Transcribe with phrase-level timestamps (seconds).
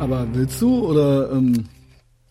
[0.00, 1.66] Aber willst du oder ähm,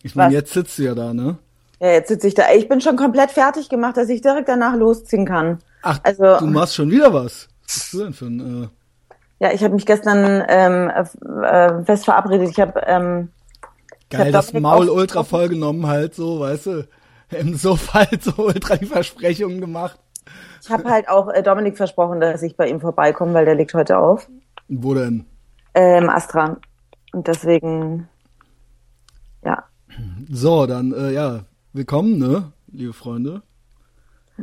[0.02, 1.38] ich meine, jetzt sitzt du ja da, ne?
[1.78, 2.52] Ja, jetzt sitze ich da.
[2.54, 5.58] Ich bin schon komplett fertig gemacht, dass ich direkt danach losziehen kann.
[5.82, 7.48] Ach, also, du machst schon wieder was.
[7.62, 8.64] Was bist du denn für ein...
[8.64, 8.68] Äh
[9.42, 12.50] ja, ich habe mich gestern ähm, äh, fest verabredet.
[12.50, 13.30] Ich habe ähm,
[14.10, 16.88] Geil, hab das Maul ultra vollgenommen halt so, weißt du,
[17.30, 19.98] im Sofa halt so ultra die Versprechungen gemacht.
[20.62, 23.72] Ich habe halt auch äh, Dominik versprochen, dass ich bei ihm vorbeikomme, weil der legt
[23.72, 24.28] heute auf.
[24.68, 25.24] Wo denn?
[25.72, 26.58] Ähm, Astra.
[27.12, 28.08] Und deswegen,
[29.44, 29.64] ja.
[30.30, 33.42] So, dann, äh, ja, willkommen, ne, liebe Freunde.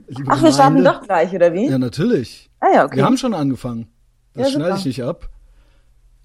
[0.07, 1.69] Liebe Ach, wir starten doch gleich, oder wie?
[1.69, 2.49] Ja, natürlich.
[2.59, 2.97] Ah, ja, okay.
[2.97, 3.87] Wir haben schon angefangen.
[4.33, 5.29] Das ja, schneide ich nicht ab.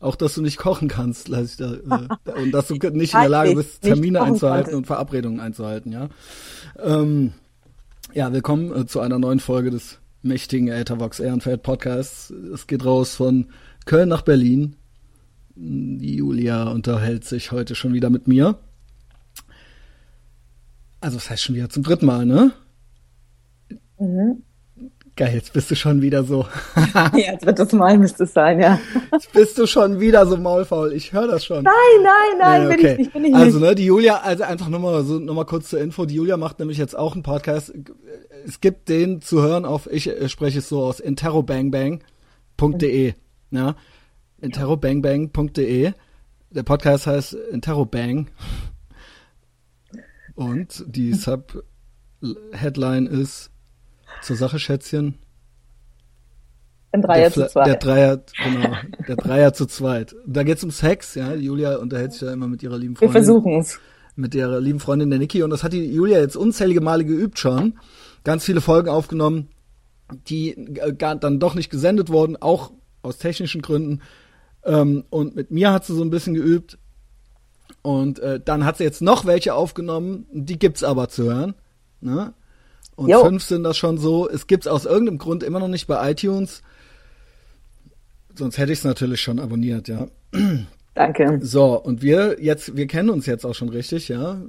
[0.00, 3.20] Auch, dass du nicht kochen kannst, lass ich da, äh, und dass du nicht in
[3.20, 4.76] der Lage bist, Termine einzuhalten konnte.
[4.76, 6.08] und Verabredungen einzuhalten, ja.
[6.82, 7.32] Ähm,
[8.12, 12.30] ja, willkommen äh, zu einer neuen Folge des mächtigen Ethervox Ehrenfeld Podcasts.
[12.30, 13.46] Es geht raus von
[13.86, 14.76] Köln nach Berlin.
[15.54, 18.56] Julia unterhält sich heute schon wieder mit mir.
[21.00, 22.52] Also, das heißt schon wieder zum dritten Mal, ne?
[23.98, 24.42] Mhm.
[25.14, 26.46] Geil, jetzt bist du schon wieder so.
[26.94, 28.80] ja, jetzt wird das Mal müsste es sein, ja.
[29.12, 30.94] Jetzt bist du schon wieder so maulfaul.
[30.94, 31.64] Ich höre das schon.
[31.64, 32.76] Nein, nein, nein, nee, okay.
[32.76, 35.34] bin ich nicht, bin ich Also, ne, die Julia, also einfach nur mal so, nur
[35.34, 36.06] mal kurz zur Info.
[36.06, 37.74] Die Julia macht nämlich jetzt auch einen Podcast.
[38.46, 43.12] Es gibt den zu hören auf, ich spreche es so aus, interrobangbang.de,
[43.50, 43.76] ja.
[44.42, 45.92] interrobangbang.de.
[46.50, 48.28] Der Podcast heißt Interrobang.
[50.34, 53.50] Und die Sub-Headline ist
[54.20, 55.18] zur Sache, Schätzchen.
[56.92, 57.66] Ein Dreier der, zu zweit.
[57.66, 58.76] Der Dreier, genau,
[59.08, 60.14] der Dreier zu zweit.
[60.26, 61.34] Da geht's um Sex, ja.
[61.34, 63.14] Julia unterhält sich ja immer mit ihrer lieben Freundin.
[63.14, 63.80] Wir versuchen's.
[64.14, 67.38] Mit ihrer lieben Freundin der Niki und das hat die Julia jetzt unzählige Male geübt
[67.38, 67.78] schon.
[68.24, 69.48] Ganz viele Folgen aufgenommen,
[70.28, 74.02] die äh, dann doch nicht gesendet wurden, auch aus technischen Gründen.
[74.64, 76.78] Ähm, und mit mir hat sie so ein bisschen geübt.
[77.82, 81.54] Und äh, dann hat sie jetzt noch welche aufgenommen, die gibt's aber zu hören.
[82.00, 82.32] Ne?
[82.94, 83.24] Und jo.
[83.24, 84.28] fünf sind das schon so.
[84.28, 86.62] Es gibt's aus irgendeinem Grund immer noch nicht bei iTunes.
[88.34, 90.06] Sonst hätte ich es natürlich schon abonniert, ja.
[90.94, 91.38] Danke.
[91.42, 94.42] So, und wir jetzt, wir kennen uns jetzt auch schon richtig, ja.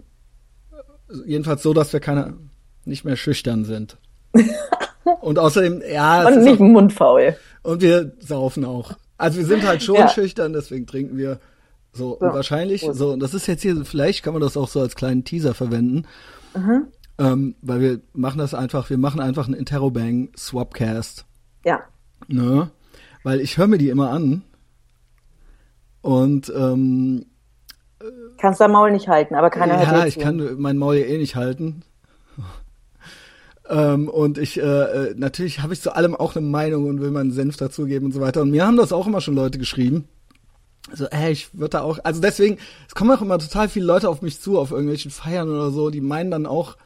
[1.25, 2.35] Jedenfalls so, dass wir keine,
[2.85, 3.97] nicht mehr schüchtern sind.
[5.21, 6.27] und außerdem, ja.
[6.27, 7.35] Und nicht auch, mundfaul.
[7.61, 8.93] Und wir saufen auch.
[9.17, 10.07] Also wir sind halt schon ja.
[10.09, 11.39] schüchtern, deswegen trinken wir
[11.91, 12.17] so.
[12.19, 12.25] so.
[12.25, 15.23] Wahrscheinlich, so, und das ist jetzt hier, vielleicht kann man das auch so als kleinen
[15.23, 16.05] Teaser verwenden.
[16.55, 16.87] Mhm.
[17.19, 21.25] Ähm, weil wir machen das einfach, wir machen einfach einen Interrobang Swapcast.
[21.63, 21.81] Ja.
[22.27, 22.71] Ne?
[23.23, 24.43] Weil ich höre mir die immer an.
[26.01, 27.25] Und ähm,
[28.37, 31.17] kannst dein Maul nicht halten, aber keiner hört Ja, ich kann mein Maul ja eh
[31.17, 31.83] nicht halten.
[33.73, 37.09] Ähm, und ich, äh, äh, natürlich habe ich zu allem auch eine Meinung und will
[37.09, 38.43] meinen Senf dazugeben und so weiter.
[38.43, 40.05] Und mir haben das auch immer schon Leute geschrieben.
[40.93, 44.09] So, ey, ich würde da auch, also deswegen, es kommen auch immer total viele Leute
[44.09, 46.77] auf mich zu, auf irgendwelchen Feiern oder so, die meinen dann auch,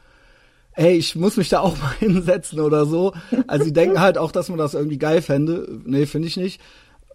[0.72, 3.12] ey, ich muss mich da auch mal hinsetzen oder so.
[3.46, 5.68] Also die denken halt auch, dass man das irgendwie geil fände.
[5.84, 6.58] Nee, finde ich nicht.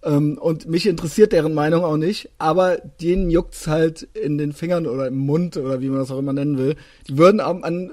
[0.03, 4.85] Ähm, und mich interessiert deren Meinung auch nicht, aber denen juckt's halt in den Fingern
[4.85, 6.75] oder im Mund oder wie man das auch immer nennen will.
[7.07, 7.91] Die würden am, an,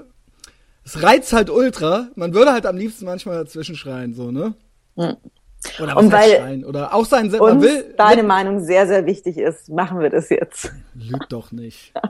[0.83, 2.07] es reizt halt ultra.
[2.15, 4.53] Man würde halt am liebsten manchmal dazwischen schreien, so, ne?
[4.95, 5.17] Mhm.
[5.79, 6.65] Oder was und weil schreien.
[6.65, 7.93] Oder auch sein, man will.
[7.97, 10.71] Deine Meinung sehr, sehr wichtig ist, machen wir das jetzt.
[10.95, 11.93] Lügt doch nicht.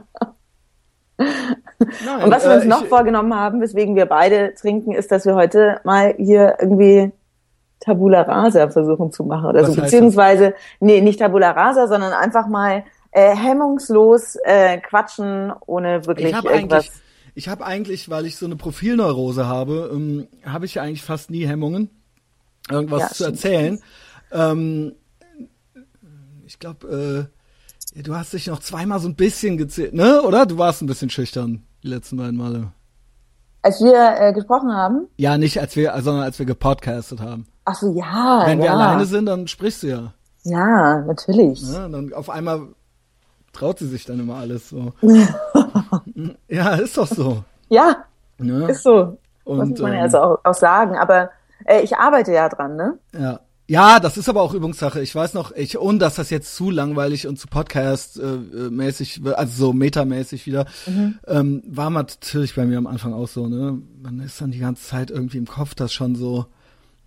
[1.17, 5.11] Nein, und was wir uns äh, noch ich, vorgenommen haben, weswegen wir beide trinken, ist,
[5.11, 7.11] dass wir heute mal hier irgendwie
[7.79, 9.79] Tabula Rasa versuchen zu machen oder so.
[9.79, 16.43] Beziehungsweise, nee, nicht Tabula Rasa, sondern einfach mal äh, hemmungslos äh, quatschen, ohne wirklich ich
[16.43, 16.89] irgendwas.
[17.33, 21.45] Ich habe eigentlich, weil ich so eine Profilneurose habe, ähm, habe ich eigentlich fast nie
[21.45, 21.89] Hemmungen,
[22.69, 23.79] irgendwas ja, zu erzählen.
[24.31, 24.93] Ähm,
[26.45, 27.29] ich glaube,
[27.95, 30.21] äh, du hast dich noch zweimal so ein bisschen gezählt, ne?
[30.21, 30.45] Oder?
[30.45, 32.71] Du warst ein bisschen schüchtern die letzten beiden Male.
[33.63, 35.07] Als wir äh, gesprochen haben?
[35.17, 37.45] Ja, nicht als wir, sondern als wir gepodcastet haben.
[37.65, 38.43] Ach so, ja.
[38.45, 38.65] Wenn ja.
[38.65, 40.13] wir alleine sind, dann sprichst du ja.
[40.43, 41.61] Ja, natürlich.
[41.61, 42.69] Ja, dann auf einmal
[43.53, 44.93] traut sie sich dann immer alles so.
[46.47, 47.43] ja, ist doch so.
[47.69, 48.05] Ja,
[48.39, 48.67] ja.
[48.67, 49.17] ist so.
[49.43, 50.97] Und, muss man ja ähm, also auch, auch sagen.
[50.97, 51.29] Aber
[51.65, 52.97] äh, ich arbeite ja dran, ne?
[53.17, 53.39] Ja.
[53.67, 55.01] Ja, das ist aber auch Übungssache.
[55.01, 59.67] Ich weiß noch, ich, ohne dass das jetzt zu langweilig und zu Podcast-mäßig, äh, also
[59.67, 61.19] so metamäßig wieder, mhm.
[61.25, 63.81] ähm, war natürlich bei mir am Anfang auch so, ne?
[64.01, 66.47] Man ist dann die ganze Zeit irgendwie im Kopf das schon so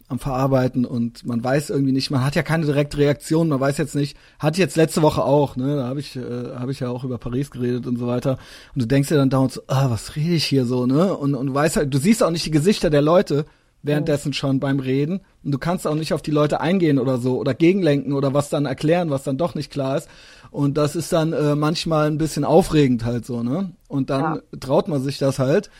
[0.08, 3.78] am Verarbeiten und man weiß irgendwie nicht, man hat ja keine direkte Reaktion, man weiß
[3.78, 5.76] jetzt nicht, hatte jetzt letzte Woche auch, ne?
[5.76, 8.38] Da habe ich, äh, habe ich ja auch über Paris geredet und so weiter.
[8.74, 11.14] Und du denkst dir dann dauernd so, ah, was rede ich hier so, ne?
[11.14, 13.46] Und, und du weißt halt, du siehst auch nicht die Gesichter der Leute,
[13.84, 17.38] währenddessen schon beim Reden und du kannst auch nicht auf die Leute eingehen oder so
[17.38, 20.08] oder gegenlenken oder was dann erklären, was dann doch nicht klar ist.
[20.50, 23.72] Und das ist dann äh, manchmal ein bisschen aufregend halt so, ne?
[23.88, 24.58] Und dann ja.
[24.58, 25.70] traut man sich das halt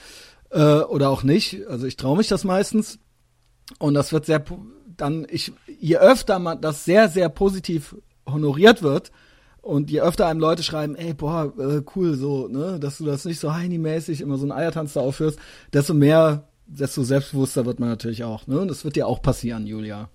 [0.51, 1.67] äh, oder auch nicht.
[1.69, 2.99] Also ich traue mich das meistens.
[3.79, 4.43] Und das wird sehr
[4.97, 7.97] dann ich je öfter man das sehr sehr positiv
[8.27, 9.11] honoriert wird
[9.65, 13.25] und je öfter einem Leute schreiben, ey, boah, äh, cool, so, ne, dass du das
[13.25, 15.39] nicht so Heini-mäßig immer so einen Eiertanz da aufführst,
[15.73, 18.61] desto mehr, desto selbstbewusster wird man natürlich auch, ne?
[18.61, 20.09] Und das wird dir auch passieren, Julia.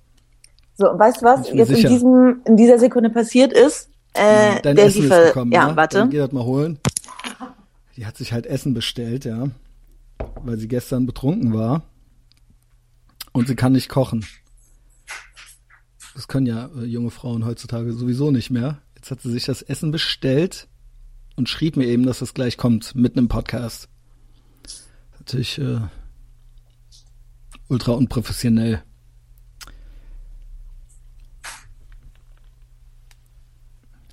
[0.75, 1.87] So, weißt du was jetzt sicher.
[1.89, 3.89] in diesem, in dieser Sekunde passiert ist?
[4.13, 5.97] Äh, Dein der Essen Liefer ist gekommen, ja, ja, warte.
[5.97, 6.79] Dann geh das mal holen.
[7.97, 9.47] Die hat sich halt Essen bestellt, ja.
[10.43, 11.83] Weil sie gestern betrunken war.
[13.31, 14.25] Und sie kann nicht kochen.
[16.15, 18.81] Das können ja äh, junge Frauen heutzutage sowieso nicht mehr.
[18.95, 20.67] Jetzt hat sie sich das Essen bestellt
[21.35, 23.87] und schrieb mir eben, dass das gleich kommt, mitten im Podcast.
[25.17, 25.79] Natürlich äh,
[27.69, 28.83] ultra unprofessionell.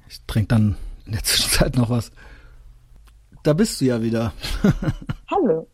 [0.09, 0.77] Ich trinke dann
[1.07, 2.13] in der Zwischenzeit noch was.
[3.43, 4.33] Da bist du ja wieder.
[5.31, 5.69] Hallo.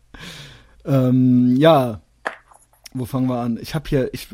[0.85, 2.01] ähm, ja,
[2.93, 3.57] wo fangen wir an?
[3.61, 4.27] Ich habe hier, ich,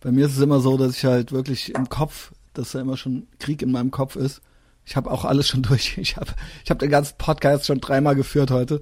[0.00, 2.96] bei mir ist es immer so, dass ich halt wirklich im Kopf dass da immer
[2.96, 4.40] schon Krieg in meinem Kopf ist.
[4.86, 5.98] Ich habe auch alles schon durch.
[5.98, 6.30] Ich habe
[6.64, 8.80] ich hab den ganzen Podcast schon dreimal geführt heute.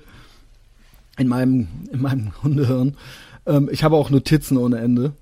[1.19, 2.97] In meinem, in meinem Hundehirn.
[3.47, 5.13] Ähm, ich habe auch Notizen ohne Ende.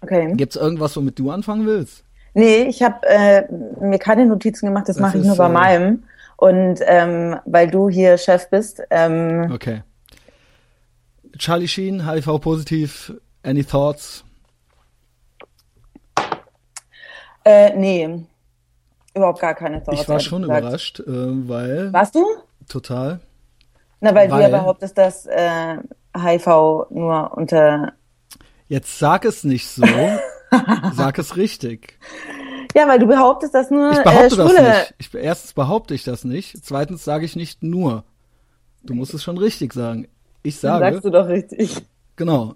[0.00, 0.32] Okay.
[0.34, 2.04] Gibt's irgendwas, womit du anfangen willst?
[2.32, 3.42] Nee, ich habe äh,
[3.80, 6.04] mir keine Notizen gemacht, das, das mache ich nur bei äh, meinem.
[6.36, 8.82] Und ähm, weil du hier Chef bist.
[8.90, 9.82] Ähm, okay.
[11.38, 13.14] Charlie Sheen, HIV-positiv,
[13.46, 14.24] any thoughts?
[17.44, 18.26] Äh, nee.
[19.14, 20.00] Überhaupt gar keine Thoughts.
[20.00, 20.60] Ich war schon gesagt.
[20.60, 21.92] überrascht, äh, weil.
[21.92, 22.24] Warst du?
[22.68, 23.20] Total.
[24.00, 25.76] Na, weil, weil du ja behauptest, dass äh,
[26.14, 26.46] HIV
[26.90, 27.92] nur unter.
[28.68, 29.84] Jetzt sag es nicht so.
[30.92, 31.98] sag es richtig.
[32.74, 33.92] Ja, weil du behauptest, dass nur.
[33.92, 34.94] Ich behaupte äh, das nicht.
[34.98, 36.64] Ich, erstens behaupte ich das nicht.
[36.64, 38.04] Zweitens sage ich nicht nur.
[38.82, 40.08] Du musst es schon richtig sagen.
[40.42, 40.84] Ich sage.
[40.84, 41.76] Dann sagst du doch richtig.
[42.16, 42.54] Genau.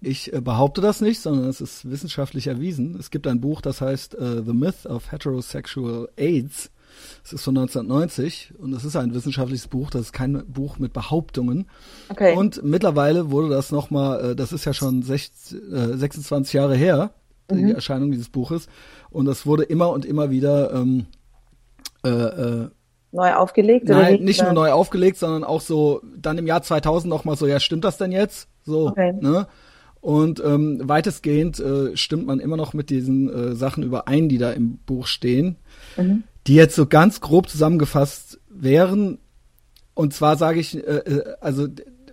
[0.00, 2.96] Ich äh, behaupte das nicht, sondern es ist wissenschaftlich erwiesen.
[2.98, 6.70] Es gibt ein Buch, das heißt uh, The Myth of Heterosexual AIDS.
[7.24, 10.92] Es ist von 1990 und es ist ein wissenschaftliches Buch, das ist kein Buch mit
[10.92, 11.68] Behauptungen.
[12.08, 12.34] Okay.
[12.34, 17.10] Und mittlerweile wurde das nochmal, äh, das ist ja schon 16, äh, 26 Jahre her,
[17.50, 17.66] mhm.
[17.66, 18.68] die Erscheinung dieses Buches.
[19.10, 21.06] Und das wurde immer und immer wieder ähm,
[22.04, 22.68] äh, äh,
[23.12, 23.88] neu aufgelegt?
[23.88, 27.46] Nein, oder nicht nur neu aufgelegt, sondern auch so dann im Jahr 2000 nochmal so,
[27.46, 28.48] ja, stimmt das denn jetzt?
[28.64, 29.12] So, okay.
[29.20, 29.46] ne?
[30.00, 34.52] Und ähm, weitestgehend äh, stimmt man immer noch mit diesen äh, Sachen überein, die da
[34.52, 35.56] im Buch stehen,
[35.96, 36.22] mhm.
[36.46, 39.18] die jetzt so ganz grob zusammengefasst wären.
[39.94, 41.66] Und zwar sage ich, äh, äh, also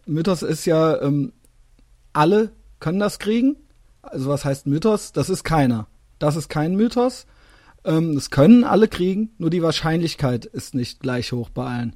[0.06, 1.34] Mythos ist ja, ähm,
[2.14, 3.58] alle können das kriegen.
[4.02, 5.12] Also was heißt Mythos?
[5.12, 5.88] Das ist keiner.
[6.20, 7.26] Das ist kein Mythos.
[7.86, 11.96] Ähm, das können alle kriegen, nur die Wahrscheinlichkeit ist nicht gleich hoch bei allen.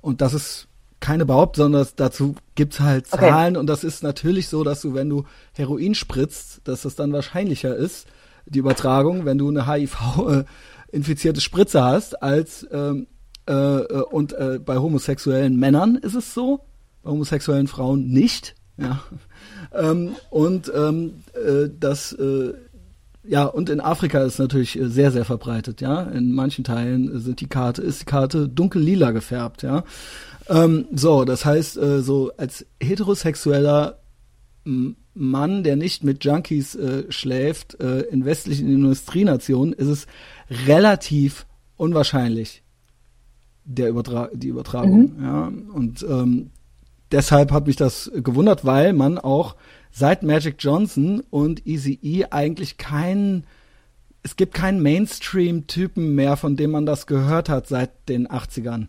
[0.00, 0.68] Und das ist
[1.02, 3.60] keine Behauptung, sondern dazu gibt's halt Zahlen okay.
[3.60, 7.76] und das ist natürlich so, dass du, wenn du Heroin spritzt, dass das dann wahrscheinlicher
[7.76, 8.06] ist,
[8.46, 13.08] die Übertragung, wenn du eine HIV-infizierte äh, Spritze hast, als ähm,
[13.48, 16.60] äh, äh, und äh, bei homosexuellen Männern ist es so,
[17.02, 18.54] bei homosexuellen Frauen nicht.
[18.78, 19.02] Ja.
[19.74, 22.52] Ähm, und ähm, äh, das äh,
[23.24, 26.02] ja, und in Afrika ist natürlich äh, sehr, sehr verbreitet, ja.
[26.02, 29.84] In manchen Teilen sind die Karte, ist die Karte dunkel lila gefärbt, ja.
[30.48, 33.98] Ähm, so, das heißt, äh, so als heterosexueller
[34.64, 40.06] Mann, der nicht mit Junkies äh, schläft, äh, in westlichen Industrienationen ist es
[40.66, 41.46] relativ
[41.76, 42.62] unwahrscheinlich,
[43.64, 45.16] der Übertra die Übertragung.
[45.16, 45.22] Mhm.
[45.22, 46.50] Ja, und ähm,
[47.10, 49.56] deshalb hat mich das gewundert, weil man auch
[49.90, 53.44] seit Magic Johnson und Easy E eigentlich keinen
[54.22, 58.86] es gibt keinen Mainstream-Typen mehr, von dem man das gehört hat seit den 80ern.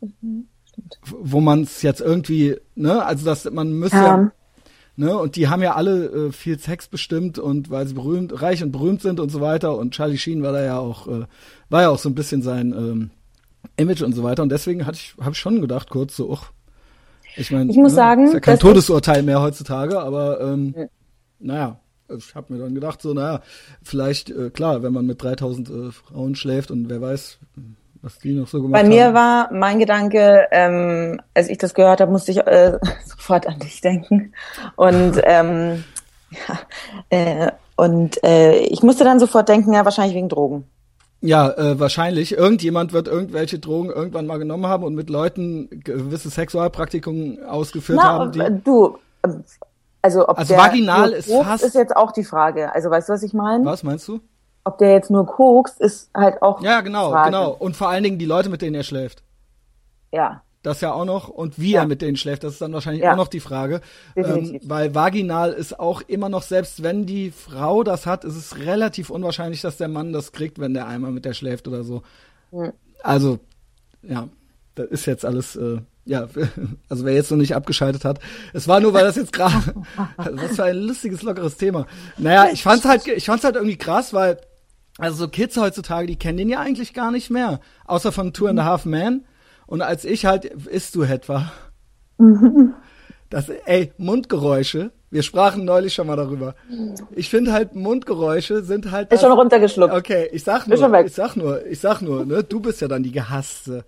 [0.00, 0.46] Mhm,
[1.10, 4.06] wo man es jetzt irgendwie, ne, also dass man müsste ja.
[4.06, 4.32] ja
[4.96, 8.62] ne, und die haben ja alle äh, viel Sex bestimmt und weil sie berühmt, reich
[8.62, 11.26] und berühmt sind und so weiter und Charlie Sheen war da ja auch, äh,
[11.70, 13.10] war ja auch so ein bisschen sein ähm,
[13.76, 16.52] Image und so weiter und deswegen hatte ich, habe ich schon gedacht kurz so, och,
[17.36, 20.86] ich meine, ich muss ne, sagen, ist ja kein Todesurteil mehr heutzutage, aber ähm, ja.
[21.38, 21.80] naja,
[22.16, 23.42] ich habe mir dann gedacht so, naja,
[23.82, 27.38] vielleicht äh, klar, wenn man mit 3000 äh, Frauen schläft und wer weiß,
[28.02, 29.14] was die noch so gemacht Bei mir haben.
[29.14, 33.80] war mein Gedanke, ähm, als ich das gehört habe, musste ich äh, sofort an dich
[33.80, 34.32] denken.
[34.76, 35.84] Und, ähm,
[36.30, 36.58] ja,
[37.10, 40.64] äh, und äh, ich musste dann sofort denken, ja, wahrscheinlich wegen Drogen.
[41.22, 42.32] Ja, äh, wahrscheinlich.
[42.32, 48.12] Irgendjemand wird irgendwelche Drogen irgendwann mal genommen haben und mit Leuten gewisse Sexualpraktikungen ausgeführt Na,
[48.20, 48.32] haben.
[48.32, 48.96] Die du,
[50.00, 52.74] Also ob Also der vaginal ist fast- ist jetzt auch die Frage.
[52.74, 53.64] Also weißt du, was ich meine?
[53.66, 54.20] Was meinst du?
[54.64, 57.30] Ob der jetzt nur kokst, ist halt auch Ja, genau, Frage.
[57.30, 57.50] genau.
[57.52, 59.22] Und vor allen Dingen die Leute, mit denen er schläft.
[60.12, 61.28] Ja, Das ja auch noch.
[61.28, 61.80] Und wie Ja.
[61.80, 63.12] er mit denen schläft, das ist dann wahrscheinlich Ja.
[63.12, 63.80] auch noch die Frage.
[64.14, 68.58] Ähm, weil vaginal ist auch immer noch, selbst wenn die Frau das hat, ist es
[68.58, 72.02] relativ unwahrscheinlich, dass der Mann das kriegt, wenn der einmal mit der schläft oder so.
[72.50, 72.72] Hm.
[73.02, 73.38] Also,
[74.02, 74.28] ja,
[74.74, 76.28] das ist jetzt alles, äh, ja,
[76.90, 78.18] also wer jetzt noch nicht abgeschaltet hat,
[78.52, 79.54] es war nur, weil das jetzt gerade,
[80.18, 81.86] was für ein lustiges, lockeres Thema.
[82.18, 84.38] Naja, ich fand's halt, ich fand's halt irgendwie krass, weil,
[85.00, 88.46] also so Kids heutzutage, die kennen den ja eigentlich gar nicht mehr, außer von Two
[88.46, 89.24] and a Half Men.
[89.66, 91.52] Und als ich halt Ist du Het war,
[93.30, 96.54] das, ey, Mundgeräusche, wir sprachen neulich schon mal darüber.
[97.12, 99.12] Ich finde halt, Mundgeräusche sind halt.
[99.12, 99.94] ist das- schon runtergeschluckt.
[99.94, 101.06] Okay, ich sag Ist schon nur, weg.
[101.06, 103.84] ich sag nur, ich sag nur, ne, du bist ja dann die Gehasste.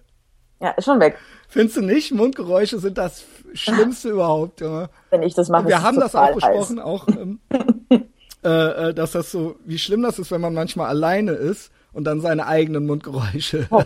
[0.60, 1.18] Ja, ist schon weg.
[1.48, 2.12] Findest du nicht?
[2.14, 4.88] Mundgeräusche sind das Schlimmste überhaupt, Junge.
[5.10, 6.68] Wenn ich das mache, wir ist haben das auch total heiß.
[6.68, 7.40] besprochen, auch, ähm,
[8.44, 8.48] äh,
[8.90, 12.20] äh, dass das so, wie schlimm das ist, wenn man manchmal alleine ist und dann
[12.20, 13.68] seine eigenen Mundgeräusche.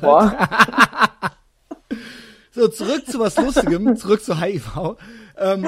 [2.53, 4.97] So, zurück zu was Lustigem, zurück zu HIV.
[5.37, 5.67] Ähm,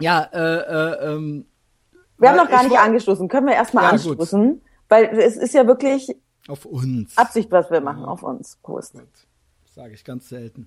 [0.00, 1.46] ja, äh, äh, ähm,
[2.18, 3.28] Wir haben Weil noch gar ich nicht woll- angestoßen.
[3.28, 3.98] Können wir erstmal Ja, gut.
[4.18, 4.60] anstoßen?
[4.88, 6.16] Weil es ist ja wirklich
[6.48, 7.16] auf uns.
[7.16, 8.58] Absicht, was wir machen auf uns.
[8.60, 8.94] Prost.
[8.94, 9.02] Gut.
[9.72, 10.66] Sage ich ganz selten.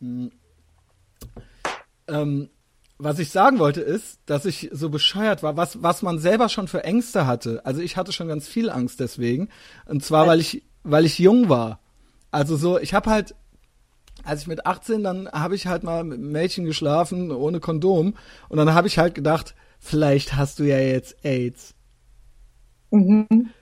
[0.00, 0.30] Hm.
[2.08, 2.50] Ähm,
[3.02, 6.68] was ich sagen wollte ist, dass ich so bescheuert war, was, was man selber schon
[6.68, 7.64] für Ängste hatte.
[7.64, 9.48] Also ich hatte schon ganz viel Angst deswegen.
[9.86, 11.80] Und zwar, weil ich, weil ich jung war.
[12.30, 13.34] Also so, ich habe halt,
[14.22, 18.16] als ich mit 18, dann habe ich halt mal mit Mädchen geschlafen ohne Kondom.
[18.48, 21.74] Und dann habe ich halt gedacht, vielleicht hast du ja jetzt AIDS.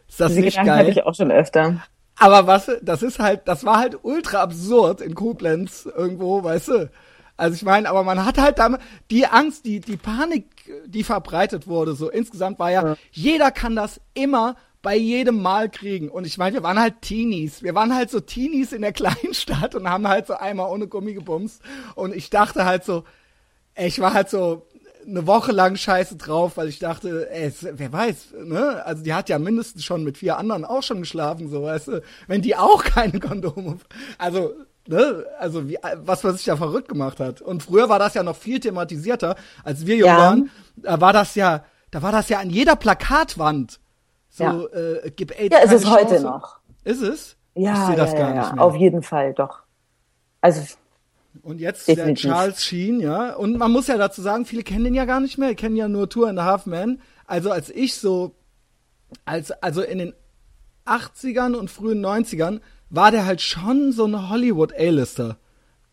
[0.08, 0.78] Ist das Diese nicht Gedanken geil?
[0.78, 1.82] hatte ich auch schon öfter.
[2.16, 6.90] Aber was, das ist halt, das war halt ultra absurd in Koblenz irgendwo, weißt du?
[7.38, 8.78] Also ich meine, aber man hat halt da
[9.10, 10.44] die Angst, die, die Panik,
[10.86, 16.08] die verbreitet wurde, so insgesamt war ja, jeder kann das immer bei jedem Mal kriegen.
[16.08, 17.62] Und ich meine, wir waren halt Teenies.
[17.62, 20.88] Wir waren halt so Teenies in der kleinen Stadt und haben halt so einmal ohne
[20.88, 21.62] Gummi gebumst.
[21.94, 23.04] Und ich dachte halt so,
[23.76, 24.66] ich war halt so
[25.06, 28.84] eine Woche lang scheiße drauf, weil ich dachte, ey, wer weiß, ne?
[28.84, 32.02] Also die hat ja mindestens schon mit vier anderen auch schon geschlafen, so weißt du,
[32.26, 33.78] wenn die auch keine Kondome,
[34.18, 34.52] also
[34.88, 37.40] ne, also wie, was man sich da verrückt gemacht hat.
[37.40, 40.18] Und früher war das ja noch viel thematisierter, als wir jung Ja.
[40.18, 40.50] waren.
[40.76, 43.78] Da war das ja, da war das ja an jeder Plakatwand.
[44.30, 44.64] So, Ja.
[44.72, 46.22] äh, gib AIDS Ja, es ist heute Chance.
[46.24, 46.58] noch.
[46.84, 47.36] Ist es?
[47.54, 48.58] Ja, ich das ja, gar ja, ja.
[48.62, 49.60] Auf jeden Fall, doch.
[50.40, 50.60] Also,
[51.42, 52.22] Und jetzt Definitiv.
[52.22, 53.34] der Charles Sheen, ja.
[53.34, 55.88] Und man muss ja dazu sagen, viele kennen den ja gar nicht mehr, kennen ja
[55.88, 57.00] nur Tour and a Half Men.
[57.26, 58.34] Also als ich so,
[59.24, 60.14] als, also in den
[60.86, 65.36] 80ern und frühen 90ern war der halt schon so ein Hollywood A-Lister.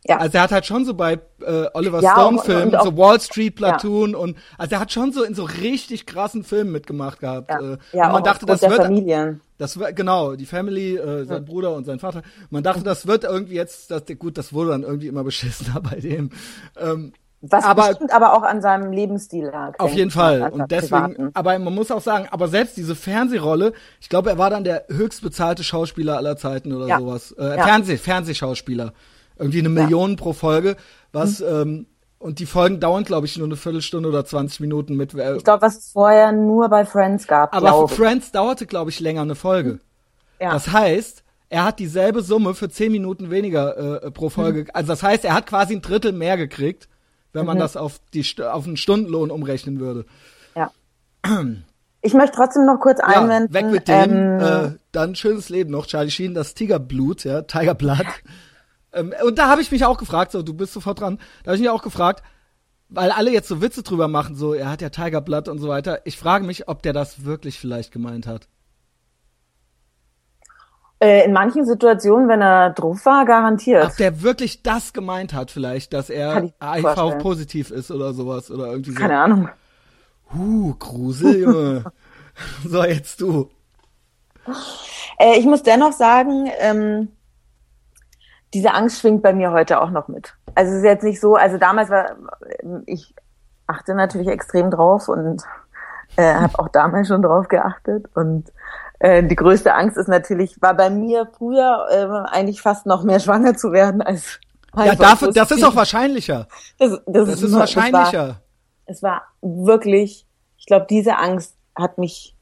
[0.08, 0.18] ja.
[0.18, 2.86] Also er hat halt schon so bei äh, Oliver Ja, Stone und- Filmen, und auch-
[2.86, 6.72] so Wall Street Platoon und also er hat schon so in so richtig krassen Filmen
[6.72, 7.50] mitgemacht gehabt.
[7.50, 9.42] ja, Äh, ja und man dachte, das wird Familien.
[9.58, 12.22] das war genau die Family, äh, sein Bruder und sein Vater.
[12.50, 16.00] Man dachte, das wird irgendwie jetzt, das, gut, das wurde dann irgendwie immer beschissener bei
[16.00, 16.30] dem.
[16.78, 17.14] Ähm,
[17.52, 19.80] Was aber bestimmt aber auch an seinem Lebensstil lag.
[19.80, 20.42] auf jeden Fall.
[20.44, 21.32] an Und deswegen, privaten.
[21.34, 24.86] aber man muss auch sagen, aber selbst diese Fernsehrolle, ich glaube, er war dann der
[24.90, 27.00] höchstbezahlte Schauspieler aller Zeiten oder Ja.
[27.00, 27.32] sowas.
[27.38, 27.64] Äh, Ja.
[27.64, 28.94] Fernseh, Fernsehschauspieler.
[29.38, 30.76] Irgendwie eine Million pro Folge,
[31.12, 31.46] was, Mhm.
[31.50, 31.86] ähm,
[32.20, 35.14] und die Folgen dauern, glaube ich, nur eine Viertelstunde oder 20 Minuten mit.
[35.14, 39.00] Äh, Ich glaube, was es vorher nur bei Friends gab, aber Friends dauerte, glaube ich,
[39.00, 39.80] länger eine Folge.
[40.40, 40.52] Ja.
[40.52, 44.62] Das heißt, er hat dieselbe Summe für 10 Minuten weniger äh, pro Folge.
[44.62, 44.68] Mhm.
[44.74, 46.88] Also das heißt, er hat quasi ein Drittel mehr gekriegt,
[47.36, 50.06] wenn man das auf, die, auf einen Stundenlohn umrechnen würde.
[50.56, 50.72] Ja.
[52.02, 53.54] Ich möchte trotzdem noch kurz Ja, einwenden.
[53.54, 54.12] weg mit dem.
[54.12, 58.06] ähm, äh, dann schönes Leben noch, Charlie Sheen, das Tigerblut, ja, Tigerblood.
[58.94, 61.56] ähm, und da habe ich mich auch gefragt, so, du bist sofort dran, da habe
[61.56, 62.24] ich mich auch gefragt,
[62.90, 66.02] weil alle jetzt so Witze drüber machen, so, er hat ja Tigerblood und so weiter.
[66.06, 68.48] Ich frage mich, ob der das wirklich vielleicht gemeint hat.
[71.06, 73.86] Äh, in manchen Situationen, wenn er drauf war, garantiert.
[73.86, 76.52] Ob der wirklich das gemeint hat, vielleicht, dass er.
[76.62, 79.00] HIV-positiv ist oder sowas oder irgendwie so.
[79.00, 79.50] Keine Ahnung.
[80.34, 81.84] Huh, Grusel, Junge.
[82.68, 83.50] so, jetzt du.
[85.20, 87.10] Äh, ich muss dennoch sagen, ähm,
[88.54, 90.34] diese Angst schwingt bei mir heute auch noch mit.
[90.56, 92.16] Also es ist jetzt nicht so, also damals war,
[92.62, 93.14] ähm, ich
[93.68, 95.44] achte natürlich extrem drauf und
[96.16, 98.08] äh, habe auch damals schon drauf geachtet.
[98.16, 98.52] Und
[99.06, 103.20] äh, die größte Angst ist natürlich, war bei mir früher äh, eigentlich fast noch mehr
[103.20, 104.40] schwanger zu werden als
[104.76, 106.48] Ja, dafür, das ist auch wahrscheinlicher.
[106.80, 108.42] das, das, Das ist nur- wahrscheinlicher.
[108.86, 110.26] es war wirklich,
[110.58, 112.36] ich glaube, diese Angst hat mich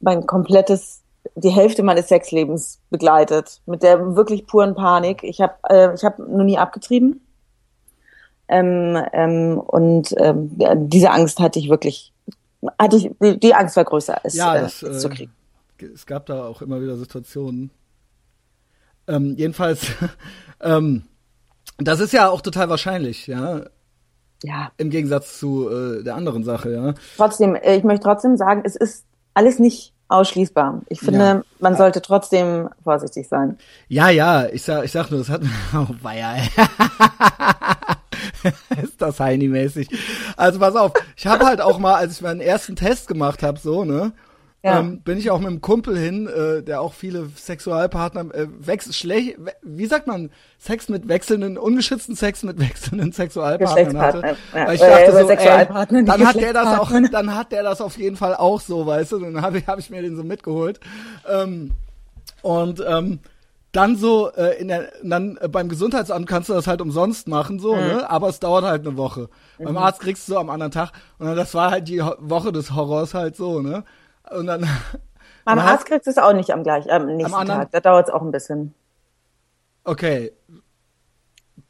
[0.00, 1.02] mein komplettes,
[1.34, 3.60] die Hälfte meines Sexlebens begleitet.
[3.66, 5.22] Mit der wirklich puren Panik.
[5.24, 7.20] Ich habe äh, ich hab noch nie abgetrieben.
[8.48, 10.50] Ähm, ähm, und ähm,
[10.88, 12.12] diese Angst hatte ich wirklich,
[12.78, 13.10] hatte ich,
[13.40, 15.32] die, Angst war größer, es, ja, das, äh, zu kriegen.
[15.82, 17.70] Es gab da auch immer wieder Situationen.
[19.08, 19.86] Ähm, jedenfalls,
[20.60, 21.04] ähm,
[21.78, 23.62] das ist ja auch total wahrscheinlich, ja.
[24.42, 24.70] Ja.
[24.76, 26.94] Im Gegensatz zu äh, der anderen Sache, ja.
[27.16, 29.04] Trotzdem, äh, ich möchte trotzdem sagen, es ist
[29.34, 30.82] alles nicht ausschließbar.
[30.88, 31.42] Ich finde, ja.
[31.58, 33.58] man sollte trotzdem vorsichtig sein.
[33.88, 35.42] Ja, ja, ich sag, ich sag nur, das hat,
[35.74, 36.36] oh, weia,
[38.82, 39.88] ist das Heini-mäßig.
[40.36, 43.58] Also pass auf, ich habe halt auch mal, als ich meinen ersten Test gemacht habe,
[43.58, 44.12] so, ne,
[44.64, 44.80] ja.
[44.80, 48.92] ähm, bin ich auch mit einem Kumpel hin, äh, der auch viele Sexualpartner äh, wechsel
[48.92, 54.36] schlecht, wie sagt man, Sex mit wechselnden, ungeschützten Sex mit wechselnden Sexualpartnern hatte.
[54.54, 54.72] Ja.
[54.72, 58.16] ich dachte so, ey, dann hat der das auch, dann hat der das auf jeden
[58.16, 60.80] Fall auch so, weißt du, dann habe ich, hab ich mir den so mitgeholt.
[61.28, 61.72] Ähm,
[62.42, 63.20] und ähm,
[63.72, 67.58] dann so äh, in der dann äh, beim Gesundheitsamt kannst du das halt umsonst machen
[67.58, 67.80] so, mhm.
[67.80, 68.10] ne?
[68.10, 69.28] Aber es dauert halt eine Woche.
[69.58, 69.64] Mhm.
[69.64, 72.52] Beim Arzt kriegst du so am anderen Tag und dann, das war halt die Woche
[72.52, 73.84] des Horrors halt so, ne?
[74.30, 74.68] Und dann.
[75.44, 77.70] Beim Arzt kriegst du es auch nicht am gleichen, am nächsten am Tag.
[77.70, 78.74] Da dauert es auch ein bisschen.
[79.84, 80.32] Okay.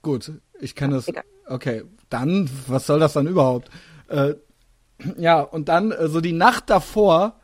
[0.00, 0.32] Gut.
[0.58, 1.06] Ich kann das.
[1.46, 1.84] Okay.
[2.08, 3.68] Dann, was soll das dann überhaupt?
[4.08, 4.34] Äh,
[5.18, 7.34] ja, und dann, äh, so die Nacht davor,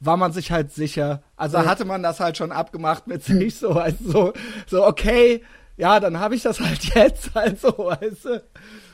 [0.00, 1.22] war man sich halt sicher.
[1.36, 4.32] Also hatte man das halt schon abgemacht mit sich, so, du, so,
[4.66, 5.42] so, okay,
[5.76, 8.30] ja, dann habe ich das halt jetzt, halt so, weißt du.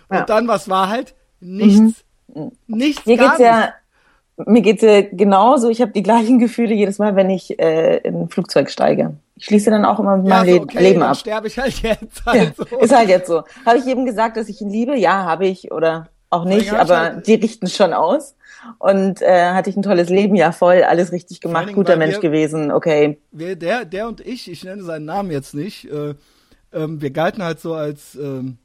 [0.08, 0.24] Und ja.
[0.24, 1.14] dann, was war halt?
[1.40, 2.04] Nichts.
[2.28, 2.52] Mhm.
[2.66, 3.06] Nichts.
[3.06, 3.72] Mir geht's ja,
[4.36, 5.68] mir geht's ja genauso.
[5.68, 9.14] Ich habe die gleichen Gefühle jedes Mal, wenn ich äh, in ein Flugzeug steige.
[9.36, 11.16] Ich schließe dann auch immer mit meinem ja, so, okay, Leben ab.
[11.16, 12.24] sterbe ich halt jetzt.
[12.26, 12.78] Halt ja, so.
[12.78, 13.42] Ist halt jetzt so.
[13.66, 14.96] Habe ich eben gesagt, dass ich ihn liebe?
[14.96, 15.72] Ja, habe ich.
[15.72, 18.34] Oder auch nicht, aber halt, die richten schon aus.
[18.78, 22.14] Und äh, hatte ich ein tolles Leben, ja voll, alles richtig gemacht, Dingen, guter Mensch
[22.14, 23.18] wir, gewesen, okay.
[23.30, 26.14] Wir, der, der und ich, ich nenne seinen Namen jetzt nicht, äh,
[26.72, 28.56] ähm, wir galten halt so als, ähm,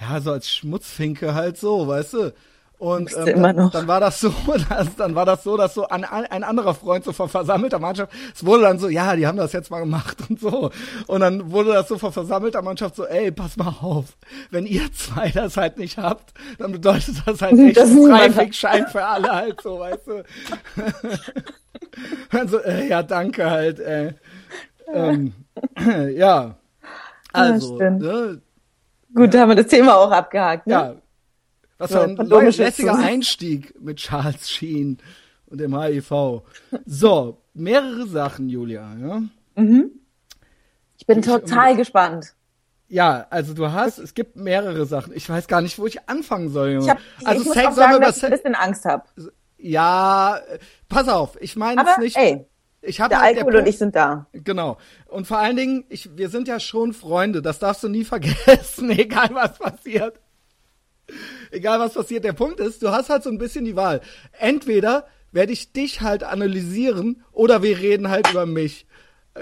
[0.00, 2.32] ja, so als Schmutzfinke halt so, weißt du.
[2.78, 4.34] Und ähm, dann, dann, war das so,
[4.68, 8.12] dass, dann war das so, dass so ein, ein anderer Freund so vor versammelter Mannschaft,
[8.34, 10.70] es wurde dann so, ja, die haben das jetzt mal gemacht und so.
[11.06, 14.16] Und dann wurde das so vor versammelter Mannschaft so, ey, pass mal auf,
[14.50, 19.32] wenn ihr zwei das halt nicht habt, dann bedeutet das halt echt Freiwegschein für alle
[19.32, 20.24] halt so, weißt du.
[22.30, 24.14] also, äh, ja, danke halt, ey.
[24.92, 25.32] Ähm,
[26.14, 26.56] ja.
[27.32, 28.40] Also, ja, ne,
[29.14, 30.66] Gut, da haben wir das Thema auch abgehakt.
[30.66, 30.72] Ne?
[30.72, 30.94] Ja,
[31.84, 34.98] was für ein lässiger Einstieg mit Charles Sheen
[35.46, 36.42] und dem HIV.
[36.86, 38.96] So, mehrere Sachen, Julia.
[39.00, 39.22] Ja?
[39.56, 39.90] Mhm.
[40.98, 42.34] Ich bin ich, total um, gespannt.
[42.88, 45.14] Ja, also du hast, es gibt mehrere Sachen.
[45.14, 46.78] Ich weiß gar nicht, wo ich anfangen soll.
[46.80, 49.04] Ich hab, also ich Sex, muss auch sagen, dass ich ein bisschen Angst habe.
[49.58, 50.38] Ja,
[50.88, 52.16] pass auf, ich meine es nicht.
[52.16, 52.46] Ey,
[52.82, 54.26] ich hab der halt Alkohol der und ich sind da.
[54.32, 54.76] Genau.
[55.06, 57.40] Und vor allen Dingen, ich, wir sind ja schon Freunde.
[57.42, 60.20] Das darfst du nie vergessen, egal was passiert
[61.50, 62.24] egal was passiert.
[62.24, 64.00] Der Punkt ist, du hast halt so ein bisschen die Wahl.
[64.38, 68.86] Entweder werde ich dich halt analysieren oder wir reden halt über mich.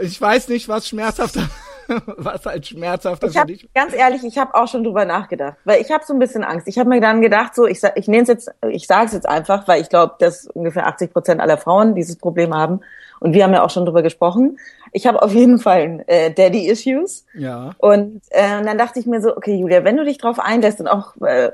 [0.01, 1.49] Ich weiß nicht, was schmerzhafter,
[2.17, 3.69] was halt schmerzhafter ich hab, für dich.
[3.75, 6.67] Ganz ehrlich, ich habe auch schon drüber nachgedacht, weil ich habe so ein bisschen Angst.
[6.67, 9.29] Ich habe mir dann gedacht, so ich ich nehme es jetzt, ich sage es jetzt
[9.29, 12.81] einfach, weil ich glaube, dass ungefähr 80 Prozent aller Frauen dieses Problem haben
[13.21, 14.59] und wir haben ja auch schon drüber gesprochen.
[14.93, 17.25] Ich habe auf jeden Fall äh, Daddy Issues.
[17.35, 17.73] Ja.
[17.79, 20.89] Und äh, dann dachte ich mir so, okay, Julia, wenn du dich drauf einlässt und
[20.89, 21.51] auch äh,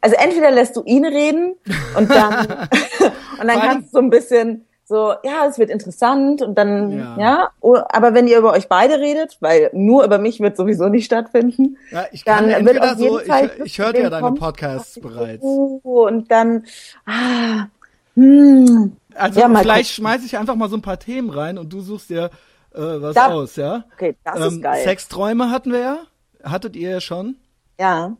[0.00, 1.54] also entweder lässt du ihn reden
[1.96, 2.46] und dann
[3.40, 7.16] und dann kannst du so ein bisschen so, ja, es wird interessant und dann, ja.
[7.18, 7.48] ja,
[7.88, 11.78] aber wenn ihr über euch beide redet, weil nur über mich wird sowieso nicht stattfinden,
[11.90, 15.00] ja, ich kann dann wird auf jeden so, Fall ich, ich hörte ja deine Podcasts
[15.00, 15.42] bereits.
[15.42, 16.64] Und dann,
[17.06, 17.68] ah,
[18.14, 18.92] hm.
[19.14, 22.10] Also ja, vielleicht schmeiße ich einfach mal so ein paar Themen rein und du suchst
[22.10, 22.28] dir
[22.74, 23.84] äh, was da, aus, ja?
[23.94, 24.84] Okay, das ähm, ist geil.
[24.84, 25.98] Sexträume hatten wir ja,
[26.42, 27.36] hattet ihr ja schon.
[27.78, 28.16] Ja.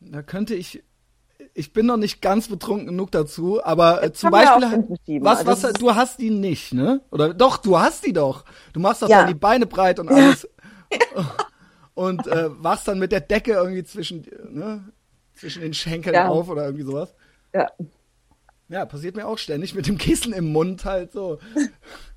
[0.00, 0.82] Da könnte ich.
[1.54, 5.78] Ich bin noch nicht ganz betrunken genug dazu, aber äh, zum Beispiel, was, was, also
[5.78, 7.02] du hast die nicht, ne?
[7.10, 8.44] Oder doch, du hast die doch.
[8.72, 9.18] Du machst doch ja.
[9.18, 10.48] dann die Beine breit und alles.
[11.94, 14.92] und äh, wachst dann mit der Decke irgendwie zwischen, ne?
[15.34, 16.28] zwischen den Schenkeln ja.
[16.28, 17.14] auf oder irgendwie sowas.
[17.52, 17.68] Ja.
[18.68, 21.38] Ja, passiert mir auch ständig mit dem Kissen im Mund halt so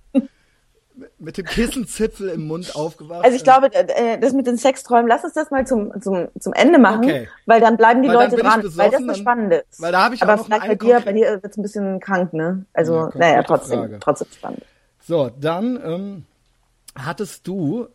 [1.20, 3.24] mit dem Kissenzipfel im Mund aufgewacht.
[3.24, 6.54] Also ich glaube, äh, das mit den Sexträumen, lass uns das mal zum, zum, zum
[6.54, 7.28] Ende machen, okay.
[7.46, 9.82] weil dann bleiben die weil Leute dran, weil das so spannend ist.
[9.82, 12.34] Weil da habe ich Aber auch vielleicht bei dir, bei dir wird's ein bisschen krank,
[12.34, 12.66] ne?
[12.74, 14.00] Also, ja, naja, trotzdem, Frage.
[14.00, 14.62] trotzdem spannend.
[15.02, 16.26] So, dann ähm,
[16.96, 17.88] hattest du,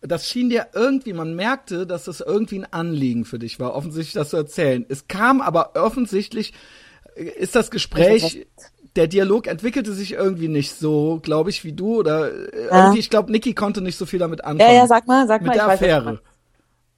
[0.00, 4.14] das schien dir irgendwie, man merkte, dass das irgendwie ein Anliegen für dich war, offensichtlich
[4.14, 4.84] das zu erzählen.
[4.88, 6.52] Es kam aber offensichtlich,
[7.16, 8.46] äh, ist das Gespräch
[8.96, 12.82] der Dialog entwickelte sich irgendwie nicht so, glaube ich, wie du oder äh, ja.
[12.82, 14.70] irgendwie, ich glaube, Niki konnte nicht so viel damit anfangen.
[14.70, 15.52] Ja, ja, sag mal, sag mit mal.
[15.54, 16.20] Mit der Affäre.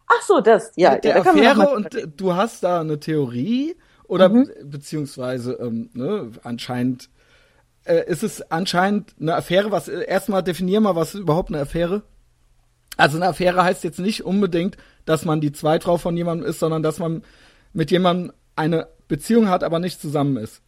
[0.07, 0.93] Ach so, das, ja.
[0.93, 4.49] Mit der ja, Affäre und du hast da eine Theorie oder mhm.
[4.65, 7.09] beziehungsweise ähm, ne, anscheinend
[7.85, 12.03] äh, ist es anscheinend eine Affäre, was erstmal definier mal, was ist überhaupt eine Affäre?
[12.97, 16.83] Also eine Affäre heißt jetzt nicht unbedingt, dass man die Zweitfrau von jemandem ist, sondern
[16.83, 17.23] dass man
[17.73, 20.63] mit jemandem eine Beziehung hat, aber nicht zusammen ist.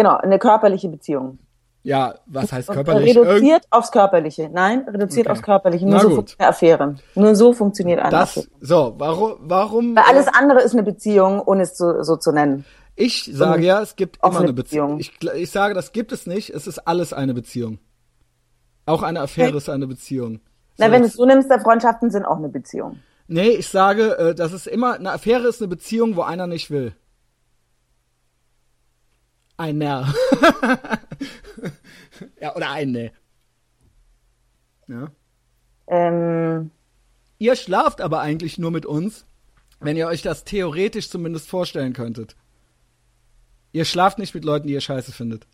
[0.00, 1.38] Genau, eine körperliche Beziehung.
[1.82, 3.14] Ja, was heißt körperlich?
[3.14, 4.48] Reduziert Irgend aufs Körperliche.
[4.50, 5.32] Nein, reduziert okay.
[5.32, 5.84] aufs Körperliche.
[5.84, 6.16] Nur Na so gut.
[6.16, 6.94] funktioniert eine Affäre.
[7.14, 8.46] Nur so funktioniert eine das, Affäre.
[8.62, 9.94] So, warum, warum?
[9.94, 12.64] Weil alles andere ist eine Beziehung, ohne es so, so zu nennen.
[12.96, 14.96] Ich sage ja, es gibt immer eine Beziehung.
[14.96, 15.32] Beziehung.
[15.34, 16.48] Ich, ich sage, das gibt es nicht.
[16.48, 17.78] Es ist alles eine Beziehung.
[18.86, 20.40] Auch eine Affäre ist eine Beziehung.
[20.78, 23.00] Na, so wenn du es so nimmst, der Freundschaften sind auch eine Beziehung.
[23.28, 26.70] Nee, ich sage, äh, das ist immer, eine Affäre ist eine Beziehung, wo einer nicht
[26.70, 26.94] will.
[29.60, 30.14] Einer.
[32.40, 33.12] ja, oder eine.
[34.88, 35.08] Ja.
[35.86, 36.70] Ähm.
[37.36, 39.26] Ihr schlaft aber eigentlich nur mit uns,
[39.78, 42.36] wenn ihr euch das theoretisch zumindest vorstellen könntet.
[43.72, 45.46] Ihr schlaft nicht mit Leuten, die ihr scheiße findet.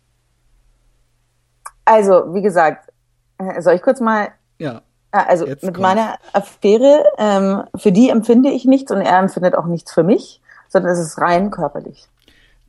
[1.83, 2.93] Also, wie gesagt,
[3.39, 4.29] äh, soll ich kurz mal.
[4.57, 4.83] Ja.
[5.11, 5.81] Ah, also Jetzt mit kommt's.
[5.81, 10.41] meiner Affäre, ähm, für die empfinde ich nichts und er empfindet auch nichts für mich,
[10.69, 12.07] sondern es ist rein körperlich.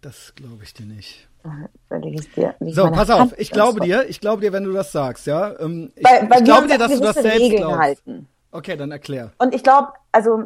[0.00, 1.27] Das glaube ich dir nicht.
[2.36, 5.58] Dir, so, pass auf, ich glaube dir, ich glaube dir, wenn du das sagst, ja.
[5.58, 7.78] Ähm, ich, bei, bei ich glaube dir, dass du das selbst Regeln glaubst.
[7.78, 8.28] Halten.
[8.50, 9.32] Okay, dann erklär.
[9.38, 10.44] Und ich glaube, also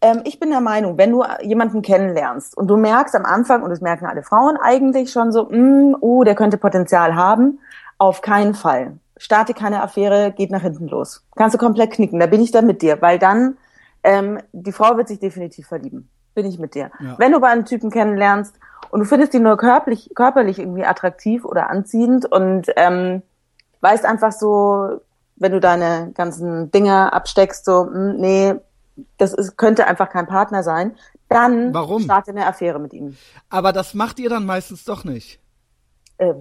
[0.00, 3.70] ähm, ich bin der Meinung, wenn du jemanden kennenlernst und du merkst am Anfang, und
[3.70, 7.58] das merken alle Frauen eigentlich schon so, mm, uh, der könnte Potenzial haben,
[7.98, 8.98] auf keinen Fall.
[9.16, 11.24] Starte keine Affäre, geht nach hinten los.
[11.36, 13.56] Kannst du komplett knicken, da bin ich dann mit dir, weil dann
[14.02, 16.10] ähm, die Frau wird sich definitiv verlieben.
[16.34, 16.90] Bin ich mit dir.
[17.00, 17.14] Ja.
[17.16, 18.56] Wenn du bei einem Typen kennenlernst
[18.94, 23.22] und du findest ihn nur körperlich, körperlich irgendwie attraktiv oder anziehend und ähm,
[23.80, 25.00] weißt einfach so,
[25.34, 28.54] wenn du deine ganzen Dinge absteckst, so, mh, hm, nee,
[29.18, 30.94] das ist, könnte einfach kein Partner sein,
[31.28, 32.02] dann Warum?
[32.02, 33.16] starte eine Affäre mit ihm.
[33.50, 35.40] Aber das macht ihr dann meistens doch nicht.
[36.18, 36.32] Äh,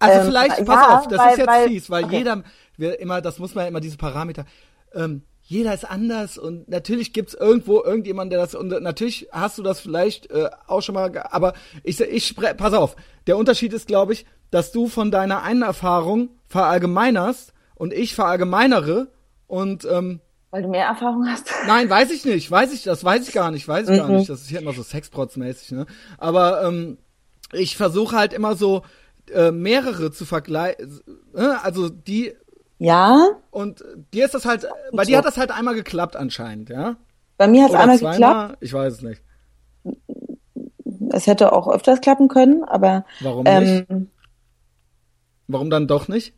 [0.00, 2.18] also ähm, vielleicht, pass ja, auf, das weil, ist jetzt weil, fies, weil okay.
[2.18, 2.42] jeder,
[2.78, 4.44] wir immer, das muss man ja immer diese Parameter,
[4.92, 9.64] ähm, jeder ist anders und natürlich gibt's irgendwo irgendjemand, der das und natürlich hast du
[9.64, 12.94] das vielleicht äh, auch schon mal, aber ich ich pass auf,
[13.26, 19.08] der Unterschied ist, glaube ich, dass du von deiner einen Erfahrung verallgemeinerst und ich verallgemeinere
[19.48, 20.20] und ähm,
[20.52, 21.50] weil du mehr Erfahrung hast?
[21.66, 22.50] Nein, weiß ich nicht.
[22.50, 23.68] Weiß ich, das weiß ich gar nicht.
[23.68, 24.06] Weiß ich mhm.
[24.06, 24.28] gar nicht.
[24.28, 25.86] Das ist hier immer so Sexprotzmäßig, ne?
[26.18, 26.98] Aber ähm,
[27.52, 28.82] ich versuche halt immer so
[29.32, 31.00] äh, mehrere zu vergleichen.
[31.34, 32.34] Äh, also die.
[32.80, 33.28] Ja.
[33.50, 36.96] Und dir ist das halt, bei dir hat das halt einmal geklappt anscheinend, ja?
[37.36, 38.18] Bei mir hat es einmal zweimal?
[38.18, 38.56] geklappt.
[38.60, 39.22] Ich weiß es nicht.
[41.12, 43.04] Es hätte auch öfters klappen können, aber.
[43.20, 44.10] Warum ähm, nicht?
[45.46, 46.34] Warum dann doch nicht?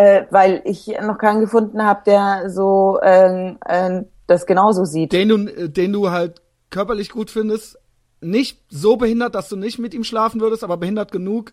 [0.00, 5.12] äh, weil ich noch keinen gefunden habe, der so äh, äh, das genauso sieht.
[5.12, 7.78] Den du, den du halt körperlich gut findest,
[8.22, 11.52] nicht so behindert, dass du nicht mit ihm schlafen würdest, aber behindert genug.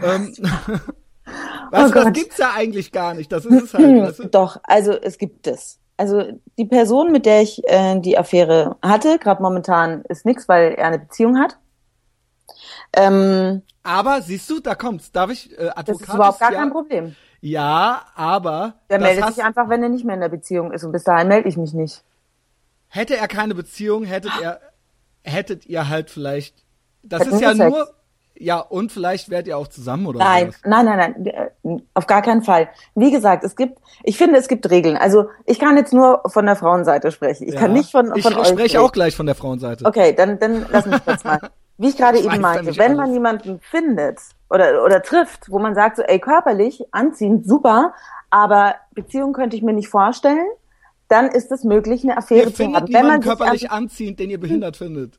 [0.00, 0.34] Ähm,
[1.70, 3.30] weißt oh das gibt's ja eigentlich gar nicht.
[3.30, 4.02] Das ist es halt.
[4.02, 4.28] Weißt du?
[4.28, 5.78] Doch, also es gibt es.
[5.96, 10.72] Also die Person, mit der ich äh, die Affäre hatte, gerade momentan ist nix, weil
[10.72, 11.58] er eine Beziehung hat.
[12.96, 15.12] Ähm, aber siehst du, da kommt's.
[15.12, 15.88] Darf ich äh, Advokat?
[15.88, 17.16] Das ist überhaupt gar ja, kein Problem.
[17.40, 18.74] Ja, aber.
[18.90, 20.84] Der meldet sich einfach, wenn er nicht mehr in der Beziehung ist.
[20.84, 22.02] Und bis dahin melde ich mich nicht.
[22.88, 24.60] Hätte er keine Beziehung, hättet er,
[25.22, 26.64] hättet ihr halt vielleicht.
[27.02, 27.88] Das Hätten ist ja nur.
[28.40, 30.60] Ja, und vielleicht wärt ihr auch zusammen oder Nein, sowas.
[30.64, 32.70] nein, nein, nein, äh, auf gar keinen Fall.
[32.94, 34.96] Wie gesagt, es gibt, ich finde, es gibt Regeln.
[34.96, 37.46] Also ich kann jetzt nur von der Frauenseite sprechen.
[37.46, 38.40] Ich ja, kann nicht von, von ich euch.
[38.40, 39.84] Ich spreche auch gleich von der Frauenseite.
[39.84, 41.38] Okay, dann, dann lass mich kurz mal.
[41.76, 42.96] Wie ich gerade eben meinte, wenn alles.
[42.96, 47.94] man jemanden findet, oder, oder trifft, wo man sagt so, ey, körperlich, anziehend, super,
[48.30, 50.46] aber Beziehung könnte ich mir nicht vorstellen,
[51.08, 52.92] dann ist es möglich, eine Affäre ihr zu haben.
[52.92, 55.18] Wenn man körperlich anziehend, den ihr behindert findet.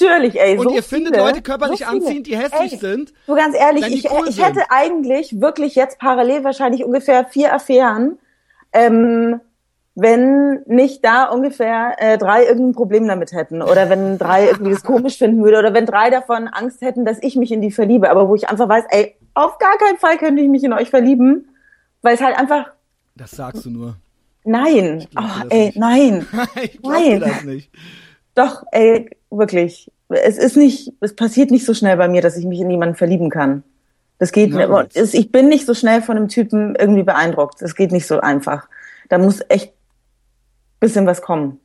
[0.00, 0.58] Natürlich, ey.
[0.58, 3.12] Und so ihr findet viele, Leute körperlich so anziehend, die hässlich ey, sind.
[3.26, 8.18] So ganz ehrlich, ich, ich hätte eigentlich wirklich jetzt parallel wahrscheinlich ungefähr vier Affären,
[8.72, 9.40] ähm,
[9.94, 14.82] wenn nicht da ungefähr äh, drei irgendein Problem damit hätten oder wenn drei irgendwie das
[14.82, 18.08] komisch finden würde oder wenn drei davon Angst hätten, dass ich mich in die verliebe,
[18.08, 20.90] aber wo ich einfach weiß, ey, auf gar keinen Fall könnte ich mich in euch
[20.90, 21.48] verlieben,
[22.02, 22.70] weil es halt einfach
[23.16, 23.96] Das sagst du nur.
[24.44, 25.06] Nein.
[25.18, 25.76] Oh, ey, nicht.
[25.76, 26.26] nein.
[26.62, 27.20] ich nein.
[27.20, 27.70] das nicht.
[28.40, 29.90] Doch, ey, wirklich.
[30.08, 32.94] Es ist nicht, es passiert nicht so schnell bei mir, dass ich mich in jemanden
[32.94, 33.62] verlieben kann.
[34.18, 34.96] Das geht ja, nicht.
[35.14, 37.60] Ich bin nicht so schnell von einem Typen irgendwie beeindruckt.
[37.60, 38.66] Das geht nicht so einfach.
[39.10, 39.72] Da muss echt
[40.80, 41.60] bisschen was kommen.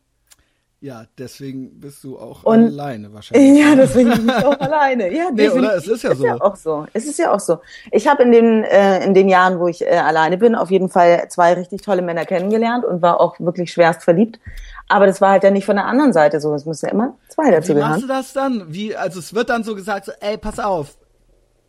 [0.81, 3.59] Ja, deswegen bist du auch Und- alleine wahrscheinlich.
[3.65, 5.11] Ja, deswegen bin ich auch alleine.
[5.11, 5.75] Ja, Nee, deswegen- oder?
[5.77, 6.27] Es ist ja so.
[6.27, 6.85] auch so.
[6.93, 7.59] Es ist ja auch so.
[7.91, 10.89] Ich habe in den äh, in den Jahren, wo ich äh, alleine bin, auf jeden
[10.89, 14.39] Fall zwei richtig tolle Männer kennengelernt und war auch wirklich schwerst verliebt.
[14.87, 16.53] Aber das war halt ja nicht von der anderen Seite so.
[16.53, 18.01] Es müssen ja immer zwei dazu Wie machst gehören.
[18.01, 18.65] du das dann?
[18.73, 20.97] Wie, also es wird dann so gesagt, so, ey, pass auf,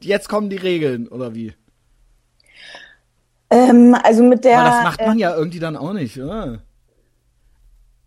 [0.00, 1.55] jetzt kommen die Regeln, oder wie?
[3.50, 4.59] Ähm, also mit der.
[4.59, 6.62] Aber das macht man äh, ja irgendwie dann auch nicht, oder?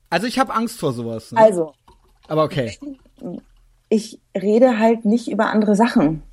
[0.09, 1.31] Also ich habe Angst vor sowas.
[1.31, 1.39] Ne?
[1.39, 1.73] Also
[2.27, 2.77] Aber okay.
[3.89, 6.23] ich rede halt nicht über andere Sachen.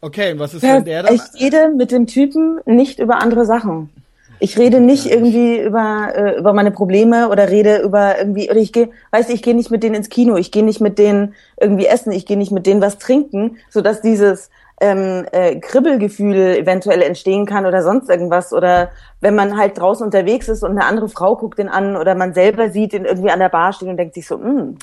[0.00, 1.14] Okay, und was ist, wenn der dann...
[1.14, 3.90] Ich rede mit dem Typen nicht über andere Sachen.
[4.38, 8.72] Ich rede nicht irgendwie über äh, über meine Probleme oder rede über irgendwie oder ich
[8.72, 11.34] gehe, weißt du, ich gehe nicht mit denen ins Kino, ich gehe nicht mit denen
[11.58, 16.56] irgendwie essen, ich gehe nicht mit denen was trinken, so dass dieses ähm, äh, Kribbelgefühl
[16.58, 18.52] eventuell entstehen kann oder sonst irgendwas.
[18.52, 22.14] Oder wenn man halt draußen unterwegs ist und eine andere Frau guckt den an oder
[22.14, 24.76] man selber sieht ihn irgendwie an der Bar stehen und denkt sich so, hm,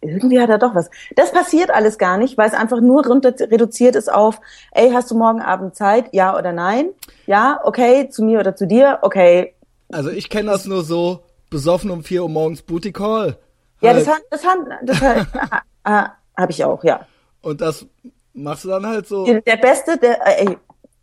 [0.00, 0.90] irgendwie hat er doch was.
[1.16, 4.40] Das passiert alles gar nicht, weil es einfach nur reduziert ist auf,
[4.72, 6.06] ey, hast du morgen Abend Zeit?
[6.12, 6.90] Ja oder nein?
[7.26, 8.98] Ja, okay, zu mir oder zu dir?
[9.02, 9.54] Okay.
[9.92, 13.36] Also ich kenne das nur so, besoffen um 4 Uhr morgens Booty Call.
[13.80, 14.06] Ja, Halt.
[14.06, 17.06] das hat, das hat, das hat, ah, habe ich auch, ja.
[17.40, 17.86] Und das
[18.34, 19.24] machst du dann halt so...
[19.24, 20.58] Der, der Beste, der, ey,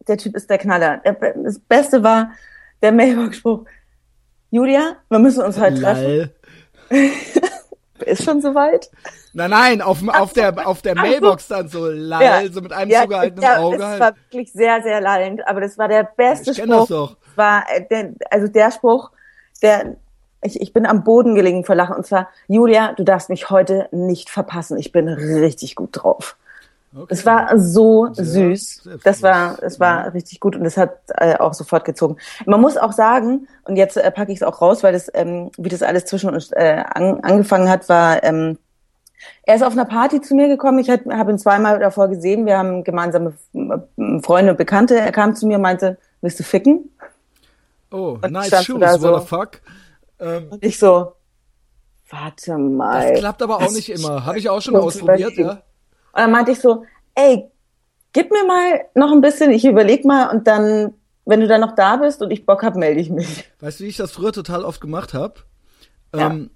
[0.08, 0.98] der Typ ist der Knaller.
[0.98, 2.32] Der, das Beste war
[2.82, 3.66] der Mailbox-Spruch.
[4.52, 6.32] Julia, wir müssen uns heute treffen.
[8.00, 8.90] Ist schon soweit?
[9.34, 10.96] Nein, nein, auf, auf der, auf der.
[10.96, 14.00] Mailbox dann so lall, so mit einem zugehaltenen ja, Auge Es halt.
[14.00, 16.88] war wirklich sehr, sehr lallend, aber das war der beste Ich kenn das Spruch.
[16.88, 17.18] doch.
[17.36, 19.12] War, äh, der, also der Spruch,
[19.62, 19.96] der,
[20.42, 23.88] ich, ich bin am Boden gelegen vor Lachen und zwar, Julia, du darfst mich heute
[23.92, 24.78] nicht verpassen.
[24.78, 26.38] Ich bin richtig gut drauf.
[26.96, 27.08] Okay.
[27.10, 28.90] Es war so Sehr süß.
[29.04, 32.16] Das war, es war richtig gut und es hat äh, auch sofort gezogen.
[32.46, 35.52] Man muss auch sagen, und jetzt äh, packe ich es auch raus, weil das, ähm,
[35.58, 38.58] wie das alles zwischen uns äh, an, angefangen hat, war, ähm,
[39.44, 40.80] er ist auf einer Party zu mir gekommen.
[40.80, 42.46] Ich habe ihn zweimal davor gesehen.
[42.46, 44.98] Wir haben gemeinsame äh, Freunde und Bekannte.
[44.98, 46.90] Er kam zu mir und meinte, willst du ficken?
[47.92, 49.20] Oh, Und nice shoes, what so.
[49.20, 49.62] the fuck.
[50.20, 51.14] Ähm, Und ich so,
[52.10, 53.12] warte mal.
[53.12, 54.26] das klappt aber auch nicht immer.
[54.26, 55.62] Habe ich auch schon ausprobiert, ja.
[56.16, 57.52] Und dann meinte ich so, ey,
[58.14, 60.94] gib mir mal noch ein bisschen, ich überleg mal und dann,
[61.26, 63.44] wenn du dann noch da bist und ich Bock hab, melde ich mich.
[63.60, 65.42] Weißt du, wie ich das früher total oft gemacht habe?
[66.16, 66.30] Ja.
[66.30, 66.52] Ähm,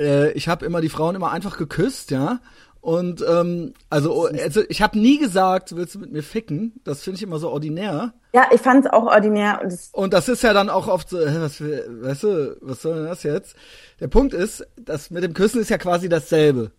[0.00, 2.40] äh, ich habe immer die Frauen immer einfach geküsst, ja.
[2.80, 6.80] Und ähm, also, also ich habe nie gesagt, willst du mit mir ficken?
[6.82, 8.12] Das finde ich immer so ordinär.
[8.34, 11.08] Ja, ich fand es auch ordinär und es, Und das ist ja dann auch oft
[11.08, 13.54] so, was, weißt du, was soll denn das jetzt?
[14.00, 16.72] Der Punkt ist, das mit dem Küssen ist ja quasi dasselbe.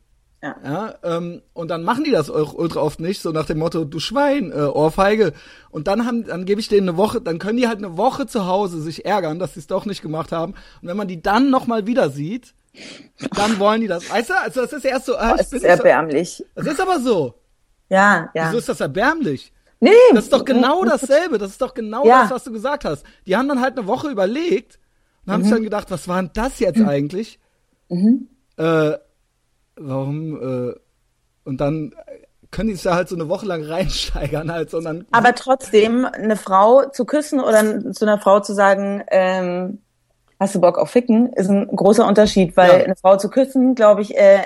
[0.45, 0.55] Ja.
[0.63, 3.84] Ja, ähm, und dann machen die das auch ultra oft nicht, so nach dem Motto,
[3.86, 5.34] du Schwein, äh, Ohrfeige.
[5.71, 8.27] Und dann haben, dann gebe ich denen eine Woche, dann können die halt eine Woche
[8.27, 10.53] zu Hause sich ärgern, dass sie es doch nicht gemacht haben.
[10.81, 12.53] Und wenn man die dann nochmal wieder sieht,
[13.36, 14.10] dann wollen die das.
[14.10, 16.45] Weißt du, also das ist erst so, ah, ich es bin ist nicht so, erbärmlich.
[16.55, 17.34] das ist aber so.
[17.89, 18.47] Ja, ja.
[18.47, 19.51] Wieso ist das erbärmlich?
[19.79, 21.38] Nee, Das ist doch genau dasselbe.
[21.38, 22.21] Das ist doch genau Ja.
[22.23, 23.05] das, was du gesagt hast.
[23.27, 24.79] Die haben dann halt eine Woche überlegt
[25.25, 25.55] und haben sich Mhm.
[25.58, 27.39] dann gedacht, was war denn das jetzt eigentlich?
[28.58, 28.93] Äh,
[29.78, 30.36] warum?
[30.42, 30.76] Äh,
[31.44, 31.94] und dann
[32.52, 36.38] können die sich da halt so eine Woche lang reinsteigern halt, sondern Aber trotzdem, eine
[36.38, 39.80] Frau zu küssen oder zu einer Frau zu sagen, ähm,
[40.40, 42.86] hast du Bock auf Ficken, ist ein großer Unterschied, weil Ja.
[42.86, 44.44] eine Frau zu küssen, glaube ich, äh,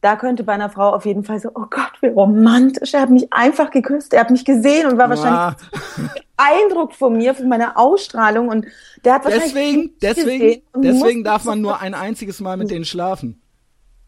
[0.00, 3.10] da könnte bei einer Frau auf jeden Fall so, oh Gott, wie romantisch, er hat
[3.10, 5.56] mich einfach geküsst, er hat mich gesehen und war wahrscheinlich
[6.36, 8.66] beeindruckt von mir, von meiner Ausstrahlung und
[9.04, 13.41] der hat wahrscheinlich deswegen, deswegen, deswegen darf man nur ein einziges Mal mit denen schlafen.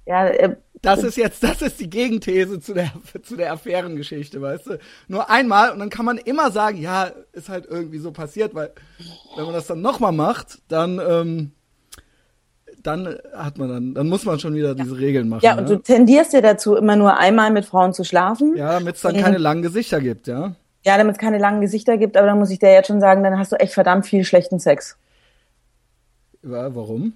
[0.06, 4.66] Ja, äh, Das ist jetzt, das ist die Gegenthese zu der, zu der Affärengeschichte, weißt
[4.66, 4.78] du?
[5.08, 8.72] Nur einmal und dann kann man immer sagen, ja, ist halt irgendwie so passiert, weil
[9.36, 11.52] wenn man das dann nochmal macht, dann, ähm,
[12.82, 15.44] dann hat man dann, dann muss man schon wieder diese Regeln machen.
[15.44, 18.54] ja, und du tendierst ja dazu, immer nur einmal mit Frauen zu schlafen.
[18.56, 20.54] ja, damit es dann keine langen Gesichter gibt, ja.
[20.84, 23.22] Ja, damit es keine langen Gesichter gibt, aber dann muss ich dir jetzt schon sagen,
[23.22, 24.98] dann hast du echt verdammt viel schlechten Sex.
[26.42, 27.14] ja warum?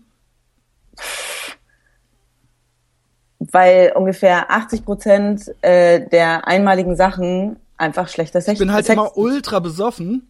[3.38, 8.94] Weil ungefähr 80 Prozent äh, der einmaligen Sachen einfach schlechter Sex Ich bin halt Sex
[8.94, 10.28] immer ultra besoffen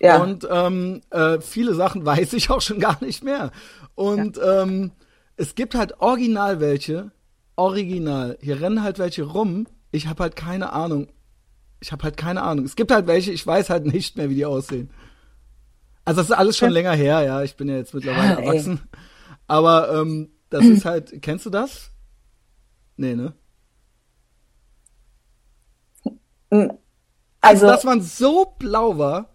[0.00, 0.22] ja.
[0.22, 3.50] Und ähm, äh, viele Sachen weiß ich auch schon gar nicht mehr.
[3.94, 4.92] Und ähm,
[5.36, 7.10] es gibt halt original welche,
[7.56, 8.38] original.
[8.40, 9.66] Hier rennen halt welche rum.
[9.92, 11.08] Ich habe halt keine Ahnung.
[11.80, 12.64] Ich habe halt keine Ahnung.
[12.64, 14.90] Es gibt halt welche, ich weiß halt nicht mehr, wie die aussehen.
[16.04, 17.42] Also das ist alles schon länger her, ja.
[17.42, 18.80] Ich bin ja jetzt mittlerweile Ah, erwachsen.
[19.46, 21.90] Aber ähm, das ist halt, kennst du das?
[22.96, 23.32] Nee, ne?
[26.50, 26.70] Also,
[27.40, 29.26] also, dass man so blau war,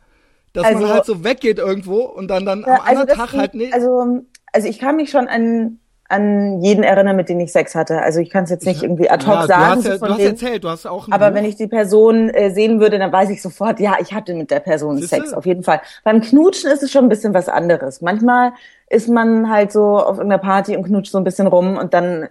[0.53, 3.31] dass Also- man halt so weggeht irgendwo und dann, dann Ja, am anderen das Tag
[3.31, 3.73] ging- halt nicht.
[3.73, 5.79] Also also ich kann mich schon an
[6.11, 8.01] an jeden erinnern, mit dem ich Sex hatte.
[8.01, 9.83] Also ich kann es jetzt nicht irgendwie ad hoc ja, sagen.
[9.83, 11.35] Du hast, ja, du hast erzählt, du hast auch Aber Buch.
[11.35, 14.49] wenn ich die Person äh, sehen würde, dann weiß ich sofort, ja, ich hatte mit
[14.49, 15.17] der Person Siehste?
[15.17, 15.81] Sex, auf jeden Fall.
[16.03, 18.01] Beim Knutschen ist es schon ein bisschen was anderes.
[18.01, 18.53] Manchmal
[18.89, 22.27] ist man halt so auf irgendeiner Party und knutscht so ein bisschen rum und dann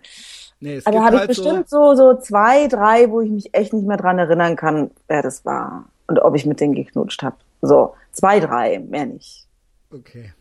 [0.61, 3.87] Nee, aber habe halt ich bestimmt so, so zwei, drei, wo ich mich echt nicht
[3.87, 7.37] mehr dran erinnern kann, wer das war und ob ich mit denen geknutscht habe.
[7.63, 9.47] So, zwei, drei, mehr nicht.
[9.93, 10.33] Okay.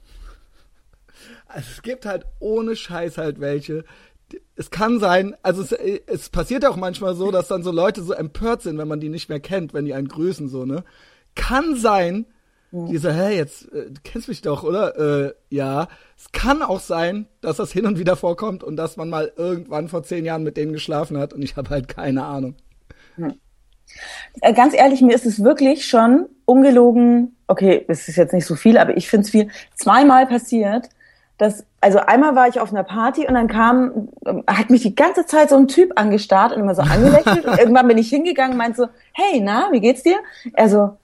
[1.48, 3.86] Also es gibt halt ohne Scheiß halt welche.
[4.56, 8.14] Es kann sein, also es, es passiert auch manchmal so, dass dann so Leute so
[8.14, 10.84] empört sind, wenn man die nicht mehr kennt, wenn die einen grüßen, so, ne?
[11.36, 12.26] Kann sein.
[12.72, 14.98] Die so, hä, jetzt, äh, du kennst mich doch, oder?
[14.98, 15.88] Äh, ja.
[16.18, 19.88] Es kann auch sein, dass das hin und wieder vorkommt und dass man mal irgendwann
[19.88, 22.56] vor zehn Jahren mit denen geschlafen hat und ich habe halt keine Ahnung.
[23.18, 23.32] Ja.
[24.42, 28.56] Äh, ganz ehrlich, mir ist es wirklich schon ungelogen, okay, es ist jetzt nicht so
[28.56, 30.90] viel, aber ich finde es viel, zweimal passiert,
[31.38, 34.10] dass, also einmal war ich auf einer Party und dann kam,
[34.48, 37.88] hat mich die ganze Zeit so ein Typ angestarrt und immer so angelächelt und irgendwann
[37.88, 40.18] bin ich hingegangen und meinte so, hey, na, wie geht's dir?
[40.54, 40.98] Er so,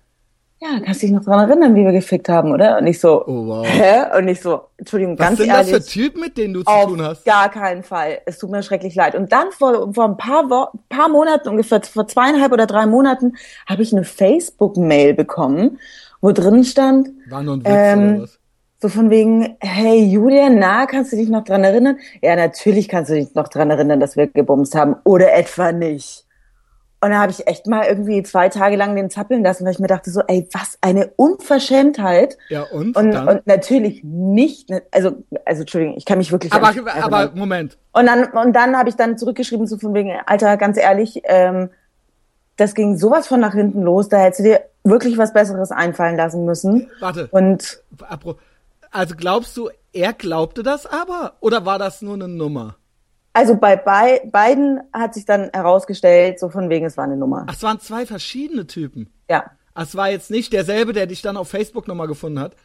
[0.61, 2.77] ja, kannst dich noch dran erinnern, wie wir gefickt haben, oder?
[2.77, 3.67] Und ich so, oh, wow.
[3.67, 4.17] hä?
[4.17, 5.53] Und ich so, Entschuldigung, Was ganz ehrlich.
[5.53, 7.25] Was sind das für Typen, mit denen du zu tun hast?
[7.25, 8.19] gar keinen Fall.
[8.25, 9.15] Es tut mir schrecklich leid.
[9.15, 13.33] Und dann vor, vor ein paar, Wo paar Monaten, ungefähr vor zweieinhalb oder drei Monaten,
[13.67, 15.79] habe ich eine Facebook-Mail bekommen,
[16.21, 18.39] wo drin stand, War nur ein Witz ähm, oder was?
[18.81, 21.99] So von wegen, hey Julia, na, kannst du dich noch dran erinnern?
[22.21, 24.97] Ja, natürlich kannst du dich noch dran erinnern, dass wir gebumst haben.
[25.05, 26.22] Oder etwa nicht.
[27.03, 29.79] Und da habe ich echt mal irgendwie zwei Tage lang den zappeln lassen, weil ich
[29.79, 32.37] mir dachte so, ey, was eine Unverschämtheit.
[32.47, 32.95] Ja, und?
[32.95, 36.53] Und, und natürlich nicht, also, also Entschuldigung, ich kann mich wirklich.
[36.53, 37.77] Aber, aber Moment.
[37.91, 41.71] Und dann, und dann habe ich dann zurückgeschrieben, so von wegen, Alter, ganz ehrlich, ähm,
[42.55, 46.15] das ging sowas von nach hinten los, da hättest du dir wirklich was Besseres einfallen
[46.15, 46.89] lassen müssen.
[47.01, 47.27] Warte.
[47.31, 47.83] Und.
[48.91, 52.77] Also glaubst du, er glaubte das aber oder war das nur eine Nummer?
[53.33, 57.45] Also bei, bei beiden hat sich dann herausgestellt, so von wegen, es war eine Nummer.
[57.47, 59.11] Ach, es waren zwei verschiedene Typen.
[59.27, 59.45] Ja.
[59.73, 62.55] Ach, es war jetzt nicht derselbe, der dich dann auf Facebook nochmal gefunden hat.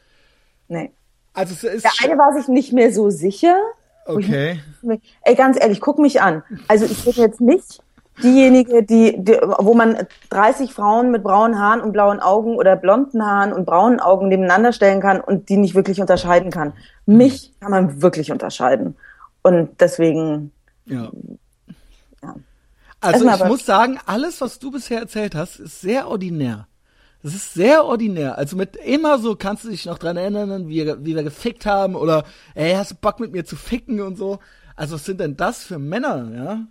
[0.69, 0.93] Nee.
[1.33, 3.57] Also es ist der eine war sich nicht mehr so sicher.
[4.05, 4.61] Okay.
[4.83, 6.43] Ich, ey, ganz ehrlich, guck mich an.
[6.67, 7.81] Also ich bin jetzt nicht
[8.23, 13.25] diejenige, die, die, wo man 30 Frauen mit braunen Haaren und blauen Augen oder blonden
[13.25, 16.73] Haaren und braunen Augen nebeneinander stellen kann und die nicht wirklich unterscheiden kann.
[17.07, 18.97] Mich kann man wirklich unterscheiden.
[19.43, 20.53] Und deswegen.
[20.89, 21.11] Ja.
[22.23, 22.37] ja.
[23.01, 26.67] Also ich muss sagen, alles, was du bisher erzählt hast, ist sehr ordinär.
[27.23, 28.39] Das ist sehr ordinär.
[28.39, 31.95] Also mit immer so kannst du dich noch dran erinnern, wie, wie wir gefickt haben
[31.95, 32.25] oder
[32.55, 34.39] ey, hast du Bock mit mir zu ficken und so.
[34.77, 36.67] Also was sind denn das für Männer, ja?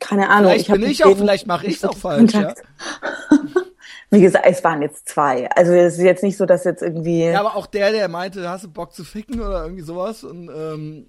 [0.00, 0.50] keine Ahnung.
[0.52, 2.54] Vielleicht ich bin ich auch, vielleicht mache ich es auch falsch, ja.
[4.10, 5.50] Wie gesagt, es waren jetzt zwei.
[5.52, 7.24] Also es ist jetzt nicht so, dass jetzt irgendwie.
[7.24, 10.22] Ja, aber auch der, der meinte, hast du Bock zu ficken oder irgendwie sowas.
[10.22, 11.06] Und ähm,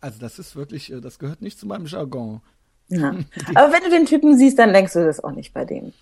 [0.00, 2.40] also das ist wirklich, äh, das gehört nicht zu meinem Jargon.
[2.88, 3.10] Ja.
[3.54, 5.92] aber wenn du den Typen siehst, dann denkst du das auch nicht bei dem.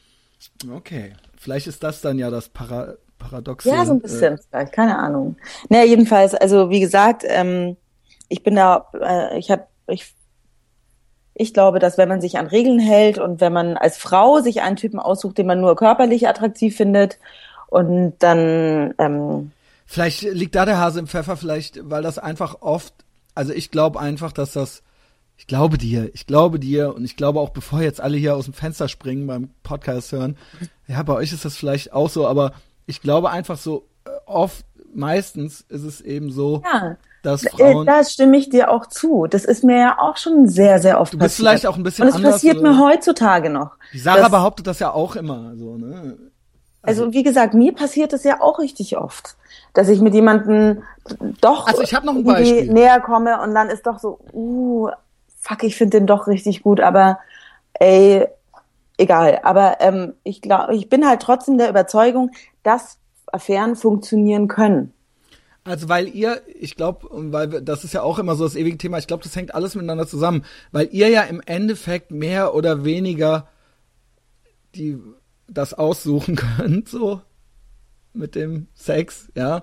[0.70, 1.12] Okay.
[1.36, 3.70] Vielleicht ist das dann ja das Para Paradoxe.
[3.70, 5.36] Ja, so ein bisschen äh, vielleicht, keine Ahnung.
[5.70, 7.76] Naja, jedenfalls, also wie gesagt, ähm,
[8.28, 10.14] ich bin da, äh, ich habe, ich
[11.38, 14.62] ich glaube, dass wenn man sich an Regeln hält und wenn man als Frau sich
[14.62, 17.18] einen Typen aussucht, den man nur körperlich attraktiv findet
[17.68, 19.52] und dann ähm,
[19.84, 22.94] Vielleicht liegt da der Hase im Pfeffer, vielleicht, weil das einfach oft,
[23.36, 24.82] also ich glaube einfach, dass das,
[25.36, 28.46] ich glaube dir, ich glaube dir und ich glaube auch, bevor jetzt alle hier aus
[28.46, 30.36] dem Fenster springen beim Podcast hören,
[30.88, 32.52] ja, bei euch ist das vielleicht auch so, aber
[32.86, 36.96] ich glaube einfach so, äh, oft, meistens ist es eben so, ja
[37.26, 37.86] dass äh, Frauen.
[37.86, 39.26] Da stimme ich dir auch zu.
[39.26, 41.48] Das ist mir ja auch schon sehr, sehr oft du bist passiert.
[41.48, 43.72] vielleicht auch ein bisschen Und es anders, passiert mir heutzutage noch.
[43.92, 46.16] Die Sarah behauptet das ja auch immer so, ne?
[46.86, 49.36] Also, also, wie gesagt, mir passiert es ja auch richtig oft,
[49.74, 50.82] dass ich mit jemandem
[51.40, 52.72] doch also ich noch ein Beispiel.
[52.72, 54.88] näher komme und dann ist doch so, uh,
[55.40, 57.18] fuck, ich finde den doch richtig gut, aber
[57.74, 58.26] ey,
[58.98, 59.40] egal.
[59.42, 62.30] Aber ähm, ich glaube, ich bin halt trotzdem der Überzeugung,
[62.62, 64.92] dass Affären funktionieren können.
[65.64, 68.98] Also weil ihr, ich glaube, weil das ist ja auch immer so das ewige Thema,
[68.98, 73.48] ich glaube, das hängt alles miteinander zusammen, weil ihr ja im Endeffekt mehr oder weniger
[74.76, 74.98] die
[75.48, 77.20] das aussuchen könnt, so
[78.12, 79.62] mit dem Sex, ja.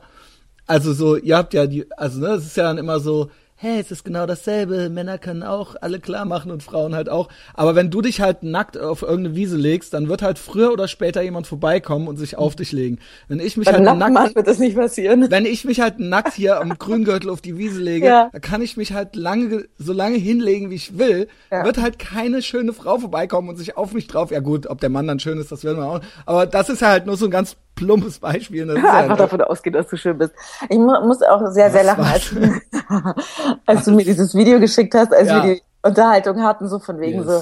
[0.65, 3.30] Also so, ihr habt ja die, also ne, es ist ja dann immer so,
[3.64, 7.30] hey, es ist genau dasselbe, Männer können auch alle klar machen und Frauen halt auch.
[7.53, 10.89] Aber wenn du dich halt nackt auf irgendeine Wiese legst, dann wird halt früher oder
[10.89, 12.99] später jemand vorbeikommen und sich auf dich legen.
[13.30, 15.32] Wenn ich mich Bei halt nackt wird das nicht passieren.
[15.32, 18.30] Wenn ich mich halt nackt hier am Grüngürtel auf die Wiese lege, ja.
[18.34, 21.30] dann kann ich mich halt lange so lange hinlegen, wie ich will.
[21.49, 21.64] Ja.
[21.64, 24.32] Wird halt keine schöne Frau vorbeikommen und sich auf mich drauf.
[24.32, 26.01] Ja gut, ob der Mann dann schön ist, das werden wir auch.
[26.26, 28.65] Aber das ist halt nur so ein ganz plumpes Beispiel.
[28.65, 30.34] Das Einfach ja davon ausgehen, dass du schön bist.
[30.69, 32.36] Ich mu muss auch sehr, sehr lachen, als,
[33.65, 35.43] als du mir dieses Video geschickt hast, als ja.
[35.43, 37.28] wir die Unterhaltung hatten, so von wegen yes.
[37.28, 37.41] so,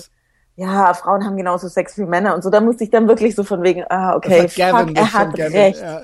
[0.56, 2.50] ja, Frauen haben genauso Sex wie Männer und so.
[2.50, 5.82] Da musste ich dann wirklich so von wegen, ah, okay, fuck, er hat recht.
[5.82, 6.02] Ja.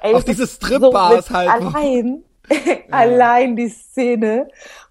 [0.00, 1.50] Ey, Auch diese Stripbars so halt.
[1.50, 2.22] Allein,
[2.90, 4.48] allein die Szene,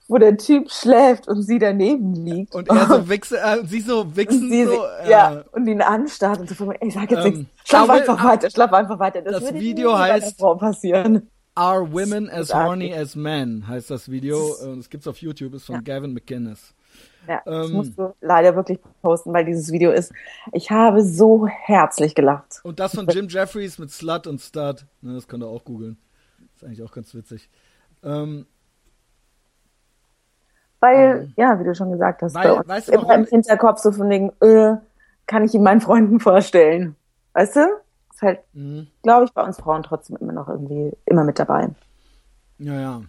[0.08, 2.56] wo der Typ schläft und sie daneben liegt.
[2.56, 4.84] Und er so wichse, äh, sie so wichsen sie, so.
[5.04, 7.70] Ja, ja, und ihn anstarrt und so von mir, ich sag jetzt ähm, nichts.
[7.70, 9.22] Schlaf einfach weiter, schlaf einfach weiter.
[9.22, 11.30] Das, das Video heißt Frau passieren.
[11.56, 14.56] Are Women as Horny as Men heißt das Video.
[14.64, 15.82] Und es gibt's auf YouTube, ist von ja.
[15.82, 16.76] Gavin McGinnis.
[17.28, 20.14] Ja, das ähm, musst du leider wirklich posten, weil dieses Video ist,
[20.54, 22.62] ich habe so herzlich gelacht.
[22.64, 25.98] Und das von Jim Jeffries mit Slut und Stud, ne, das könnt ihr auch googeln.
[26.56, 27.50] Ist eigentlich auch ganz witzig.
[28.04, 28.46] Ähm,
[30.80, 33.92] weil, ähm, ja, wie du schon gesagt hast, weil, weißt du, immer im Hinterkopf so
[33.92, 34.78] von wegen, äh,
[35.26, 36.96] kann ich ihn meinen Freunden vorstellen.
[37.34, 37.68] Weißt du?
[38.14, 38.88] Ist halt, mhm.
[39.04, 41.70] glaube ich, bei uns Frauen trotzdem immer noch irgendwie immer mit dabei.
[42.58, 43.02] Ja, ja.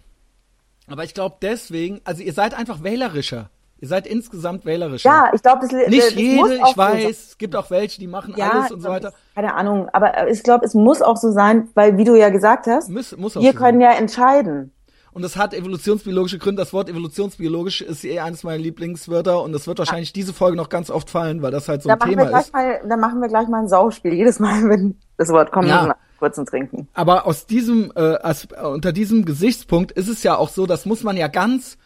[0.91, 3.51] Aber ich glaube deswegen, also ihr seid einfach wählerischer.
[3.81, 5.09] Ihr seid insgesamt wählerischer.
[5.09, 6.55] Ja, ich glaube, das nicht das jede.
[6.57, 9.13] ich weiß, so es gibt auch welche, die machen ja, alles und so weiter.
[9.37, 12.67] Keine Ahnung, aber ich glaube, es muss auch so sein, weil wie du ja gesagt
[12.67, 13.93] hast, muss, muss wir so können sein.
[13.93, 14.73] ja entscheiden.
[15.19, 16.63] Und es hat evolutionsbiologische Gründe.
[16.63, 20.69] Das Wort evolutionsbiologisch ist eh eines meiner Lieblingswörter und es wird wahrscheinlich diese Folge noch
[20.69, 22.53] ganz oft fallen, weil das halt so da ein Thema ist.
[22.53, 24.13] Mal, da machen wir gleich mal ein Sauspiel.
[24.13, 25.97] Jedes Mal, wenn das Wort kommt, ja.
[26.21, 26.87] kurzen Trinken.
[26.95, 31.03] Aber aus diesem, äh, als, unter diesem Gesichtspunkt ist es ja auch so, das muss
[31.03, 31.79] man ja ganz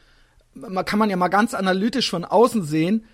[0.55, 3.07] man kann man ja mal ganz analytisch von außen sehen,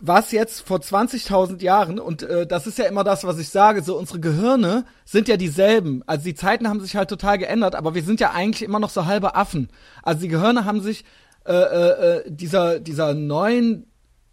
[0.00, 3.82] was jetzt vor 20.000 Jahren, und äh, das ist ja immer das, was ich sage,
[3.82, 6.02] so unsere Gehirne sind ja dieselben.
[6.06, 8.90] Also die Zeiten haben sich halt total geändert, aber wir sind ja eigentlich immer noch
[8.90, 9.68] so halbe Affen.
[10.02, 11.04] Also die Gehirne haben sich
[11.46, 13.86] äh, äh, äh dieser, dieser neuen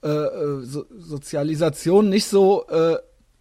[0.03, 2.97] äh, äh, so Sozialisation nicht so äh,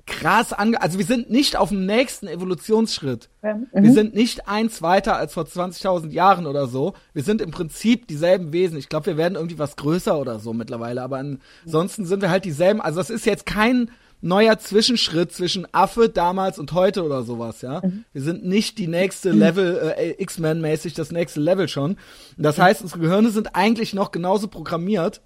[0.07, 0.80] krass ange...
[0.80, 3.28] Also wir sind nicht auf dem nächsten Evolutionsschritt.
[3.42, 3.66] Mhm.
[3.72, 6.94] Wir sind nicht eins weiter als vor 20.000 Jahren oder so.
[7.12, 8.78] Wir sind im Prinzip dieselben Wesen.
[8.78, 11.02] Ich glaube, wir werden irgendwie was größer oder so mittlerweile.
[11.02, 11.22] Aber
[11.64, 12.80] ansonsten sind wir halt dieselben.
[12.80, 13.90] Also das ist jetzt kein
[14.20, 17.80] neuer Zwischenschritt zwischen Affe damals und heute oder sowas, ja.
[17.84, 18.04] Mhm.
[18.12, 21.96] Wir sind nicht die nächste Level, äh, X-Men-mäßig das nächste Level schon.
[22.36, 25.20] Das heißt, unsere Gehirne sind eigentlich noch genauso programmiert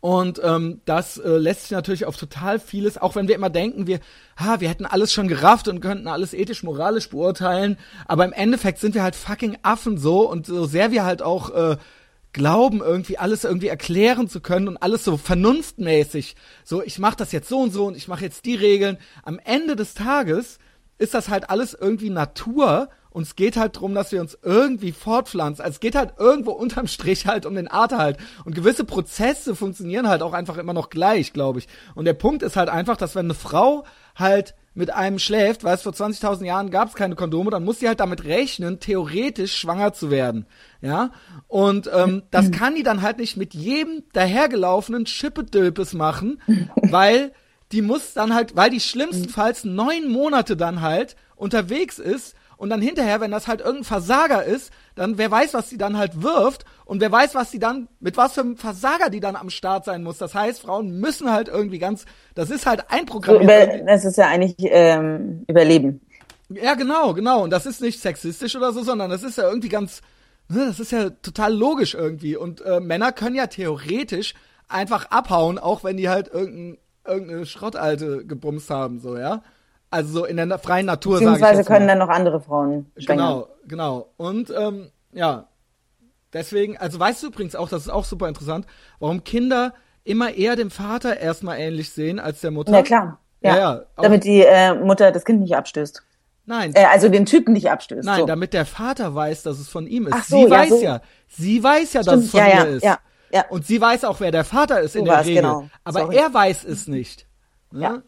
[0.00, 3.86] und ähm, das äh, lässt sich natürlich auf total vieles, auch wenn wir immer denken,
[3.86, 4.00] wir,
[4.38, 8.78] ha, wir hätten alles schon gerafft und könnten alles ethisch, moralisch beurteilen, aber im Endeffekt
[8.78, 11.76] sind wir halt fucking Affen so und so sehr wir halt auch äh,
[12.32, 17.32] glauben, irgendwie alles irgendwie erklären zu können und alles so vernunftmäßig, so ich mache das
[17.32, 18.98] jetzt so und so und ich mache jetzt die Regeln.
[19.22, 20.58] Am Ende des Tages
[20.98, 24.92] ist das halt alles irgendwie Natur und es geht halt drum, dass wir uns irgendwie
[24.92, 25.64] fortpflanzen.
[25.64, 28.18] Also es geht halt irgendwo unterm Strich halt um den Arterhalt.
[28.44, 31.68] Und gewisse Prozesse funktionieren halt auch einfach immer noch gleich, glaube ich.
[31.94, 33.84] Und der Punkt ist halt einfach, dass wenn eine Frau
[34.16, 37.78] halt mit einem schläft, weil es vor 20.000 Jahren gab es keine Kondome, dann muss
[37.78, 40.44] sie halt damit rechnen, theoretisch schwanger zu werden.
[40.82, 41.10] Ja,
[41.48, 46.42] und ähm, das kann die dann halt nicht mit jedem dahergelaufenen Schippedülpes machen,
[46.82, 47.32] weil
[47.72, 52.80] die muss dann halt, weil die schlimmstenfalls neun Monate dann halt unterwegs ist und dann
[52.80, 56.64] hinterher, wenn das halt irgendein Versager ist, dann wer weiß, was sie dann halt wirft
[56.84, 59.84] und wer weiß, was sie dann, mit was für einem Versager die dann am Start
[59.84, 60.18] sein muss.
[60.18, 63.80] Das heißt, Frauen müssen halt irgendwie ganz, das ist halt einprogrammiert.
[63.80, 66.00] So, das ist ja eigentlich ähm, Überleben.
[66.48, 67.42] Ja, genau, genau.
[67.42, 70.00] Und das ist nicht sexistisch oder so, sondern das ist ja irgendwie ganz,
[70.48, 72.36] ne, das ist ja total logisch irgendwie.
[72.36, 74.34] Und äh, Männer können ja theoretisch
[74.68, 79.42] einfach abhauen, auch wenn die halt irgendein, irgendeine Schrottalte gebumst haben, so, ja.
[79.90, 83.44] Also so in der freien Natur, Beziehungsweise können dann noch andere Frauen schwängern.
[83.44, 84.08] Genau, genau.
[84.16, 85.48] Und ähm, ja,
[86.32, 88.66] deswegen, also weißt du übrigens auch, das ist auch super interessant,
[88.98, 89.74] warum Kinder
[90.04, 92.72] immer eher dem Vater erstmal ähnlich sehen als der Mutter.
[92.72, 93.20] Ja, klar.
[93.40, 96.02] Ja, ja, ja damit die äh, Mutter das Kind nicht abstößt.
[96.46, 96.72] Nein.
[96.74, 98.06] Äh, also den Typen nicht abstößt.
[98.06, 98.26] Nein, so.
[98.26, 100.14] damit der Vater weiß, dass es von ihm ist.
[100.16, 100.82] Ach so, sie ja, weiß so.
[100.82, 102.84] ja, sie weiß ja, Stimmt, dass es von ja, ihr ist.
[102.84, 102.98] Ja,
[103.32, 103.44] ja.
[103.48, 105.42] Und sie weiß auch, wer der Vater ist so in der Regel.
[105.42, 105.68] Genau.
[105.84, 106.16] Aber Sorry.
[106.16, 107.26] er weiß es nicht.
[107.72, 107.82] Ne?
[107.82, 108.02] Ja.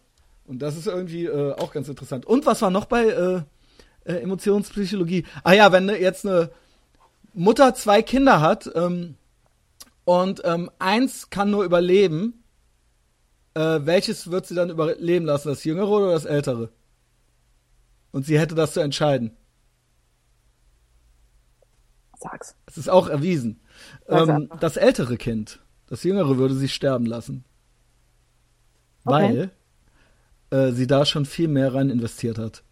[0.49, 2.25] Und das ist irgendwie äh, auch ganz interessant.
[2.25, 3.43] Und was war noch bei äh,
[4.11, 5.27] äh, Emotionspsychologie?
[5.45, 6.51] Ah ja, wenn ne, jetzt eine
[7.35, 9.17] Mutter zwei Kinder hat ähm,
[10.07, 12.43] und ähm, eins kann nur überleben,
[13.53, 15.49] äh, welches wird sie dann überleben lassen?
[15.49, 16.71] Das jüngere oder das ältere?
[18.11, 19.37] Und sie hätte das zu entscheiden.
[22.19, 22.57] Sag's.
[22.65, 23.61] Es ist auch erwiesen.
[24.09, 27.45] Ähm, das ältere Kind, das jüngere würde sie sterben lassen.
[29.05, 29.13] Okay.
[29.15, 29.51] Weil
[30.51, 32.63] äh, sie da schon viel mehr rein investiert hat.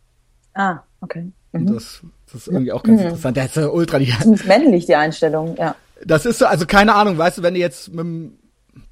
[0.55, 1.31] Ah, okay.
[1.53, 1.67] Mhm.
[1.67, 3.07] Das, das ist irgendwie auch ganz mhm.
[3.07, 3.37] interessant.
[3.37, 4.11] Der ist ja ultra die.
[4.11, 5.75] Ziemlich männlich, die Einstellung, ja.
[6.05, 8.39] Das ist so, also keine Ahnung, weißt du, wenn du jetzt mit dem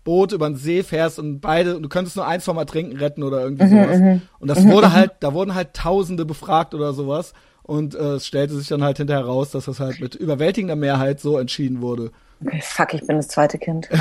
[0.04, 3.40] Boot über den See fährst und beide, du könntest nur eins vom Ertrinken retten oder
[3.40, 3.98] irgendwie mhm, sowas.
[3.98, 4.22] Mhm.
[4.38, 7.32] Und das wurde halt, da wurden halt Tausende befragt oder sowas.
[7.62, 11.20] Und äh, es stellte sich dann halt hinterher raus, dass das halt mit überwältigender Mehrheit
[11.20, 12.10] so entschieden wurde.
[12.44, 13.88] Okay, fuck, ich bin das zweite Kind.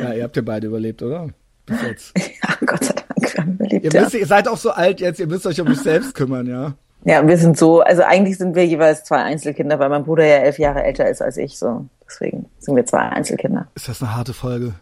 [0.00, 1.28] ja, ihr habt ja beide überlebt, oder?
[1.70, 2.12] Bis jetzt.
[2.42, 3.84] Ja, Gott sei Dank, wir haben überlebt.
[3.84, 4.20] Ihr, müsst, ja.
[4.20, 6.74] ihr seid auch so alt jetzt, ihr müsst euch um euch selbst kümmern, ja.
[7.04, 10.36] Ja, wir sind so, also eigentlich sind wir jeweils zwei Einzelkinder, weil mein Bruder ja
[10.36, 11.86] elf Jahre älter ist als ich, so.
[12.06, 13.68] Deswegen sind wir zwei Einzelkinder.
[13.74, 14.74] Ist das eine harte Folge?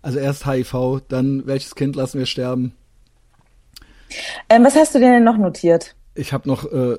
[0.00, 2.74] Also erst HIV, dann welches Kind lassen wir sterben?
[4.48, 5.94] Ähm, was hast du denn noch notiert?
[6.14, 6.98] Ich habe noch äh,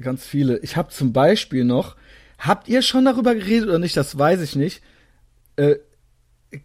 [0.00, 0.58] ganz viele.
[0.58, 1.96] Ich habe zum Beispiel noch,
[2.38, 3.96] habt ihr schon darüber geredet oder nicht?
[3.96, 4.82] Das weiß ich nicht.
[5.56, 5.76] Äh,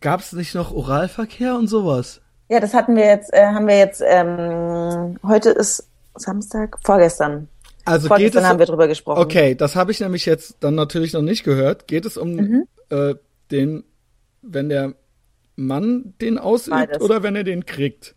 [0.02, 2.22] Gab es nicht noch Oralverkehr und sowas?
[2.50, 7.48] Ja, das hatten wir jetzt, äh, haben wir jetzt, ähm, heute ist Samstag, vorgestern.
[7.86, 9.20] Also vorgestern geht es, haben wir drüber gesprochen.
[9.20, 11.88] Okay, das habe ich nämlich jetzt dann natürlich noch nicht gehört.
[11.88, 12.68] Geht es um mhm.
[12.90, 13.16] äh,
[13.52, 13.84] den,
[14.42, 14.94] wenn der
[15.56, 17.02] Mann den ausübt Beides.
[17.02, 18.16] oder wenn er den kriegt?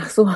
[0.00, 0.30] Ach so.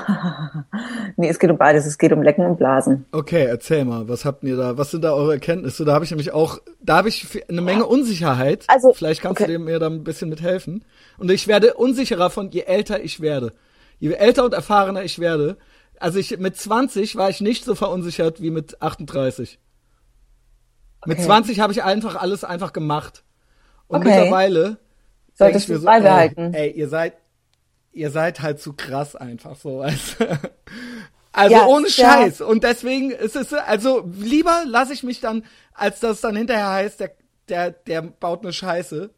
[1.16, 1.86] nee, es geht um beides.
[1.86, 3.06] Es geht um Lecken und Blasen.
[3.12, 4.76] Okay, erzähl mal, was habt ihr da?
[4.76, 5.84] Was sind da eure Erkenntnisse?
[5.84, 8.64] Da habe ich nämlich auch, da habe ich eine Menge Unsicherheit.
[8.68, 9.52] Also, Vielleicht kannst okay.
[9.52, 10.84] du mir da ein bisschen mithelfen.
[11.18, 13.52] Und ich werde unsicherer von je älter ich werde.
[13.98, 15.56] Je älter und erfahrener ich werde.
[15.98, 19.58] Also ich, mit 20 war ich nicht so verunsichert wie mit 38.
[21.00, 21.10] Okay.
[21.10, 23.24] Mit 20 habe ich einfach alles einfach gemacht.
[23.86, 24.08] Und okay.
[24.08, 24.78] mittlerweile
[25.34, 26.54] solltest du so, beibehalten.
[26.54, 27.14] Ey, ey, ihr seid
[27.95, 29.84] ihr seid halt zu krass einfach so.
[31.34, 32.38] Also, also ja, ohne Scheiß.
[32.38, 32.47] Ja.
[32.47, 37.01] Und deswegen ist es, also lieber lasse ich mich dann, als das dann hinterher heißt,
[37.01, 37.11] der,
[37.49, 39.11] der, der baut eine Scheiße.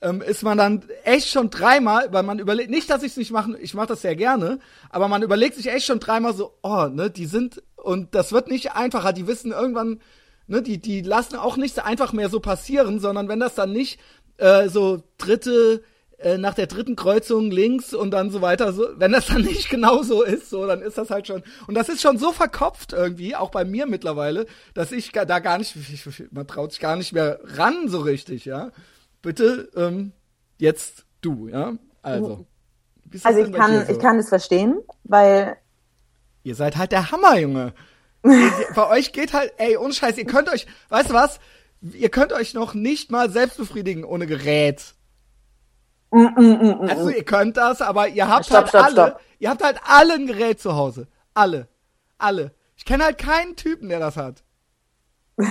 [0.00, 3.30] Ähm, ist man dann echt schon dreimal, weil man überlegt, nicht, dass ich es nicht
[3.30, 4.58] mache, ich mache das sehr gerne,
[4.88, 8.48] aber man überlegt sich echt schon dreimal so, oh, ne, die sind, und das wird
[8.48, 10.00] nicht einfacher, die wissen irgendwann,
[10.46, 13.72] ne, die, die lassen auch nicht so einfach mehr so passieren, sondern wenn das dann
[13.72, 14.00] nicht
[14.38, 15.84] äh, so dritte,
[16.20, 18.72] äh, nach der dritten Kreuzung links und dann so weiter.
[18.72, 21.42] So, wenn das dann nicht genau so ist, so, dann ist das halt schon.
[21.66, 25.58] Und das ist schon so verkopft irgendwie, auch bei mir mittlerweile, dass ich da gar
[25.58, 25.74] nicht,
[26.30, 28.70] man traut sich gar nicht mehr ran so richtig, ja.
[29.22, 30.12] Bitte, ähm,
[30.58, 31.74] jetzt du, ja.
[32.02, 32.46] Also.
[33.22, 33.92] Also ich kann, so?
[33.92, 35.56] ich kann es verstehen, weil.
[36.42, 37.74] Ihr seid halt der Hammer, Junge.
[38.22, 41.40] bei euch geht halt, ey, ohne Scheiß, ihr könnt euch, weißt du was?
[41.80, 44.94] Ihr könnt euch noch nicht mal selbst befriedigen ohne Gerät.
[46.10, 49.20] Mm, mm, mm, also ihr könnt das, aber ihr habt stopp, halt stopp, alle, stopp.
[49.38, 51.06] ihr habt halt alle ein Gerät zu Hause.
[51.34, 51.68] Alle.
[52.18, 52.52] Alle.
[52.76, 54.42] Ich kenne halt keinen Typen, der das hat.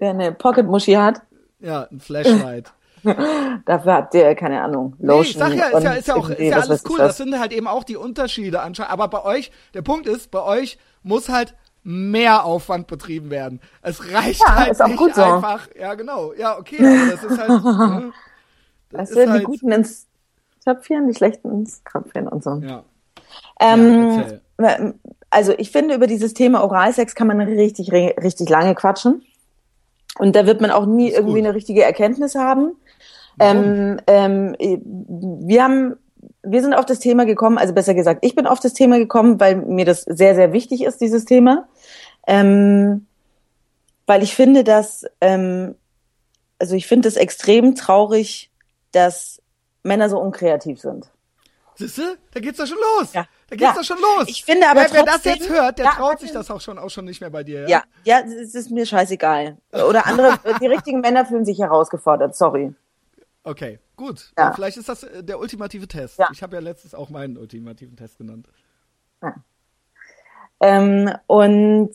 [0.00, 1.22] Der eine Pocket-Muschi hat?
[1.60, 2.72] Ja, ein Flashlight.
[3.66, 5.16] Dafür habt ihr, keine Ahnung, Lotion.
[5.16, 6.98] Nee, ich sag ja, ist ja, ist ja auch, ist ja alles cool.
[6.98, 8.92] Das sind halt eben auch die Unterschiede anscheinend.
[8.92, 11.54] Aber bei euch, der Punkt ist, bei euch muss halt
[11.84, 13.60] mehr Aufwand betrieben werden.
[13.82, 15.22] Es reicht ja, halt nicht so.
[15.22, 15.68] einfach.
[15.78, 16.32] Ja, genau.
[16.32, 18.12] Ja, okay, aber das ist halt.
[18.92, 20.06] weißt du, halt die Guten ins
[20.64, 22.56] Töpfchen, die Schlechten ins Kröpfchen und so.
[22.56, 22.84] Ja.
[23.60, 24.92] Ähm, ja,
[25.30, 29.22] also ich finde, über dieses Thema Oralsex kann man richtig, richtig lange quatschen.
[30.18, 32.72] Und da wird man auch nie irgendwie eine richtige Erkenntnis haben.
[33.40, 35.96] Ähm, ähm, wir haben,
[36.42, 39.40] wir sind auf das Thema gekommen, also besser gesagt, ich bin auf das Thema gekommen,
[39.40, 41.66] weil mir das sehr, sehr wichtig ist, dieses Thema.
[42.26, 43.06] Ähm,
[44.06, 45.74] weil ich finde, dass, ähm,
[46.58, 48.51] also ich finde es extrem traurig,
[48.92, 49.42] dass
[49.82, 51.10] Männer so unkreativ sind.
[51.74, 52.02] Siehst du?
[52.32, 53.12] Da geht's doch schon los.
[53.12, 53.26] Ja.
[53.48, 53.74] Da geht's ja.
[53.74, 54.28] doch schon los.
[54.28, 56.60] Ich finde aber wer, trotzdem, wer das jetzt hört, der ja, traut sich das auch
[56.60, 57.68] schon, auch schon nicht mehr bei dir.
[57.68, 59.58] Ja, ja, ja es ist mir scheißegal.
[59.72, 62.36] Oder andere, die richtigen Männer fühlen sich herausgefordert.
[62.36, 62.74] Sorry.
[63.44, 64.32] Okay, gut.
[64.38, 64.52] Ja.
[64.52, 66.18] Vielleicht ist das äh, der ultimative Test.
[66.18, 66.28] Ja.
[66.32, 68.48] Ich habe ja letztens auch meinen ultimativen Test genannt.
[69.22, 69.34] Ja.
[70.60, 71.90] Ähm, und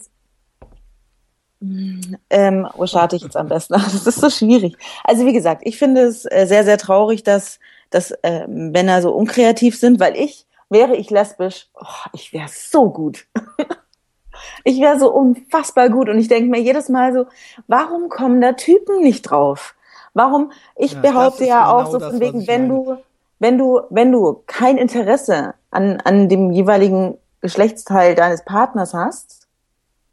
[1.61, 3.73] ähm, wo starte ich jetzt am besten?
[3.83, 4.77] Das ist so schwierig.
[5.03, 9.11] Also wie gesagt, ich finde es äh, sehr, sehr traurig, dass, dass äh, Männer so
[9.11, 13.25] unkreativ sind, weil ich, wäre ich lesbisch, oh, ich wäre so gut.
[14.63, 16.09] ich wäre so unfassbar gut.
[16.09, 17.25] Und ich denke mir jedes Mal so,
[17.67, 19.75] warum kommen da Typen nicht drauf?
[20.13, 20.51] Warum?
[20.75, 22.97] Ich ja, behaupte ja genau auch so von wegen, wenn du,
[23.39, 29.46] wenn du, wenn du kein Interesse an, an dem jeweiligen Geschlechtsteil deines Partners hast,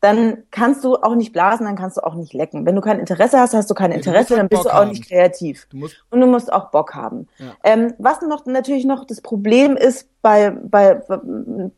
[0.05, 2.67] dann kannst du auch nicht blasen, dann kannst du auch nicht lecken.
[2.67, 4.83] Wenn du kein Interesse hast, hast du kein Interesse, ja, dann bist Bock du auch
[4.83, 4.91] haben.
[4.91, 5.67] nicht kreativ.
[5.71, 7.27] Du und du musst auch Bock haben.
[7.39, 7.47] Ja.
[7.65, 11.01] Ähm, was noch natürlich noch das Problem ist bei, bei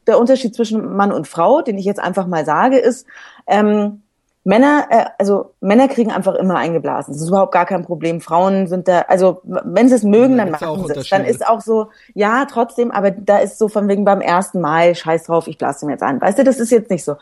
[0.08, 3.06] der Unterschied zwischen Mann und Frau, den ich jetzt einfach mal sage, ist,
[3.46, 4.02] ähm,
[4.46, 7.12] Männer, äh, also Männer kriegen einfach immer eingeblasen.
[7.12, 8.20] Das ist überhaupt gar kein Problem.
[8.20, 11.08] Frauen sind da, also wenn sie es mögen, dann machen sie es.
[11.08, 14.94] Dann ist auch so, ja, trotzdem, aber da ist so von wegen beim ersten Mal,
[14.94, 16.20] scheiß drauf, ich blase mir jetzt ein.
[16.20, 17.16] Weißt du, das ist jetzt nicht so.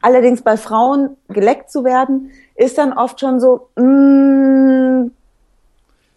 [0.00, 5.10] Allerdings bei Frauen geleckt zu werden, ist dann oft schon so, mm,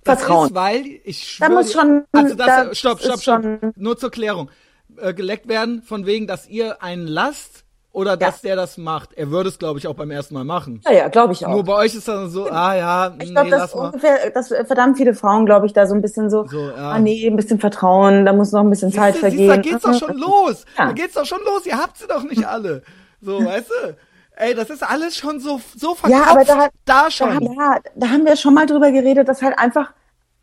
[0.04, 0.48] Das Vertrauen.
[0.48, 3.22] ist, weil ich Da schwöre, muss schon- also das, da stopp, stopp, stopp.
[3.44, 4.50] schon- Nur zur Klärung.
[4.98, 7.64] Äh, geleckt werden von wegen, dass ihr einen lasst
[7.94, 9.14] oder dass der das macht.
[9.14, 10.82] Er würde es, glaube ich, auch beim ersten Mal machen.
[10.86, 11.52] Ja, ja, glaube ich auch.
[11.52, 13.86] Nur bei euch ist dann so, ah ja, ich nee, glaube, dass lass mal.
[13.88, 16.76] ungefähr, dass verdammt viele Frauen, glaube ich, da so ein bisschen so, So, ja.
[16.92, 19.64] ah nee, ein bisschen Vertrauen, da muss noch ein bisschen Zeit Siehst du, siehst, vergehen.
[19.64, 20.66] da geht's doch schon los.
[20.78, 20.88] Ja.
[20.88, 21.66] Da geht's doch schon los.
[21.66, 22.82] Ihr habt sie doch nicht alle.
[23.22, 23.96] So, weißt du?
[24.36, 26.26] Ey, das ist alles schon so, so verkopft.
[26.26, 26.56] Ja, aber da,
[26.86, 27.42] da da, schon.
[27.42, 29.94] ja, da haben wir schon mal drüber geredet, dass halt einfach,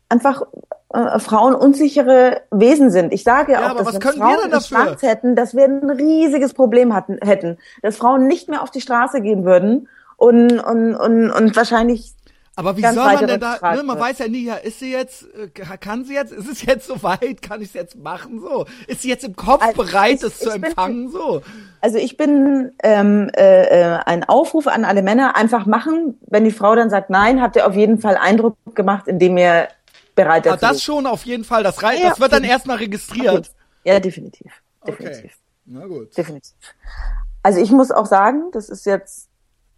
[0.07, 0.43] einfach
[0.93, 3.13] äh, Frauen unsichere Wesen sind.
[3.13, 4.97] Ich sage ja, Ja, auch, aber dass was wenn können wir Frauen denn dafür?
[5.01, 9.21] Hätten, dass wir ein riesiges Problem hatten, hätten, dass Frauen nicht mehr auf die Straße
[9.21, 12.13] gehen würden und und und, und wahrscheinlich
[12.59, 15.23] Aber wie soll man denn da, ne, man weiß ja nie, ja, ist sie jetzt,
[15.33, 15.47] äh,
[15.77, 18.65] kann sie jetzt, ist es jetzt soweit, kann ich es jetzt machen, so?
[18.87, 21.41] Ist sie jetzt im Kopf Also, bereit, ich- es zu ich bin- empfangen, so?
[21.79, 26.19] Also ich bin ähm, äh, äh, ein Aufruf an alle Männer, einfach machen.
[26.27, 29.69] Wenn die Frau dann sagt nein, habt ihr auf jeden Fall Eindruck gemacht, indem ihr
[30.15, 32.43] bereit Aber dazu Ah, das schon auf jeden Fall, das, rei Ja, das wird dann
[32.43, 33.51] erstmal registriert.
[33.85, 34.51] Ja, definitiv.
[34.81, 35.03] Okay.
[35.05, 35.37] Definitiv.
[35.65, 36.17] Na gut.
[36.17, 36.53] Definitiv.
[37.41, 39.28] Also ich muss auch sagen, das ist jetzt,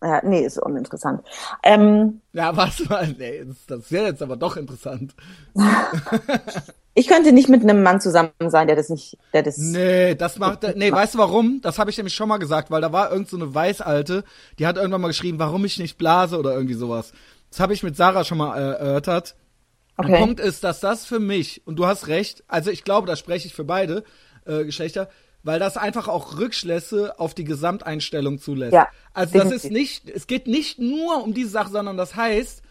[0.04, 1.22] ja, nee, ist uninteressant.
[1.64, 5.14] Ähm, Ja, was mal, nee, das- wäre jetzt aber doch interessant.
[6.94, 9.58] ich könnte nicht mit einem Mann zusammen sein, der das nicht, der das.
[9.58, 11.60] Nee, das macht, nee, weißt du warum?
[11.62, 14.24] Das habe ich nämlich schon mal gesagt, weil da war irgend so eine Weißalte,
[14.60, 17.14] die hat irgendwann mal geschrieben, warum ich nicht blase oder irgendwie sowas.
[17.50, 19.36] Das habe ich mit Sarah schon mal äh, erörtert.
[19.98, 20.12] Okay.
[20.12, 23.16] Der Punkt ist, dass das für mich, und du hast recht, also ich glaube, da
[23.16, 24.04] spreche ich für beide
[24.46, 25.10] äh, Geschlechter,
[25.44, 28.74] weil das einfach auch Rückschlüsse auf die Gesamteinstellung zulässt.
[28.74, 29.64] Ja, also das definitiv.
[29.66, 32.62] ist nicht, es geht nicht nur um diese Sache, sondern das heißt,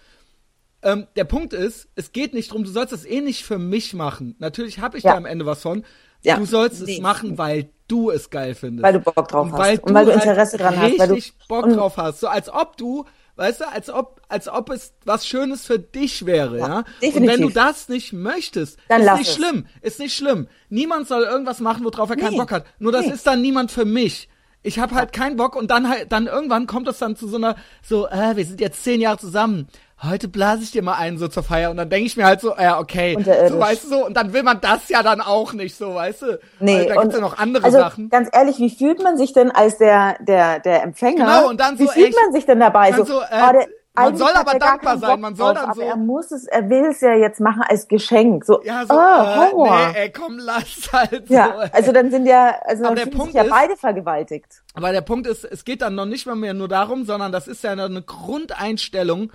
[0.83, 3.93] ähm, der Punkt ist, es geht nicht drum, du sollst das eh nicht für mich
[3.93, 4.35] machen.
[4.39, 5.13] Natürlich habe ich Ja.
[5.13, 5.85] da am Ende was von.
[6.23, 6.37] Ja.
[6.37, 6.95] Du sollst Nee.
[6.95, 8.83] es machen, weil du es geil findest.
[8.85, 9.59] Weil du Bock drauf und hast.
[9.59, 12.21] Weil Und weil du halt Interesse dran hast, weil du- richtig Bock drauf hast.
[12.21, 13.05] So als ob du,
[13.41, 16.69] weißt du, als ob, als ob es was Schönes für dich wäre, ja.
[16.69, 17.29] Ja, Und definitiv.
[17.33, 19.35] wenn du das nicht möchtest, Dann ist nicht es.
[19.35, 19.67] schlimm.
[19.83, 20.47] Ist nicht schlimm.
[20.69, 22.39] Niemand soll irgendwas machen, worauf er keinen Nee.
[22.39, 22.67] Bock hat.
[22.79, 23.13] Nur das Nee.
[23.15, 24.29] ist dann niemand für mich.
[24.63, 27.37] Ich habe halt keinen Bock und dann halt, dann irgendwann kommt es dann zu so
[27.39, 29.69] einer, so, äh, wir sind jetzt zehn Jahre zusammen.
[30.03, 32.41] Heute blase ich dir mal einen so zur Feier und dann denke ich mir halt
[32.41, 33.17] so, ja, okay,
[33.49, 36.23] so weißt du so, und dann will man das ja dann auch nicht, so weißt
[36.23, 36.41] du.
[36.59, 38.09] Nee, da gibt's ja noch andere also, Sachen.
[38.09, 41.27] Ganz ehrlich, wie fühlt man sich denn als der, der, der Empfänger?
[41.27, 42.93] Genau, und dann wie so fühlt echt- man sich denn dabei?
[42.93, 45.63] So, so, äh, oh, der, man soll aber er dankbar sein, Bock man soll drauf,
[45.65, 48.47] dann aber so- er muss es, er will es ja jetzt machen als Geschenk.
[48.47, 49.89] So, Ja, so, oh, äh, Horror.
[49.93, 51.61] nee, ey, komm, lass halt ja, so.
[51.61, 51.69] ey.
[51.75, 54.63] also dann sind ja, also Aber dann der Punkt sich ja ist- beide vergewaltigt.
[54.73, 57.47] Aber der Punkt ist, es geht dann noch nicht mal mehr nur darum, sondern das
[57.49, 59.31] ist ja eine Grundeinstellung.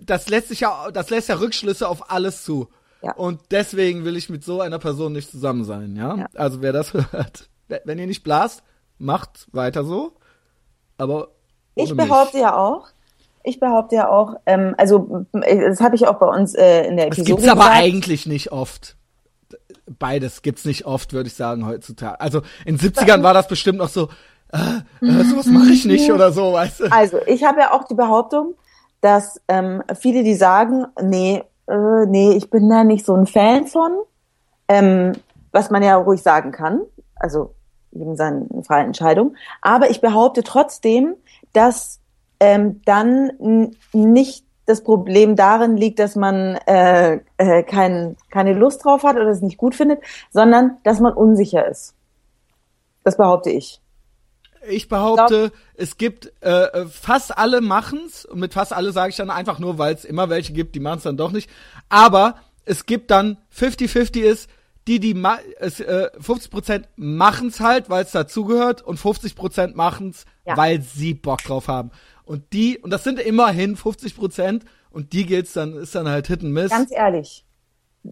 [0.00, 2.68] Das lässt sich ja, das lässt ja Rückschlüsse auf alles zu.
[3.02, 3.14] Ja.
[3.14, 6.16] Und deswegen will ich mit so einer Person nicht zusammen sein, ja?
[6.16, 6.26] Ja.
[6.34, 7.48] Also wer das hört,
[7.84, 8.62] wenn ihr nicht blast,
[8.98, 10.12] macht weiter so.
[10.98, 11.28] Aber
[11.74, 12.88] Ich behaupte ja auch,
[13.42, 16.96] ich behaupte ja auch, ähm, also äh, das habe ich auch bei uns äh, in
[16.96, 17.16] der mich.
[17.16, 17.76] Das Episode gibt's aber gesagt.
[17.76, 18.96] eigentlich nicht oft.
[19.86, 22.20] Beides gibt's nicht oft, würde ich sagen, heutzutage.
[22.20, 24.08] Also in 70ern war das bestimmt noch so,
[24.52, 26.92] äh, äh, sowas mache ich nicht oder so, weißt du?
[26.92, 28.54] Also, ich habe ja auch die Behauptung,
[29.06, 33.68] dass ähm, viele, die sagen, nee, äh, nee, ich bin da nicht so ein Fan
[33.68, 33.92] von,
[34.66, 35.12] ähm,
[35.52, 36.80] was man ja ruhig sagen kann,
[37.14, 37.54] also
[37.92, 39.36] jedem seine freie Entscheidung.
[39.62, 41.14] Aber ich behaupte trotzdem,
[41.52, 42.00] dass
[42.40, 49.04] ähm, dann nicht das Problem darin liegt, dass man äh, äh, kein, keine Lust drauf
[49.04, 50.00] hat oder es nicht gut findet,
[50.30, 51.94] sondern dass man unsicher ist.
[53.04, 53.80] Das behaupte ich.
[54.68, 59.16] Ich behaupte, es gibt äh, äh, fast alle machen's und mit fast alle sage ich
[59.16, 61.48] dann einfach nur, weil es immer welche gibt, die machen's dann doch nicht.
[61.88, 64.50] Aber es gibt dann 50-50 ist,
[64.88, 70.56] die die ma es, äh, 50% machen's halt, weil es dazugehört und 50% machen's, Ja.
[70.56, 71.90] weil sie Bock drauf haben.
[72.24, 76.42] Und die und das sind immerhin 50% und die gilt's dann ist dann halt Hit
[76.42, 76.70] and Miss.
[76.70, 77.44] Ganz ehrlich,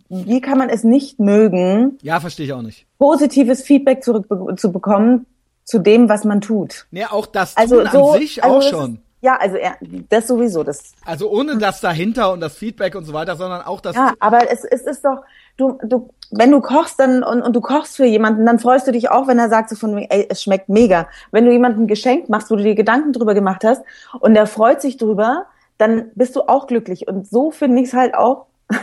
[0.09, 2.87] wie kann man es nicht mögen, ja, verstehe ich auch nicht.
[2.99, 4.27] positives Feedback zurück
[4.57, 5.27] zu bekommen
[5.65, 6.87] zu dem, was man tut?
[6.91, 8.95] Nee, auch das Also tun so, an sich also auch schon.
[8.95, 9.75] Ist, ja, also ja,
[10.11, 10.93] das sowieso, das.
[11.07, 14.51] Also ohne das dahinter und das Feedback und so weiter, sondern auch das Ja, aber
[14.51, 15.23] es, es ist doch,
[15.57, 18.93] du, du, wenn du kochst dann und, und du kochst für jemanden, dann freust du
[18.93, 21.09] dich auch, wenn er sagt so von, ey, es schmeckt mega.
[21.31, 23.83] Wenn du jemandem ein Geschenk machst, wo du dir Gedanken drüber gemacht hast
[24.21, 25.47] und der freut sich drüber,
[25.79, 27.09] dann bist du auch glücklich.
[27.09, 28.45] Und so finde ich es halt auch,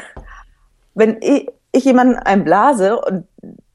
[0.96, 3.28] wenn ich, ich jemanden ein blase und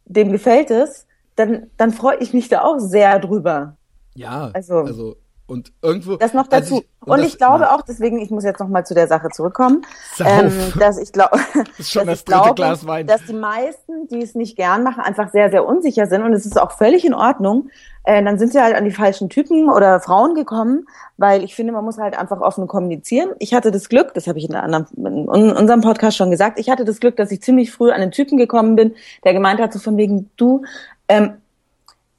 [0.05, 1.06] dem gefällt es,
[1.37, 3.77] dann, dann freue ich mich da auch sehr drüber.
[4.15, 5.17] Ja, Also- also,
[5.49, 6.17] Und irgendwo.
[6.17, 6.79] Das noch dazu.
[6.79, 7.75] Ich, und, und das, ich glaube ja.
[7.77, 9.83] auch, deswegen, ich muss jetzt noch mal zu der Sache zurückkommen,
[10.19, 11.39] ähm, dass ich glaube,
[11.79, 15.49] das schon das dritte glaube, dass die meisten, die es nicht gern machen, einfach sehr,
[15.51, 17.69] sehr unsicher sind und es ist auch völlig in Ordnung.
[18.03, 21.73] Äh, dann sind sie halt an die falschen Typen oder Frauen gekommen, weil ich finde,
[21.73, 23.31] man muss halt einfach offen kommunizieren.
[23.39, 26.71] Ich hatte das Glück, das habe ich in, anderen, in unserem Podcast schon gesagt, ich
[26.71, 29.73] hatte das Glück, dass ich ziemlich früh an den Typen gekommen bin, der gemeint hat
[29.73, 30.65] so von wegen, du,
[31.09, 31.39] ähm,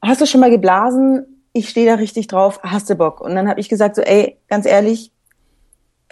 [0.01, 1.37] hast du schon mal geblasen?
[1.57, 3.19] ich stehe da richtig drauf, hast du Bock?
[3.19, 5.11] Und dann habe ich gesagt so, ey, ganz ehrlich,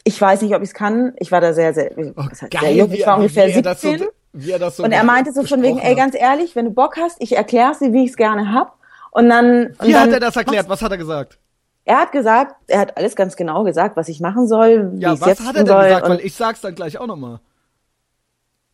[0.04, 1.14] ich weiß nicht, ob ich es kann.
[1.18, 2.92] Ich war da sehr, sehr, oh, geil, sehr jung.
[2.92, 4.00] Ich war ungefähr 17.
[4.00, 6.66] So, wie er das so und er meinte so von wegen, ey, ganz ehrlich, wenn
[6.66, 8.78] du Bock hast, ich erkläre dir, wie ich es gerne hab.
[9.12, 9.76] Und dann.
[9.82, 10.68] Wie und hat er das erklärt?
[10.68, 11.40] Was hat er gesagt?
[11.86, 14.92] Er hat gesagt, er hat alles ganz genau gesagt, was ich machen soll.
[14.94, 16.10] Wie ja, was hat er denn gesagt?
[16.10, 17.40] Weil ich sag's dann gleich auch nochmal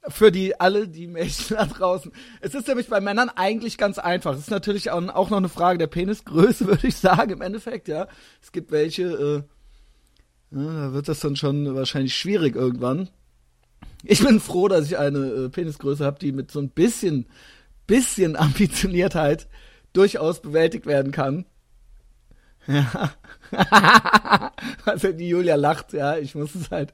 [0.08, 2.12] für die alle die Mädchen da draußen.
[2.39, 4.34] Es ist nämlich bei Männern eigentlich ganz einfach.
[4.34, 8.08] Es ist natürlich auch, noch eine Frage der Penisgröße, würde ich sagen, im Endeffekt, ja.
[8.41, 9.43] Es gibt welche, äh,
[10.56, 13.10] ja, da wird das dann schon wahrscheinlich schwierig irgendwann.
[14.04, 17.28] Ich bin froh, dass ich eine äh, Penisgröße habe, die mit so ein bisschen,
[17.86, 19.47] bisschen Ambitioniertheit
[19.93, 21.45] durchaus bewältigt werden kann.
[22.68, 23.12] Ja.
[24.86, 26.93] also die Julia lacht, ja, ich muss es halt.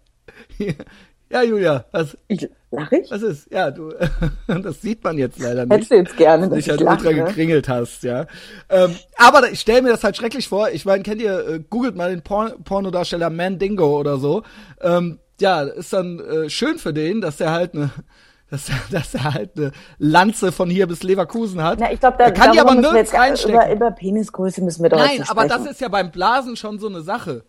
[1.30, 2.18] Ja, Julia, was?
[2.28, 3.12] Ich, lach ich?
[3.12, 3.52] Was ist?
[3.52, 3.94] Ja, du,
[4.48, 5.74] das sieht man jetzt leider nicht.
[5.74, 8.26] Hättest du jetzt gerne, dass ich halt ultra gekringelt hast, ja.
[8.70, 10.70] Ähm, aber ich stelle mir das halt schrecklich vor.
[10.70, 14.44] Ich meine, kennt ihr, äh, googelt mal den Porn Pornodarsteller Mandingo oder so.
[14.82, 17.92] Ähm, ja, ist dann äh, schön für den, dass er halt eine
[18.50, 21.80] dass er, dass er halt eine Lanze von hier bis Leverkusen hat.
[21.82, 23.56] Na, ich glaube, da kann die aber nirgends reinstecken.
[23.56, 26.88] Über, über Penisgröße müssen wir doch Nein, aber das ist ja beim Blasen schon so
[26.88, 27.44] eine Sache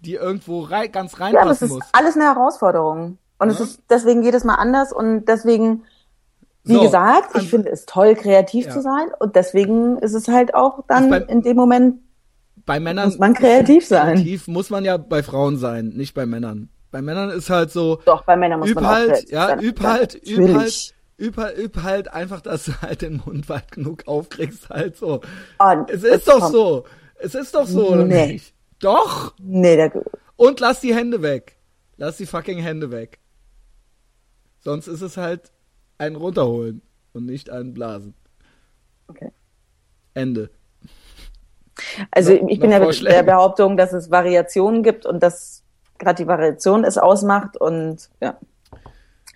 [0.00, 1.84] die irgendwo rei ganz reinpassen ja, das ist muss.
[1.92, 3.18] alles eine Herausforderung.
[3.38, 3.54] Und ja.
[3.54, 5.84] es ist deswegen jedes Mal anders und deswegen,
[6.64, 8.72] wie so, gesagt, ich finde es toll, kreativ ja.
[8.72, 12.00] zu sein und deswegen ist es halt auch dann bei, in dem Moment
[12.66, 14.16] bei Männern muss man kreativ sein.
[14.16, 16.68] Kreativ muss man ja bei Frauen sein, nicht bei Männern.
[16.90, 18.00] Bei Männern ist halt so.
[18.04, 19.60] Doch, bei Männern muss üb man halt, auch ja, sein.
[19.60, 23.72] üb halt, üb halt, üb halt, üb halt einfach, dass du halt den Mund weit
[23.72, 25.20] genug aufkriegst, halt so.
[25.58, 26.52] Und es ist doch kommt.
[26.52, 26.84] so.
[27.22, 27.88] Es ist doch so, nee.
[27.88, 28.54] oder nicht?
[28.80, 29.34] Doch!
[29.38, 29.92] Nee, der.
[30.36, 31.56] Und lass die Hände weg.
[31.96, 33.18] Lass die fucking Hände weg.
[34.60, 35.52] Sonst ist es halt
[35.98, 38.14] ein runterholen und nicht ein blasen.
[39.08, 39.30] Okay.
[40.14, 40.50] Ende.
[42.10, 45.62] Also no, ich bin ja der Behauptung, dass es Variationen gibt und dass
[45.98, 48.38] gerade die Variation es ausmacht und ja.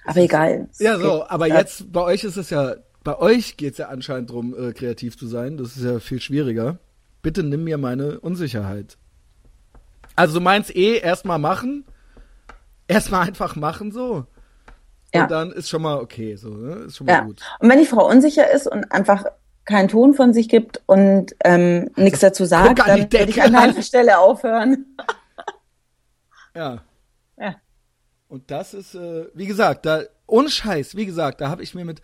[0.07, 0.69] Aber egal.
[0.79, 4.31] Ja, so, aber jetzt bei euch ist es ja, bei euch geht es ja anscheinend
[4.31, 5.57] darum, äh, kreativ zu sein.
[5.57, 6.79] Das ist ja viel schwieriger.
[7.23, 8.99] Bitte nimm mir meine Unsicherheit.
[10.17, 11.85] Also du meinst eh erstmal machen,
[12.89, 14.27] erstmal einfach machen so.
[15.13, 15.23] Ja.
[15.23, 16.75] Und dann ist schon mal okay, so, ne?
[16.87, 17.21] Ist schon mal ja.
[17.21, 17.41] gut.
[17.61, 19.25] Und wenn die Frau unsicher ist und einfach
[19.65, 23.83] keinen Ton von sich gibt und ähm, nichts dazu sagt, dann würde ich an einer
[23.83, 24.97] Stelle aufhören.
[26.55, 26.83] ja.
[27.39, 27.55] Ja.
[28.29, 31.85] Und das ist, äh, wie gesagt, da, ohne Scheiß, wie gesagt, da habe ich mir
[31.85, 32.03] mit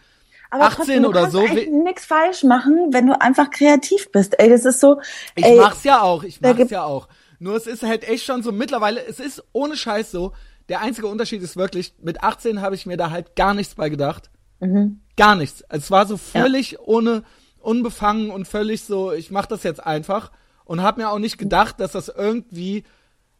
[0.50, 1.42] aber 18 trotzdem, oder so.
[1.42, 4.38] nichts falsch machen, wenn du einfach kreativ bist.
[4.38, 5.00] Ey, das ist so.
[5.36, 7.08] Ich ey, mach's ja auch, ich mach's ja auch.
[7.40, 10.32] Nur es ist halt echt schon so mittlerweile, es ist ohne Scheiß so.
[10.68, 13.88] Der einzige Unterschied ist wirklich, mit 18 habe ich mir da halt gar nichts bei
[13.88, 14.30] gedacht.
[14.60, 15.00] Mhm.
[15.16, 15.64] Gar nichts.
[15.70, 16.78] Es war so völlig ja.
[16.84, 17.24] ohne,
[17.58, 20.30] unbefangen und völlig so, ich mach das jetzt einfach.
[20.64, 22.84] Und habe mir auch nicht gedacht, dass das irgendwie,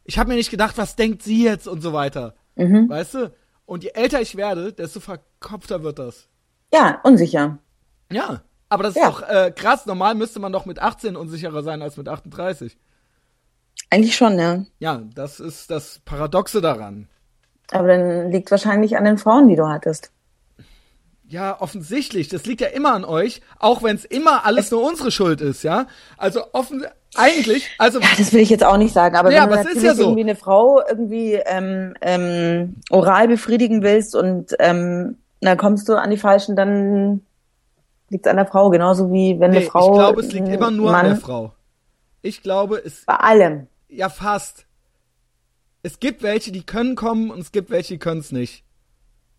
[0.05, 2.34] ich habe mir nicht gedacht, was denkt sie jetzt und so weiter.
[2.57, 2.88] Mhm.
[2.88, 3.32] Weißt du?
[3.66, 6.28] Und je älter ich werde, desto verkopfter wird das.
[6.72, 7.59] Ja, unsicher.
[8.11, 9.03] Ja, aber das ja.
[9.03, 9.84] ist doch äh, krass.
[9.84, 12.78] Normal müsste man doch mit 18 unsicherer sein als mit 38.
[13.91, 14.64] Eigentlich schon, ja.
[14.78, 17.09] Ja, das ist das Paradoxe daran.
[17.72, 20.11] Aber dann liegt wahrscheinlich an den Frauen, die du hattest.
[21.28, 22.28] Ja, offensichtlich.
[22.28, 25.41] Das liegt ja immer an euch, auch wenn es immer alles es nur unsere Schuld
[25.41, 25.86] ist, ja.
[26.16, 26.84] Also offen,
[27.14, 28.01] eigentlich, also.
[28.01, 30.03] Ja, das will ich jetzt auch nicht sagen, aber ja, wenn du natürlich ja so.
[30.03, 36.11] irgendwie eine Frau irgendwie ähm, ähm, oral befriedigen willst und ähm, dann kommst du an
[36.11, 37.22] die falschen, dann
[38.09, 39.93] liegt es an der Frau, genauso wie wenn nee, eine Frau.
[39.93, 41.53] Ich glaube, es liegt immer nur Mann, an der Frau.
[42.22, 43.05] Ich glaube, es.
[43.07, 43.68] Bei allem.
[43.91, 44.66] Ja, fast.
[45.82, 48.64] Es gibt welche, die können kommen und es gibt welche, die können es nicht.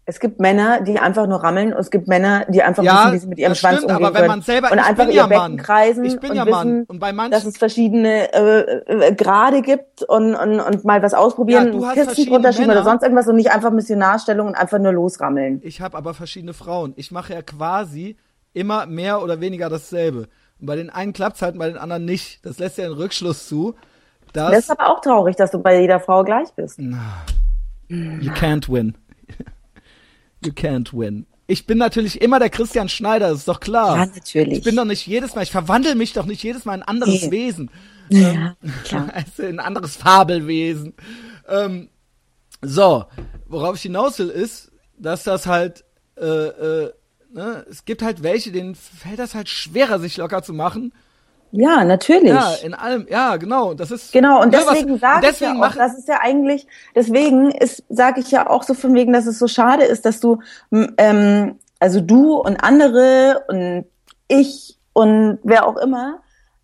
[0.06, 3.14] Es gibt Männer, die einfach nur rammeln und es gibt Männer, die einfach ja, wissen,
[3.14, 5.28] wie sie mit ihrem Schwanz stimmt, umgehen aber wenn man selber, und einfach ihr ja
[5.28, 5.58] Becken Mann.
[5.58, 6.84] kreisen ich bin und ja wissen, Mann.
[6.88, 11.14] Und bei manchen, dass es verschiedene äh, äh, Grade gibt und, und, und mal was
[11.14, 14.92] ausprobieren, ja, Kisten drunter schieben oder sonst irgendwas und nicht einfach Missionarstellung und einfach nur
[14.92, 15.62] losrammeln.
[15.64, 16.94] Ich habe aber verschiedene Frauen.
[16.96, 18.18] Ich mache ja quasi
[18.54, 20.28] immer mehr oder weniger dasselbe.
[20.60, 22.44] Und bei den einen klappt's halt, bei den anderen nicht.
[22.44, 23.76] Das lässt ja einen Rückschluss zu.
[24.34, 26.80] Dass das ist aber auch traurig, dass du bei jeder Frau gleich bist.
[26.80, 28.96] You can't win.
[30.44, 31.28] You can't win.
[31.46, 33.98] Ich bin natürlich immer der Christian Schneider, das ist doch klar.
[33.98, 34.60] Ja, natürlich.
[34.60, 36.88] Ich bin doch nicht jedes Mal, ich verwandle mich doch nicht jedes Mal in ein
[36.88, 37.32] anderes Nee.
[37.32, 37.70] Wesen.
[38.10, 38.56] Ja,
[38.86, 39.10] klar.
[39.14, 40.94] Also in ein anderes Fabelwesen.
[41.48, 41.90] Ähm,
[42.62, 43.06] so,
[43.48, 45.84] worauf ich hinaus will, ist, dass das halt,
[46.18, 46.94] äh, äh,
[47.34, 50.94] ne, es gibt halt welche, denen fällt das halt schwerer, sich locker zu machen.
[51.52, 52.32] Ja, natürlich.
[52.32, 53.74] Ja, in allem, ja, genau.
[53.74, 57.52] Das ist Genau, und ne, deswegen sage ich ja auch, das ist ja eigentlich, deswegen
[57.52, 60.40] ist, sage ich ja auch so von wegen, dass es so schade ist, dass du,
[60.98, 63.86] ähm, also du und andere und
[64.28, 66.20] ich und wer auch immer,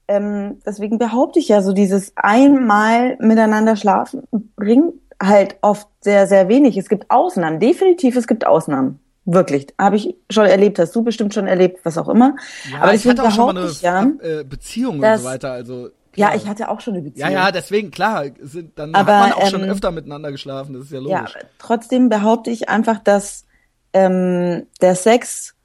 [0.08, 4.24] ähm, deswegen behaupte ich ja so, dieses einmal miteinander schlafen
[4.56, 6.78] bringt halt oft sehr, sehr wenig.
[6.78, 9.00] Es gibt Ausnahmen, definitiv, es gibt Ausnahmen.
[9.30, 12.38] Wirklich, habe ich schon erlebt, hast du bestimmt schon erlebt, was auch immer.
[12.72, 15.52] ja, Aber ich hatte auch schon mal eine ja, äh, Beziehung und dass- so weiter,
[15.52, 15.90] also.
[16.16, 16.36] ja, klar.
[16.38, 17.32] ich hatte auch schon eine Ja, Beziehung.
[17.32, 20.84] ja, deswegen, klar, sind, dann Aber, hat man auch schon ähm, öfter miteinander geschlafen, das
[20.86, 21.36] ist ja Ja, logisch.
[21.36, 23.44] aber trotzdem behaupte ich einfach, dass
[23.92, 25.56] ähm, der Sex,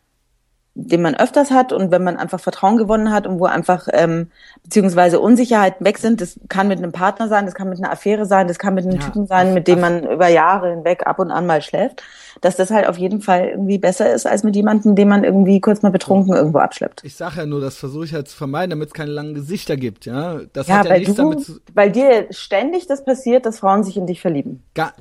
[0.75, 4.31] den man öfters hat und wenn man einfach Vertrauen gewonnen hat und wo einfach ähm,
[4.65, 8.25] beziehungsweise Unsicherheiten weg sind, das kann mit einem Partner sein, das kann mit einer Affäre
[8.27, 11.19] sein, das kann mit einem Ja, Typen sein, mit dem man über Jahre hinweg ab
[11.19, 12.03] und an mal schläft,
[12.41, 15.61] dass das halt auf jeden Fall irgendwie besser ist als mit jemandem, den man irgendwie
[15.61, 17.05] kurz mal betrunken irgendwo abschleppt.
[17.05, 19.77] Ich sage ja nur, das versuche ich halt zu vermeiden, damit es keine langen Gesichter
[19.77, 20.41] gibt, ja.
[20.53, 21.61] Das Ja, hat ja weil nichts du, damit zu.
[21.75, 24.63] weil dir ständig das passiert, dass Frauen sich in dich verlieben.
[24.75, 24.95] Gar,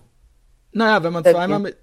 [0.74, 1.32] naja, wenn man Okay.
[1.32, 1.78] zweimal mit.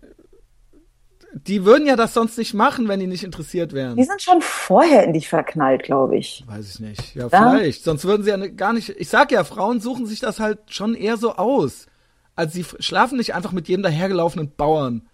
[1.47, 3.97] Die würden ja das sonst nicht machen, wenn die nicht interessiert wären.
[3.97, 6.43] Die sind schon vorher in dich verknallt, glaube ich.
[6.47, 7.15] Weiß ich nicht.
[7.15, 7.51] Ja, Ja.
[7.51, 7.85] vielleicht.
[7.85, 8.89] Sonst würden sie ja ne- gar nicht.
[8.91, 11.87] Ich sag ja, Frauen suchen sich das halt schon eher so aus.
[12.35, 15.07] Also sie schlafen nicht einfach mit jedem dahergelaufenen Bauern.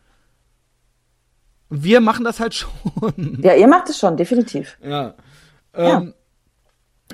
[1.70, 3.38] Wir machen das halt schon.
[3.42, 4.78] Ja, ihr macht es schon, definitiv.
[4.82, 5.14] Ja.
[5.74, 6.14] Ähm,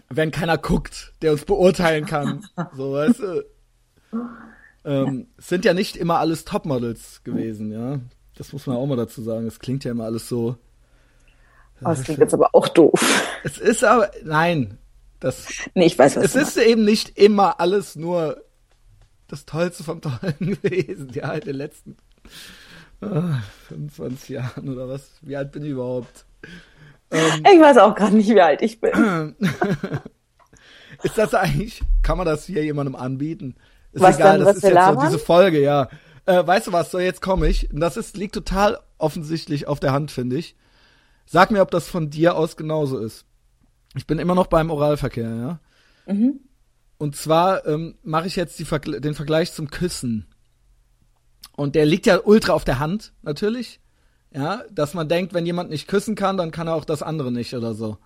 [0.09, 2.45] Wenn keiner guckt, der uns beurteilen kann.
[2.77, 3.45] so, weißt du.
[4.85, 7.99] Ähm, es sind ja nicht immer alles Topmodels gewesen, ja.
[8.41, 9.47] Das muss man auch mal dazu sagen.
[9.47, 10.57] Es klingt ja immer alles so.
[11.83, 12.99] Oh, das klingt jetzt aber auch doof.
[13.45, 14.79] Es ist aber, nein,
[15.19, 18.43] das, Nee, ich weiß, was es ist eben nicht immer alles nur
[19.29, 21.99] das Tollste vom Tollen gewesen, ja, in den letzten
[23.03, 25.11] ah, 25 Jahren oder was.
[25.21, 26.25] Wie alt bin ich überhaupt?
[27.11, 27.41] meinst.
[27.41, 29.37] Ich weiß auch gerade nicht, wie alt ich bin.
[31.03, 33.57] Ist das eigentlich, kann man das hier jemandem anbieten?
[33.93, 35.91] Ist Was egal, denn, das ist jetzt so diese Folge, ja.
[36.27, 37.73] Äh, weißt du was, so jetzt komme ich.
[37.73, 40.57] Und das ist, liegt total offensichtlich auf der Hand, finde ich.
[41.27, 43.25] Sag mir, ob das von dir aus genauso ist.
[43.95, 45.61] Ich bin immer noch beim Oralverkehr, ja.
[46.13, 46.41] Mhm.
[46.99, 50.27] Und zwar ähm, mache ich jetzt die Vergl den Vergleich zum Küssen.
[51.57, 53.81] Und der liegt ja ultra auf der Hand, natürlich.
[54.33, 57.33] Ja, dass man denkt, wenn jemand nicht küssen kann, dann kann er auch das andere
[57.33, 57.99] nicht oder so.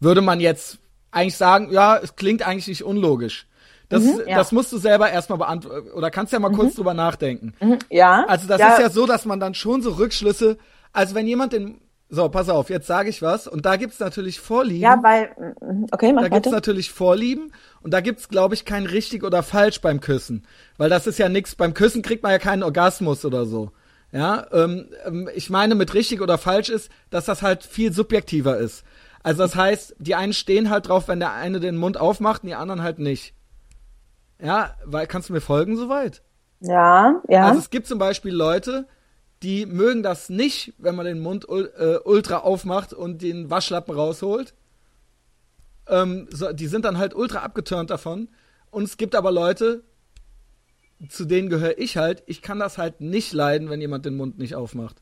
[0.00, 0.78] Würde man jetzt
[1.10, 3.46] eigentlich sagen, ja, es klingt eigentlich nicht unlogisch.
[3.90, 4.36] Das, Mhm, ja.
[4.38, 5.90] das musst du selber erstmal beantworten.
[5.90, 7.52] Oder kannst ja mal kurz drüber nachdenken.
[7.60, 8.24] Mhm, Ja.
[8.26, 10.56] Also das ist ja so, dass man dann schon so Rückschlüsse,
[10.92, 14.40] also wenn jemand den, so, pass auf, jetzt sage ich was, und da gibt's natürlich
[14.40, 14.80] Vorlieben.
[14.82, 15.30] Ja, weil,
[15.60, 16.56] mhm, okay, mach Da gibt's weiter.
[16.56, 20.44] natürlich Vorlieben und da gibt's, glaube ich, kein richtig oder falsch beim Küssen.
[20.76, 23.70] Weil das ist ja nix, beim Küssen kriegt man ja keinen Orgasmus oder so.
[24.12, 28.56] Ja, ähm, ähm, ich meine mit richtig oder falsch ist, dass das halt viel subjektiver
[28.58, 28.82] ist.
[29.22, 32.48] Also das heißt, die einen stehen halt drauf, wenn der eine den Mund aufmacht und
[32.48, 33.34] die anderen halt nicht.
[34.42, 36.22] Ja, weil, kannst du mir folgen soweit?
[36.60, 37.46] Ja, ja.
[37.46, 38.86] Also es gibt zum Beispiel Leute,
[39.42, 44.54] die mögen das nicht, wenn man den Mund äh, ultra aufmacht und den Waschlappen rausholt.
[45.88, 48.28] Ähm, so, die sind dann halt ultra abgeturnt davon.
[48.70, 49.82] Und es gibt aber Leute,
[51.08, 54.38] zu denen gehöre ich halt, ich kann das halt nicht leiden, wenn jemand den Mund
[54.38, 54.96] nicht aufmacht.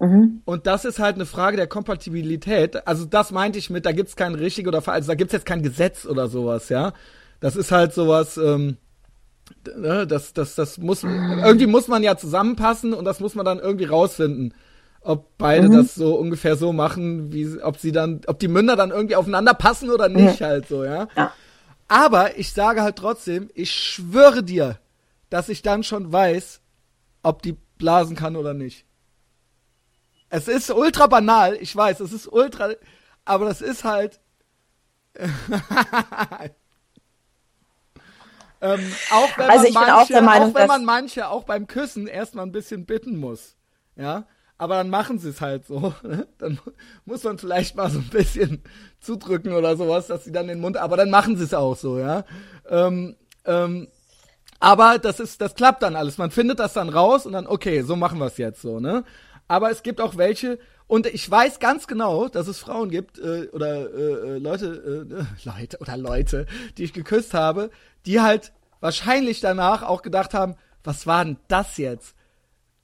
[0.00, 0.42] mhm.
[0.46, 2.86] Und das ist halt eine Frage der Kompatibilität.
[2.86, 5.46] Also das meinte ich mit, da gibt's kein richtig oder falsch, also da gibt's jetzt
[5.46, 6.94] kein Gesetz oder sowas, ja.
[7.40, 8.76] Das ist halt sowas, ähm,
[9.76, 13.58] ne, das, das, das muss, irgendwie muss man ja zusammenpassen und das muss man dann
[13.58, 14.54] irgendwie rausfinden.
[15.00, 18.90] Ob beide das so ungefähr so machen, wie, ob sie dann, ob die Münder dann
[18.90, 21.08] irgendwie aufeinander passen oder nicht halt so, ja.
[21.16, 21.32] Ja.
[21.86, 24.78] Aber ich sage halt trotzdem, ich schwöre dir,
[25.30, 26.60] dass ich dann schon weiß,
[27.22, 28.84] ob die blasen kann oder nicht.
[30.30, 32.70] Es ist ultra banal, ich weiß, es ist ultra,
[33.24, 34.20] aber das ist halt.
[38.60, 41.28] ähm, auch wenn Also man ich bin manche, auch der Meinung, auch wenn man manche
[41.28, 43.56] auch beim Küssen erstmal ein bisschen bitten muss,
[43.96, 44.26] ja,
[44.58, 45.94] aber dann machen sie es halt so.
[46.02, 46.26] Ne?
[46.38, 46.58] Dann
[47.04, 48.62] muss man vielleicht mal so ein bisschen
[49.00, 51.98] zudrücken oder sowas, dass sie dann den Mund, aber dann machen sie es auch so,
[51.98, 52.24] ja.
[52.68, 53.88] Ähm, ähm,
[54.60, 56.18] aber das ist, das klappt dann alles.
[56.18, 59.04] Man findet das dann raus und dann, okay, so machen wir es jetzt so, ne?
[59.46, 60.58] Aber es gibt auch welche,
[60.88, 65.24] und ich weiß ganz genau, dass es Frauen gibt, äh, oder äh, äh, Leute, äh,
[65.44, 67.70] Leute oder Leute, die ich geküsst habe,
[68.06, 72.16] die halt wahrscheinlich danach auch gedacht haben, was war denn das jetzt?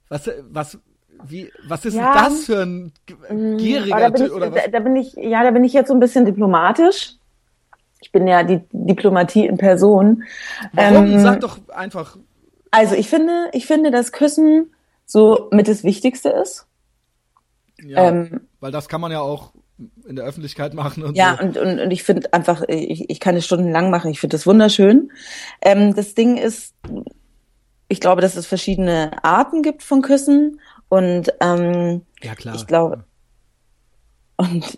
[0.07, 0.77] Was, was,
[1.23, 2.93] wie, was ist ja, denn das für ein
[3.29, 4.63] mm, gieriger Typ oder was?
[4.65, 7.15] Da, da bin ich, ja, da bin ich jetzt so ein bisschen diplomatisch.
[8.01, 10.23] Ich bin ja die Diplomatie in Person.
[10.73, 11.07] Warum?
[11.07, 12.17] Ähm, Sag doch einfach.
[12.69, 14.75] Also ich finde, ich finde, dass Küssen
[15.05, 16.67] so mit das Wichtigste ist.
[17.83, 19.53] Ja, ähm, weil das kann man ja auch
[20.07, 21.45] in der Öffentlichkeit machen und ja, so.
[21.45, 24.47] und, und, und ich finde einfach, ich, ich kann es stundenlang machen, ich finde das
[24.47, 25.11] wunderschön.
[25.61, 26.73] Ähm, das Ding ist,
[27.89, 32.55] ich glaube, dass es verschiedene Arten gibt von Küssen und ähm, ja, klar.
[32.55, 33.03] ich glaube,
[34.37, 34.77] und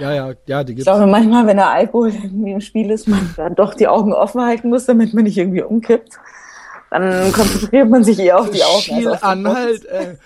[0.00, 0.88] ja, ja, ja, die gibt's.
[0.88, 4.12] Ich glaube manchmal, wenn der Alkohol irgendwie im Spiel ist, man dann doch die Augen
[4.12, 6.18] offen halten muss, damit man nicht irgendwie umkippt.
[6.90, 8.80] Dann konzentriert man sich eher auf die Augen.
[8.80, 10.16] Schiel also an halt, ey.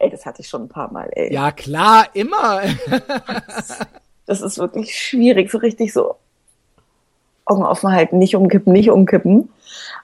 [0.00, 1.32] Ey, das hatte ich schon ein paar Mal, ey.
[1.32, 2.62] Ja, klar, immer.
[4.26, 6.16] das ist wirklich schwierig, so richtig so
[7.44, 9.50] Augen offen halten, nicht umkippen, nicht umkippen.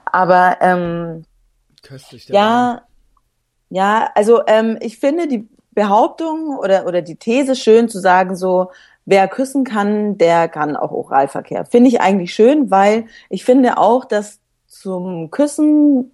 [0.04, 1.24] Aber ähm,
[1.82, 2.82] Köstlich, ja,
[3.70, 8.70] ja, also ähm, ich finde die Behauptung oder, oder die These schön zu sagen, so,
[9.04, 11.64] wer küssen kann, der kann auch Oralverkehr.
[11.64, 16.12] Finde ich eigentlich schön, weil ich finde auch, dass zum Küssen,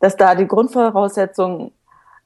[0.00, 1.72] dass da die Grundvoraussetzung,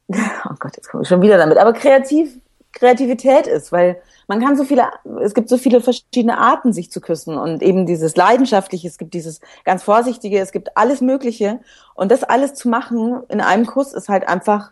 [0.48, 2.38] oh Gott, jetzt komme ich schon wieder damit, aber kreativ,
[2.72, 4.88] Kreativität ist, weil man kann so viele,
[5.22, 7.38] es gibt so viele verschiedene Arten, sich zu küssen.
[7.38, 11.60] Und eben dieses Leidenschaftliche, es gibt dieses ganz Vorsichtige, es gibt alles Mögliche.
[11.94, 14.70] Und das alles zu machen in einem Kuss ist halt einfach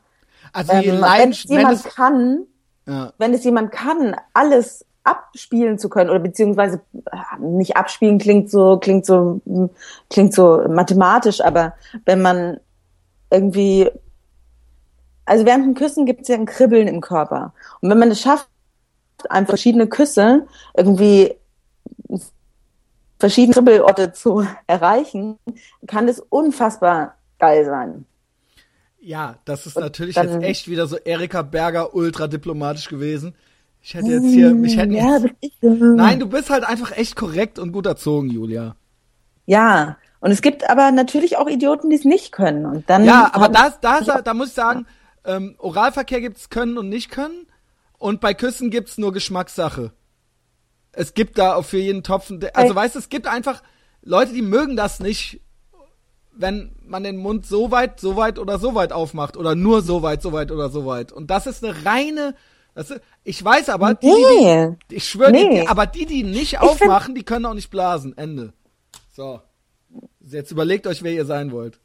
[0.53, 2.47] also ähm, wenn es jemand wenn es, kann,
[2.87, 3.12] ja.
[3.18, 6.80] wenn es jemand kann, alles abspielen zu können oder beziehungsweise
[7.12, 9.41] äh, nicht abspielen klingt so klingt so
[10.11, 11.74] klingt so mathematisch, aber
[12.07, 12.59] wenn man
[13.30, 13.91] irgendwie
[15.27, 18.20] also während dem Küssen gibt es ja ein Kribbeln im Körper und wenn man es
[18.20, 18.49] schafft,
[19.29, 20.47] einfach verschiedene Küsse
[20.77, 21.35] irgendwie
[23.18, 25.39] verschiedene Kribbelorte zu erreichen,
[25.87, 28.07] kann es unfassbar geil sein.
[29.01, 33.35] Ja, das ist natürlich dann, jetzt echt wieder so Erika Berger ultra diplomatisch gewesen.
[33.81, 37.61] Ich hätte jetzt hier, mich hätten ja, jetzt, Nein, du bist halt einfach echt korrekt
[37.61, 38.74] und gut erzogen, Julia.
[39.45, 42.66] Ja, und es gibt aber natürlich auch Idioten, die es nicht können.
[42.66, 44.87] Und dann ja, aber das, das, da muss ich sagen,
[45.27, 47.47] ähm, Oralverkehr gibt's können und nicht können.
[47.99, 49.93] Und bei Küssen gibt's nur Geschmackssache.
[50.93, 53.62] Es gibt da auch für jeden Topf, also weißt du, es gibt einfach
[54.03, 55.41] Leute, die mögen das nicht
[56.39, 60.03] wenn man den Mund so weit, so weit oder so weit aufmacht oder nur so
[60.03, 61.12] weit, so weit oder so weit.
[61.12, 62.35] Und das ist eine reine,
[62.74, 64.77] das ist, ich weiß aber, die, nee.
[64.91, 65.62] die, ich schwöre, nee.
[65.62, 68.16] die, aber die, die nicht aufmachen, die können auch nicht blasen.
[68.16, 68.53] Ende.
[69.12, 69.41] So.
[70.20, 71.81] Jetzt überlegt euch, wer ihr sein wollt.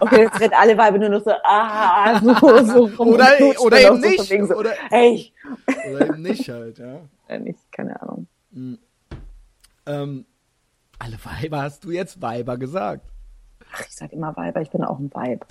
[0.00, 3.28] Okay, jetzt werden alle Weibe nur noch so, ah, so, so rum Oder,
[3.60, 4.28] oder eben nicht.
[4.48, 5.32] So, oder, hey.
[5.90, 7.00] oder eben nicht halt, ja.
[7.28, 8.26] ja nicht, keine Ahnung.
[8.52, 8.78] Mhm.
[9.86, 10.24] Ähm,
[10.98, 13.04] alle Weiber hast du jetzt Weiber gesagt.
[13.72, 15.46] Ach, ich sag immer Weiber, ich bin auch ein Weib.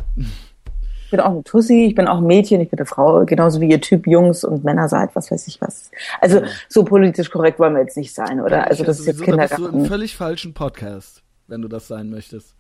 [1.06, 3.60] Ich bin auch ein Tussi, ich bin auch ein Mädchen, ich bin eine Frau, genauso
[3.62, 5.90] wie ihr Typ Jungs und Männer seid, was weiß ich was.
[6.22, 8.68] Also so politisch korrekt wollen wir jetzt nicht sein, oder?
[8.68, 9.64] Also das ist jetzt Kindergarten.
[9.64, 12.56] Bist du im völlig falschen Podcast, wenn du das sein möchtest.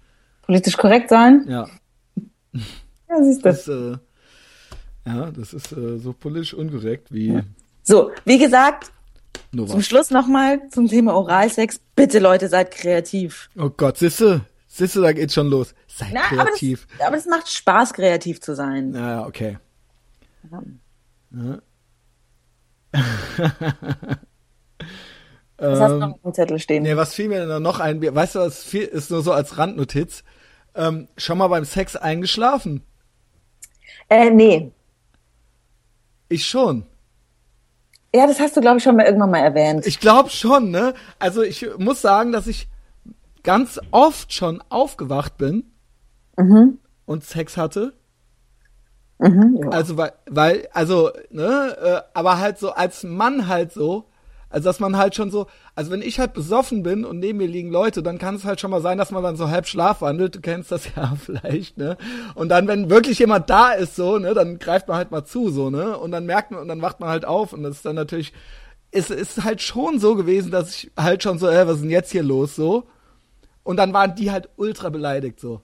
[0.49, 1.45] Politisch korrekt sein?
[1.47, 1.67] Ja.
[3.07, 3.49] Ja, siehst du.
[3.49, 3.97] Das, äh,
[5.05, 7.39] ja, das ist äh, so politisch unkorrekt wie.
[7.83, 8.91] So, wie gesagt,
[9.51, 9.73] Nova.
[9.73, 11.79] Zum Schluss nochmal zum Thema Oralsex.
[11.95, 13.51] Bitte Leute, seid kreativ.
[13.59, 15.75] Oh Gott, siehste, siehste, da geht's schon los.
[15.85, 16.87] Seid Na, kreativ.
[16.93, 18.95] Aber das, aber das macht Spaß, kreativ zu sein.
[18.95, 19.59] Ja, okay.
[20.51, 20.63] Ja.
[25.61, 25.71] Ja.
[25.71, 26.83] Was hast du noch auf dem Zettel stehen?
[26.83, 28.01] Nee, was fiel mir denn noch ein?
[28.01, 30.23] Weißt du, was viel, ist nur so als Randnotiz.
[30.76, 32.84] Ähm, schon mal beim Sex eingeschlafen?
[34.09, 34.72] Äh, nee.
[36.30, 36.86] Ich schon.
[38.13, 39.86] Ja, das hast du, glaube ich, schon mal irgendwann mal erwähnt.
[39.86, 40.93] Ich glaube schon, ne?
[41.20, 42.67] Also ich muss sagen, dass ich
[43.43, 45.72] ganz oft schon aufgewacht bin
[46.38, 46.80] mhm.
[47.05, 47.93] und Sex hatte.
[49.20, 49.70] Mhm, ja.
[49.70, 54.05] Also weil, weil, also, ne, äh, aber halt so als Mann halt so,
[54.49, 57.47] also dass man halt schon so, also wenn ich halt besoffen bin und neben mir
[57.47, 60.35] liegen Leute, dann kann es halt schon mal sein, dass man dann so halb schlafwandelt.
[60.35, 61.97] Du kennst das ja vielleicht, ne?
[62.35, 65.49] Und dann, wenn wirklich jemand da ist, so, ne, dann greift man halt mal zu,
[65.49, 65.97] so, ne?
[65.97, 68.33] Und dann merkt man, und dann wacht man halt auf und das ist dann natürlich,
[68.91, 71.91] es ist halt schon so gewesen, dass ich halt schon so, äh, was ist denn
[71.91, 72.85] jetzt hier los, so?
[73.63, 75.61] Und dann waren die halt ultra beleidigt, so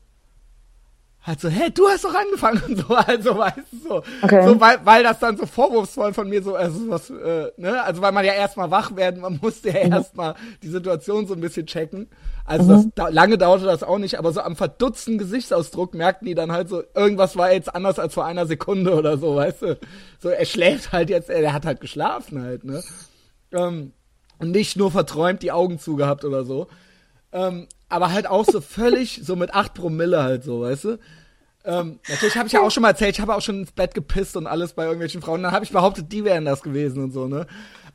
[1.26, 4.46] halt so, hey, du hast doch angefangen und so, also weißt du so, okay.
[4.46, 8.02] so weil, weil das dann so vorwurfsvoll von mir so, also was, äh, ne, also
[8.02, 9.94] weil man ja erstmal wach werden, man musste ja mhm.
[9.94, 12.08] erstmal die Situation so ein bisschen checken.
[12.46, 12.92] Also mhm.
[12.94, 16.70] das lange dauerte das auch nicht, aber so am verdutzten Gesichtsausdruck merkten die dann halt
[16.70, 19.80] so, irgendwas war jetzt anders als vor einer Sekunde oder so, weißt du,
[20.20, 22.84] so er schläft halt jetzt, er hat halt geschlafen halt, ne,
[23.52, 23.94] ähm,
[24.38, 26.68] und nicht nur verträumt die Augen zugehabt oder so.
[27.32, 31.00] Ähm, aber halt auch so völlig so mit acht Promille halt so, weißt du?
[31.66, 33.96] Ähm, natürlich habe ich ja auch schon mal erzählt, ich habe auch schon ins Bett
[33.96, 35.42] gepisst und alles bei irgendwelchen Frauen.
[35.42, 37.48] Dann habe ich behauptet, die wären das gewesen und so, ne?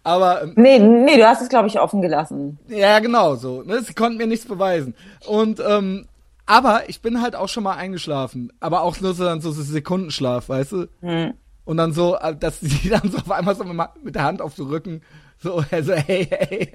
[0.03, 2.59] Aber ähm, nee, nee, du hast es glaube ich offen gelassen.
[2.69, 3.63] Ja, genau so.
[3.63, 3.83] Ne?
[3.83, 4.95] Sie konnten mir nichts beweisen.
[5.27, 6.07] Und ähm,
[6.47, 10.49] aber ich bin halt auch schon mal eingeschlafen, aber auch nur so dann so Sekundenschlaf,
[10.49, 10.87] weißt du?
[11.01, 11.35] Hm.
[11.65, 14.57] Und dann so, äh, dass die dann so auf einmal so mit der Hand auf
[14.57, 15.03] den Rücken
[15.43, 16.71] so, also hey, hey.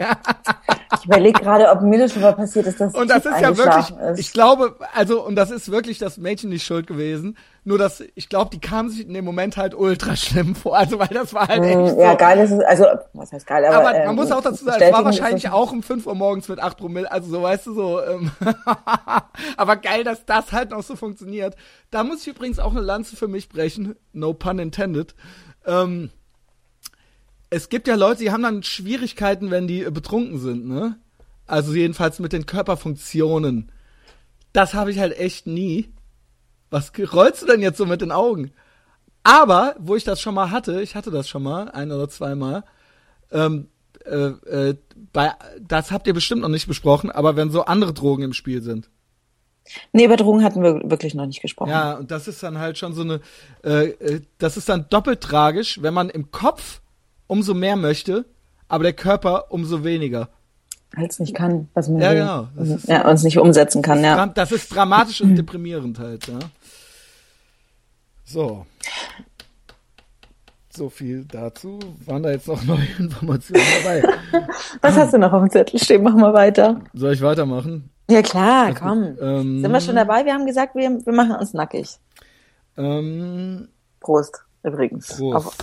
[0.97, 3.55] ich überlege gerade, ob mir das schon mal passiert ist, dass Und das ist ja
[3.55, 4.19] wirklich, ist.
[4.19, 7.37] ich glaube, also, und das ist wirklich das Mädchen nicht schuld gewesen.
[7.63, 10.75] Nur, dass, ich glaube, die kam sich in dem Moment halt ultra schlimm vor.
[10.75, 12.17] Also, weil das war halt echt mm, Ja, so.
[12.17, 13.89] geil ist es, also, was heißt geil, aber.
[13.89, 16.47] Aber man ähm, muss auch dazu sagen, es war wahrscheinlich auch um 5 Uhr morgens
[16.47, 17.11] mit 8 Promille.
[17.11, 18.31] Also, so, weißt du, so, ähm,
[19.57, 21.55] aber geil, dass das halt noch so funktioniert.
[21.91, 23.95] Da muss ich übrigens auch eine Lanze für mich brechen.
[24.11, 25.13] No pun intended.
[25.67, 26.09] Ähm,
[27.49, 30.97] es gibt ja Leute, die haben dann Schwierigkeiten, wenn die betrunken sind, ne?
[31.47, 33.71] Also jedenfalls mit den Körperfunktionen.
[34.51, 35.93] Das habe ich halt echt nie.
[36.69, 38.51] Was rollst du denn jetzt so mit den Augen?
[39.23, 42.63] Aber, wo ich das schon mal hatte, ich hatte das schon mal, ein oder zweimal,
[43.31, 43.67] ähm,
[44.05, 44.27] äh,
[44.69, 44.75] äh,
[45.13, 48.61] bei, das habt ihr bestimmt noch nicht besprochen, aber wenn so andere Drogen im Spiel
[48.61, 48.89] sind.
[49.93, 51.69] Nee, über Drogen hatten wir wirklich noch nicht gesprochen.
[51.69, 53.19] Ja, und das ist dann halt schon so eine,
[53.63, 56.81] äh, äh, das ist dann doppelt tragisch, wenn man im Kopf
[57.27, 58.25] umso mehr möchte,
[58.67, 60.29] aber der Körper umso weniger.
[60.95, 62.19] Weil es nicht kann, was man ja, will.
[62.19, 62.47] genau.
[62.55, 64.25] Das ist, ja, und es nicht umsetzen kann, das ja.
[64.27, 66.39] Das ist dramatisch und deprimierend halt, ja.
[68.23, 68.65] So.
[70.69, 71.79] So viel dazu.
[72.05, 74.03] Waren da jetzt noch neue Informationen dabei?
[74.81, 76.03] Was hast du noch auf dem Zettel stehen?
[76.03, 76.81] Mach mal weiter.
[76.93, 77.89] Soll ich weitermachen?
[78.09, 79.17] Ja klar, also, komm.
[79.19, 80.25] Ähm, Sind wir schon dabei?
[80.25, 81.97] Wir haben gesagt, wir, wir machen uns nackig.
[82.77, 83.69] Ähm,
[83.99, 85.07] Prost, übrigens.
[85.07, 85.35] Prost.
[85.35, 85.55] Auf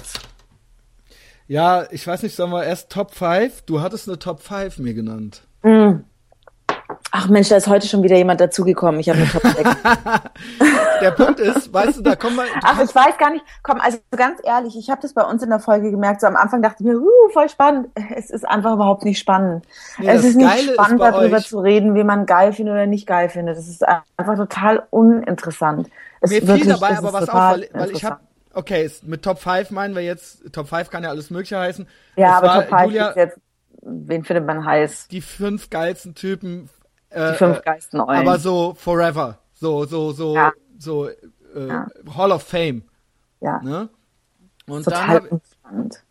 [1.53, 3.63] ja, ich weiß nicht, sollen wir erst Top 5?
[3.67, 5.43] Du hattest eine Top 5 mir genannt.
[5.63, 5.97] Mm.
[7.11, 8.99] Ach Mensch, da ist heute schon wieder jemand dazugekommen.
[9.01, 9.59] Ich habe eine Top 6.
[11.03, 12.45] der Punkt ist, weißt du, da kommen wir.
[12.63, 13.45] Ach, ich weiß gar nicht.
[13.63, 16.23] Komm, also ganz ehrlich, ich habe das bei uns in der Folge gemerkt.
[16.23, 17.89] So am Anfang dachte ich mir, uh, voll spannend.
[18.17, 19.67] Es ist einfach überhaupt nicht spannend.
[19.99, 22.73] Nee, es ist nicht Geile spannend, ist darüber euch, zu reden, wie man geil findet
[22.73, 23.59] oder nicht geil findet.
[23.59, 23.85] Das ist
[24.17, 25.91] einfach total uninteressant.
[26.23, 28.21] Es mir fiel dabei aber was auf, weil, weil ich habe
[28.55, 31.87] okay, mit Top 5 meinen wir jetzt, Top 5 kann ja alles Mögliche heißen.
[32.17, 33.41] Ja, es aber Top 5 Julia, ist jetzt,
[33.83, 35.09] wen findet man heiß?
[35.09, 36.69] Die fünf geilsten Typen.
[37.11, 38.21] Äh, die fünf geilsten Eulen.
[38.21, 39.39] Aber so forever.
[39.55, 40.53] So, so, so, ja.
[40.79, 41.15] so, äh,
[41.55, 41.87] ja.
[42.17, 42.83] Hall of Fame.
[43.41, 43.61] Ja.
[43.63, 43.89] Ne?
[44.67, 46.03] Und total dann spannend.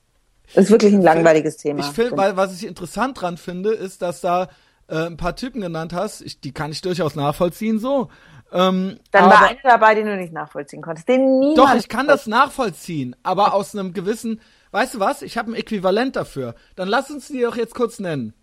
[0.54, 1.80] Das ist wirklich ein langweiliges Thema.
[1.80, 4.50] Ich finde, weil was ich interessant dran finde, ist, dass da
[4.88, 6.22] äh, ein paar Typen genannt hast.
[6.22, 8.10] Ich, die kann ich durchaus nachvollziehen so.
[8.52, 11.08] Ähm, Dann war einer dabei, den du nicht nachvollziehen konntest.
[11.08, 14.42] Den niemand Doch, ich kann das nachvollziehen, aber aus einem gewissen,
[14.72, 16.56] weißt du was, ich habe ein Äquivalent dafür.
[16.76, 18.34] Dann lass uns die doch jetzt kurz nennen.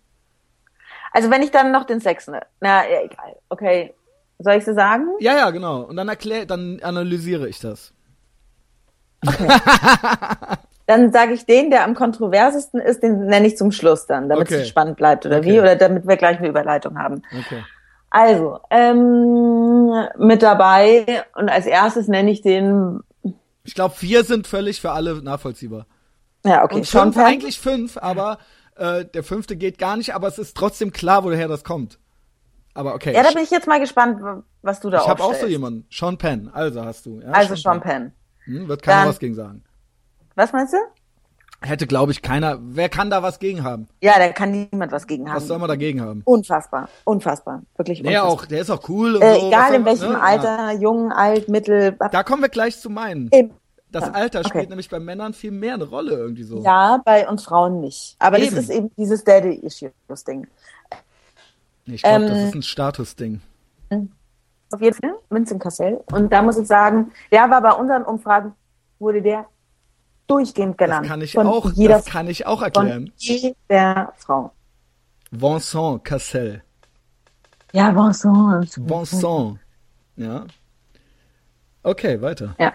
[1.11, 3.35] Also wenn ich dann noch den Sechsten, na, ja, egal.
[3.49, 3.93] Okay,
[4.39, 5.07] soll ich so sagen?
[5.19, 5.81] Ja, ja, genau.
[5.81, 7.93] Und dann erkläre, dann analysiere ich das.
[9.25, 9.47] Okay.
[10.87, 14.47] dann sage ich den, der am kontroversesten ist, den nenne ich zum Schluss dann, damit
[14.47, 14.61] okay.
[14.61, 15.53] es spannend bleibt oder okay.
[15.53, 17.21] wie, oder damit wir gleich eine Überleitung haben.
[17.37, 17.63] Okay.
[18.09, 23.01] Also, ähm, mit dabei und als erstes nenne ich den.
[23.63, 25.85] Ich glaube, vier sind völlig für alle nachvollziehbar.
[26.43, 26.75] Ja, okay.
[26.75, 28.39] Und fünf, eigentlich fünf, aber
[28.75, 31.99] äh, der fünfte geht gar nicht, aber es ist trotzdem klar, woher das kommt.
[32.73, 33.13] Aber okay.
[33.13, 34.21] Ja, da bin ich jetzt mal gespannt,
[34.61, 35.85] was du da Ich habe auch so jemanden.
[35.91, 37.19] Sean Penn, also hast du.
[37.19, 38.13] Ja, also Sean, Penn.
[38.45, 38.59] Penn.
[38.61, 39.63] Hm, wird keiner Dann, was gegen sagen.
[40.35, 40.77] Was meinst du?
[41.61, 42.57] Hätte, glaube ich, keiner.
[42.61, 43.89] Wer kann da was gegen haben?
[44.01, 45.35] Ja, da kann niemand was gegen haben.
[45.35, 46.21] Was soll man dagegen haben?
[46.23, 48.23] Unfassbar, unfassbar, wirklich unfassbar.
[48.23, 49.15] Der auch, der ist auch cool.
[49.15, 50.21] Und äh, so, egal in welchem ne?
[50.21, 50.79] Alter, ja.
[50.79, 51.97] jung, alt, mittel.
[52.11, 53.27] Da kommen wir gleich zu meinen.
[53.29, 53.51] Im
[53.91, 54.69] das Alter spielt okay.
[54.69, 56.61] nämlich bei Männern viel mehr eine Rolle irgendwie so.
[56.63, 58.15] Ja, bei uns Frauen nicht.
[58.19, 58.55] Aber eben.
[58.55, 60.47] das ist eben dieses Daddy-Issues-Ding.
[61.85, 63.41] Ich glaube, ähm, das ist ein Status-Ding.
[64.71, 66.03] Auf jeden Fall, Vincent Cassell.
[66.11, 68.53] Und da muss ich sagen, der war bei unseren Umfragen,
[68.99, 69.47] wurde der
[70.29, 71.05] durchgehend genannt.
[71.05, 73.07] Das kann ich auch, jeder, das kann ich auch erklären.
[73.07, 74.51] Von jeder Frau.
[75.31, 76.63] Vincent Cassel.
[77.71, 78.77] Ja, Vincent.
[78.89, 79.59] Vincent.
[80.15, 80.45] Ja.
[81.83, 82.55] Okay, weiter.
[82.59, 82.73] Ja.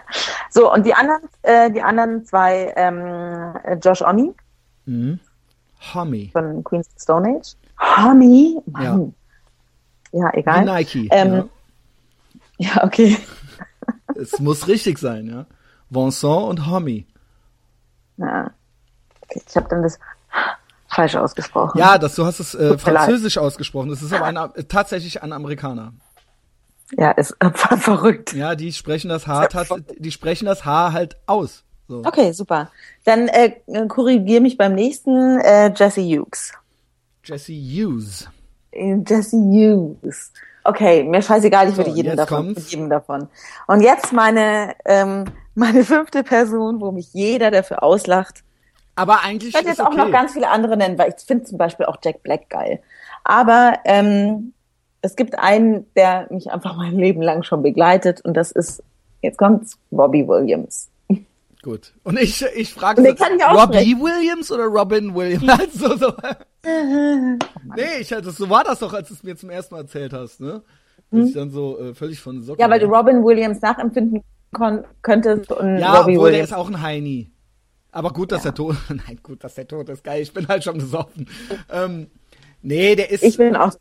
[0.49, 3.53] So, und die anderen, äh, die anderen zwei, ähm,
[3.83, 4.33] Josh Omi.
[4.85, 5.19] Mhm.
[5.93, 6.29] Homie.
[6.31, 7.55] Von Queen's Stone Age.
[7.79, 8.57] Homie?
[8.65, 9.13] Mann.
[10.11, 10.21] Ja.
[10.21, 10.61] ja, egal.
[10.61, 11.09] Wie Nike.
[11.11, 11.47] Ähm, ja.
[12.75, 13.17] ja, okay.
[14.15, 15.45] es muss richtig sein, ja.
[15.89, 17.05] Vincent und Homie.
[18.17, 18.51] Ja.
[19.29, 19.99] Ich habe dann das
[20.87, 21.77] falsch ausgesprochen.
[21.77, 23.89] Ja, das, du hast es äh, französisch ausgesprochen.
[23.89, 25.93] Das ist aber ein, äh, tatsächlich ein Amerikaner.
[26.91, 28.33] Ja, ist äh, verrückt.
[28.33, 29.47] Ja, die sprechen das H,
[29.97, 31.63] die sprechen das H halt aus.
[31.87, 32.03] So.
[32.03, 32.71] Okay, super.
[33.03, 33.51] Dann äh,
[33.87, 36.51] korrigier mich beim nächsten äh, Jesse Hughes.
[37.23, 38.27] Jesse Hughes.
[38.73, 40.31] Jesse Hughes.
[40.67, 43.27] Okay, mir scheißegal, ich würde so, jedem davon, jedem davon.
[43.67, 48.43] Und jetzt meine, ähm, meine fünfte Person, wo mich jeder dafür auslacht.
[48.95, 49.49] Aber eigentlich.
[49.49, 49.97] Ich werde jetzt auch okay.
[49.97, 52.81] noch ganz viele andere nennen, weil ich finde zum Beispiel auch Jack Black geil.
[53.23, 54.53] Aber ähm,
[55.01, 58.81] es gibt einen, der mich einfach mein Leben lang schon begleitet und das ist,
[59.21, 60.89] jetzt kommt's, Robbie Williams.
[61.65, 61.93] Gut.
[62.03, 65.43] Und ich, ich frage so, Robbie Williams oder Robin Williams?
[65.81, 66.13] Also, so.
[66.63, 70.13] nee, ich, das, so war das doch, als du es mir zum ersten Mal erzählt
[70.13, 70.61] hast, ne?
[71.09, 71.25] Dass hm?
[71.25, 74.21] ich dann so äh, völlig von Socken Ja, weil du Robin Williams nachempfinden
[75.01, 76.33] könntest und ja, Robbie obwohl, Williams.
[76.33, 77.31] der ist auch ein Heini.
[77.91, 78.51] Aber gut, dass ja.
[78.51, 80.03] er tot Nein, gut, dass der tot ist.
[80.03, 81.27] Geil, ich bin halt schon gesoffen.
[81.71, 82.11] ähm,
[82.61, 83.23] nee, der ist.
[83.23, 83.73] Ich bin auch.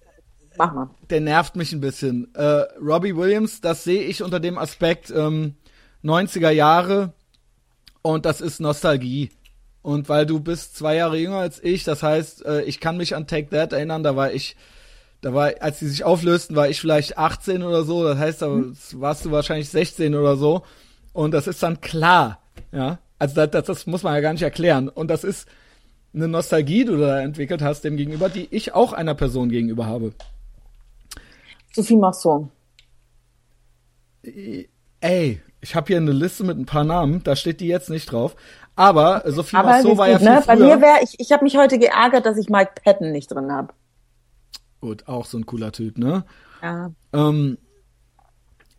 [0.57, 0.89] Mach mal.
[1.11, 2.35] Der nervt mich ein bisschen.
[2.35, 5.57] Äh, Robbie Williams, das sehe ich unter dem Aspekt ähm,
[6.03, 7.13] 90er Jahre
[8.05, 9.31] und das ist Nostalgie.
[9.81, 13.17] Und weil du bist zwei Jahre jünger als ich, das heißt, äh, ich kann mich
[13.17, 14.57] an Take That erinnern, da war ich,
[15.23, 18.49] da war, als die sich auflösten, war ich vielleicht 18 oder so, das heißt, da
[18.49, 18.77] mhm.
[18.95, 20.63] warst du wahrscheinlich 16 oder so.
[21.15, 22.41] Und das ist dann klar,
[22.73, 22.99] ja.
[23.19, 24.89] Also das, das muss man ja gar nicht erklären.
[24.91, 25.49] Und das ist
[26.13, 29.87] eine Nostalgie, die du da entwickelt hast, dem gegenüber, die ich auch einer Person gegenüber
[29.87, 30.13] habe.
[31.73, 32.51] Sophie Masson.
[35.01, 38.13] Ey, ich habe hier eine Liste mit ein paar Namen, da steht die jetzt nicht
[38.13, 38.37] drauf.
[38.77, 40.43] Aber Sophie Aber Marceau war ja viel ne?
[40.47, 43.51] Bei mir wäre ich, ich habe mich heute geärgert, dass ich Mike Patton nicht drin
[43.51, 43.73] habe.
[44.83, 46.25] Gut, auch so ein cooler Typ, ne?
[46.63, 46.91] Ja.
[47.15, 47.57] Ähm,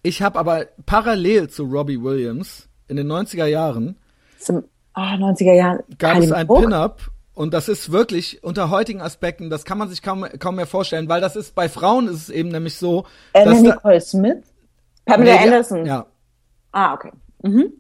[0.04, 3.98] ich habe aber parallel zu Robbie Williams in den 90er Jahren
[4.38, 4.64] zum
[4.94, 7.02] ah, 90er Jahren gab es ein Pin-up
[7.34, 11.10] und das ist wirklich unter heutigen Aspekten, das kann man sich kaum, kaum mehr vorstellen,
[11.10, 14.44] weil das ist bei Frauen ist es eben nämlich so, Anna dass Nicole Smith,
[15.06, 15.86] Pamela nee, Anderson.
[15.88, 16.06] Ja.
[16.76, 17.12] Ah, okay.
[17.42, 17.72] Mhm.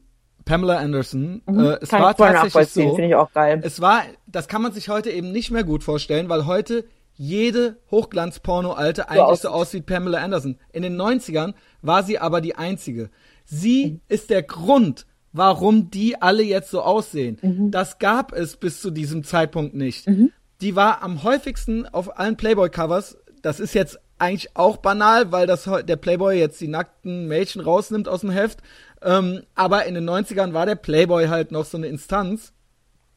[0.45, 1.41] Pamela Anderson.
[1.45, 1.59] Mhm.
[1.59, 2.95] Äh, es kann war tatsächlich so.
[2.95, 3.59] Finde ich auch geil.
[3.61, 6.85] Es war, das kann man sich heute eben nicht mehr gut vorstellen, weil heute
[7.15, 10.57] jede Hochglanz-Porno-Alte eigentlich so aussieht wie Pamela Anderson.
[10.71, 13.09] In den 90ern war sie aber die einzige.
[13.43, 14.01] Sie mhm.
[14.07, 17.37] ist der Grund, warum die alle jetzt so aussehen.
[17.41, 17.71] Mhm.
[17.71, 20.07] Das gab es bis zu diesem Zeitpunkt nicht.
[20.07, 20.31] Mhm.
[20.61, 23.17] Die war am häufigsten auf allen Playboy-Covers.
[23.41, 28.07] Das ist jetzt eigentlich auch banal, weil das der Playboy jetzt die nackten Mädchen rausnimmt
[28.07, 28.59] aus dem Heft.
[29.05, 32.53] Ähm, aber in den 90ern war der Playboy halt noch so eine Instanz.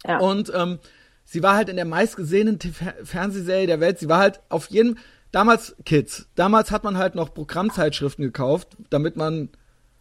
[0.06, 0.18] Ja.
[0.18, 0.78] Und ähm,
[1.24, 3.98] sie war halt in der meistgesehenen Fernsehserie der Welt.
[3.98, 4.96] Sie war halt auf jedem,
[5.32, 6.28] damals Kids.
[6.34, 9.48] Damals hat man halt noch Programmzeitschriften gekauft, damit man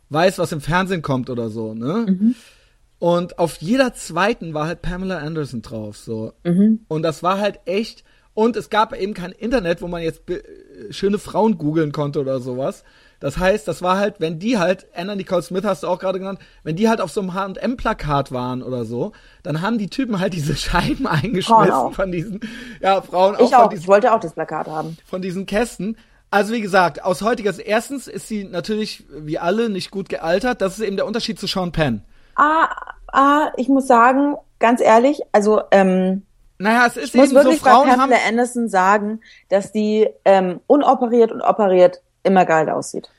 [0.10, 2.06] weiß, was im Fernsehen kommt oder so, ne?
[2.08, 2.36] Mhm.
[3.00, 6.34] Und auf jeder zweiten war halt Pamela Anderson drauf, so.
[6.44, 6.82] Mhm.
[6.88, 8.04] Und das war halt echt,
[8.34, 10.24] und es gab eben kein Internet, wo man jetzt
[10.90, 12.84] schöne Frauen googeln konnte oder sowas.
[13.20, 16.20] Das heißt, das war halt, wenn die halt, Anna Nicole Smith hast du auch gerade
[16.20, 19.12] genannt, wenn die halt auf so einem H&M-Plakat waren oder so,
[19.44, 22.40] dann haben die Typen halt diese Scheiben eingeschmissen von diesen,
[22.80, 23.42] ja, Frauen auch.
[23.42, 24.98] Ich auch, diesen, ich wollte auch das Plakat haben.
[25.06, 25.98] Von diesen Kästen.
[26.30, 30.62] Also wie gesagt, aus heutiger Sicht, erstens ist sie natürlich, wie alle, nicht gut gealtert.
[30.62, 32.04] Das ist eben der Unterschied zu Sean Penn.
[32.36, 32.68] Ah,
[33.14, 36.24] ah, ich muss sagen, ganz ehrlich, also, ähm,
[36.60, 39.72] naja, es ist ich eben muss wirklich so, Frauen bei Pamela haben Anderson sagen, dass
[39.72, 43.10] die ähm, unoperiert und operiert immer geil aussieht.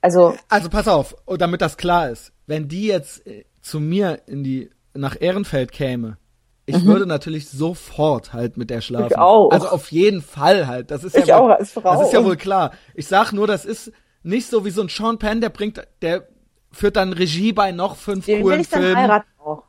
[0.00, 4.44] Also also pass auf, damit das klar ist, wenn die jetzt äh, zu mir in
[4.44, 6.18] die nach Ehrenfeld käme,
[6.66, 6.86] ich mhm.
[6.86, 9.08] würde natürlich sofort halt mit der schlafen.
[9.12, 9.50] Ich auch.
[9.50, 10.90] Also auf jeden Fall halt.
[10.90, 11.94] Das ist ich ja wohl, auch als Frau.
[11.94, 12.72] Das ist ja wohl klar.
[12.94, 13.92] Ich sag nur, das ist
[14.24, 16.26] nicht so wie so ein Sean Penn, der bringt, der
[16.72, 18.94] führt dann Regie bei noch fünf Den coolen will ich Filmen.
[18.94, 19.62] Dann heiraten auch.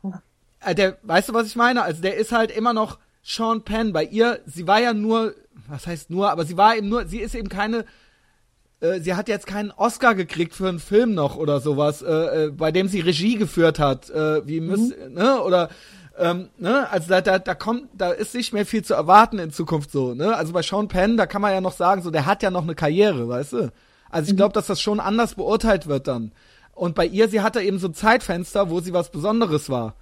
[0.60, 1.82] Äh, der, weißt du, was ich meine?
[1.82, 3.92] Also der ist halt immer noch Sean Penn.
[3.92, 5.34] Bei ihr, sie war ja nur,
[5.68, 7.84] was heißt nur, aber sie war eben nur, sie ist eben keine,
[8.80, 12.50] äh, sie hat jetzt keinen Oscar gekriegt für einen Film noch oder sowas, äh, äh,
[12.50, 15.14] bei dem sie Regie geführt hat, äh, wie Miss, mhm.
[15.14, 15.68] ne, oder
[16.18, 19.52] ähm, ne, also da, da, da kommt, da ist nicht mehr viel zu erwarten in
[19.52, 20.36] Zukunft so, ne?
[20.36, 22.64] Also bei Sean Penn, da kann man ja noch sagen, so, der hat ja noch
[22.64, 23.72] eine Karriere, weißt du?
[24.10, 24.54] Also ich glaube, mhm.
[24.54, 26.32] dass das schon anders beurteilt wird dann.
[26.72, 29.94] Und bei ihr, sie hatte eben so ein Zeitfenster, wo sie was Besonderes war.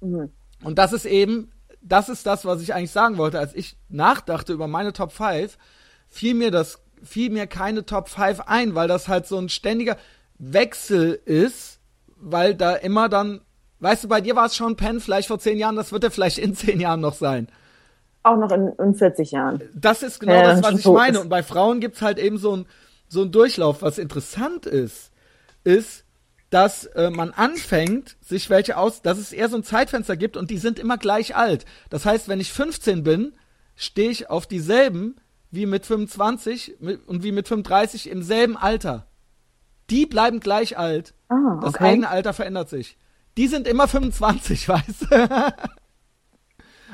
[0.00, 0.30] Mhm.
[0.62, 3.38] Und das ist eben, das ist das, was ich eigentlich sagen wollte.
[3.38, 5.56] Als ich nachdachte über meine Top 5,
[6.08, 9.96] fiel mir das, fiel mir keine Top 5 ein, weil das halt so ein ständiger
[10.38, 11.80] Wechsel ist,
[12.16, 13.40] weil da immer dann,
[13.80, 16.10] weißt du, bei dir war es schon Penn vielleicht vor zehn Jahren, das wird er
[16.10, 17.48] vielleicht in zehn Jahren noch sein.
[18.22, 19.62] Auch noch in, in 40 Jahren.
[19.74, 21.20] Das ist genau ja, das, was ich meine.
[21.20, 22.66] Und bei Frauen gibt's halt eben so ein,
[23.08, 23.82] so ein Durchlauf.
[23.82, 25.12] Was interessant ist,
[25.62, 26.04] ist,
[26.50, 30.50] dass äh, man anfängt, sich welche aus, dass es eher so ein Zeitfenster gibt und
[30.50, 31.64] die sind immer gleich alt.
[31.88, 33.32] Das heißt, wenn ich 15 bin,
[33.76, 35.16] stehe ich auf dieselben
[35.56, 36.76] wie mit 25
[37.06, 39.06] und wie mit 35 im selben Alter.
[39.90, 41.14] Die bleiben gleich alt.
[41.28, 41.60] Ah, okay.
[41.62, 42.96] Das eigene Alter verändert sich.
[43.36, 45.54] Die sind immer 25, weißt du?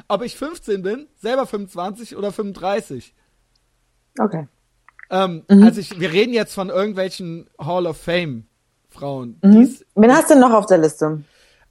[0.08, 3.14] Ob ich 15 bin, selber 25 oder 35.
[4.18, 4.48] Okay.
[5.10, 5.62] Ähm, mhm.
[5.62, 8.46] Also ich, wir reden jetzt von irgendwelchen Hall of Fame
[8.88, 9.38] Frauen.
[9.42, 9.76] Mhm.
[9.94, 11.22] Wen hast du noch auf der Liste?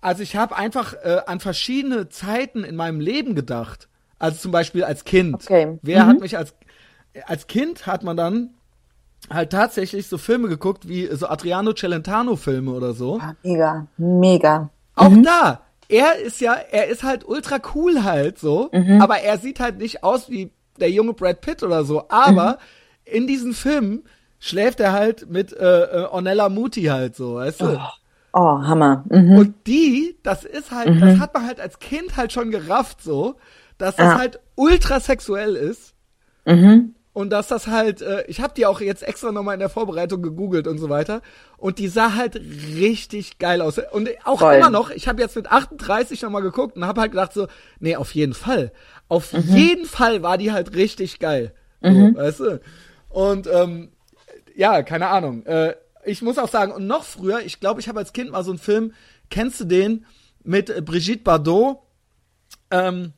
[0.01, 3.87] Also ich habe einfach äh, an verschiedene Zeiten in meinem Leben gedacht.
[4.21, 5.33] Also zum Beispiel als Kind.
[5.33, 5.79] Okay.
[5.81, 6.07] Wer mhm.
[6.09, 6.53] hat mich als
[7.25, 8.51] als Kind hat man dann
[9.29, 13.19] halt tatsächlich so Filme geguckt wie so Adriano Celentano Filme oder so.
[13.19, 14.69] Ja, mega, mega.
[14.95, 15.23] Auch mhm.
[15.23, 19.01] da, er ist ja, er ist halt ultra cool halt so, mhm.
[19.01, 22.05] aber er sieht halt nicht aus wie der junge Brad Pitt oder so.
[22.09, 22.57] Aber mhm.
[23.15, 24.03] in diesen Filmen
[24.39, 27.77] schläft er halt mit äh, äh, Ornella Muti halt so, weißt du?
[27.77, 27.89] Oh.
[28.33, 29.03] Oh, Hammer.
[29.09, 29.37] Mhm.
[29.37, 31.01] Und die, das ist halt, mhm.
[31.01, 33.35] das hat man halt als Kind halt schon gerafft so,
[33.77, 34.17] dass das ja.
[34.17, 35.93] halt ultra sexuell ist.
[36.45, 36.95] Mhm.
[37.13, 40.21] Und dass das halt, äh, ich habe die auch jetzt extra nochmal in der Vorbereitung
[40.21, 41.21] gegoogelt und so weiter.
[41.57, 43.79] Und die sah halt richtig geil aus.
[43.91, 44.55] Und auch Voll.
[44.55, 47.47] immer noch, ich habe jetzt mit 38 nochmal geguckt und habe halt gedacht so,
[47.79, 48.71] nee, auf jeden Fall.
[49.09, 49.55] Auf mhm.
[49.55, 51.53] jeden Fall war die halt richtig geil.
[51.81, 52.15] Mhm.
[52.15, 52.61] weißt du?
[53.09, 53.91] Und ähm,
[54.55, 55.45] ja, keine Ahnung.
[55.45, 55.75] Äh,
[56.05, 58.51] ich muss auch sagen, und noch früher, ich glaube, ich habe als Kind mal so
[58.51, 58.93] einen Film,
[59.29, 60.05] kennst du den,
[60.43, 61.79] mit äh, Brigitte Bardot?
[62.71, 63.13] Ähm,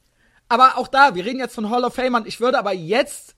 [0.50, 2.26] aber auch da, wir reden jetzt von Hall of Famern.
[2.26, 3.33] Ich würde aber jetzt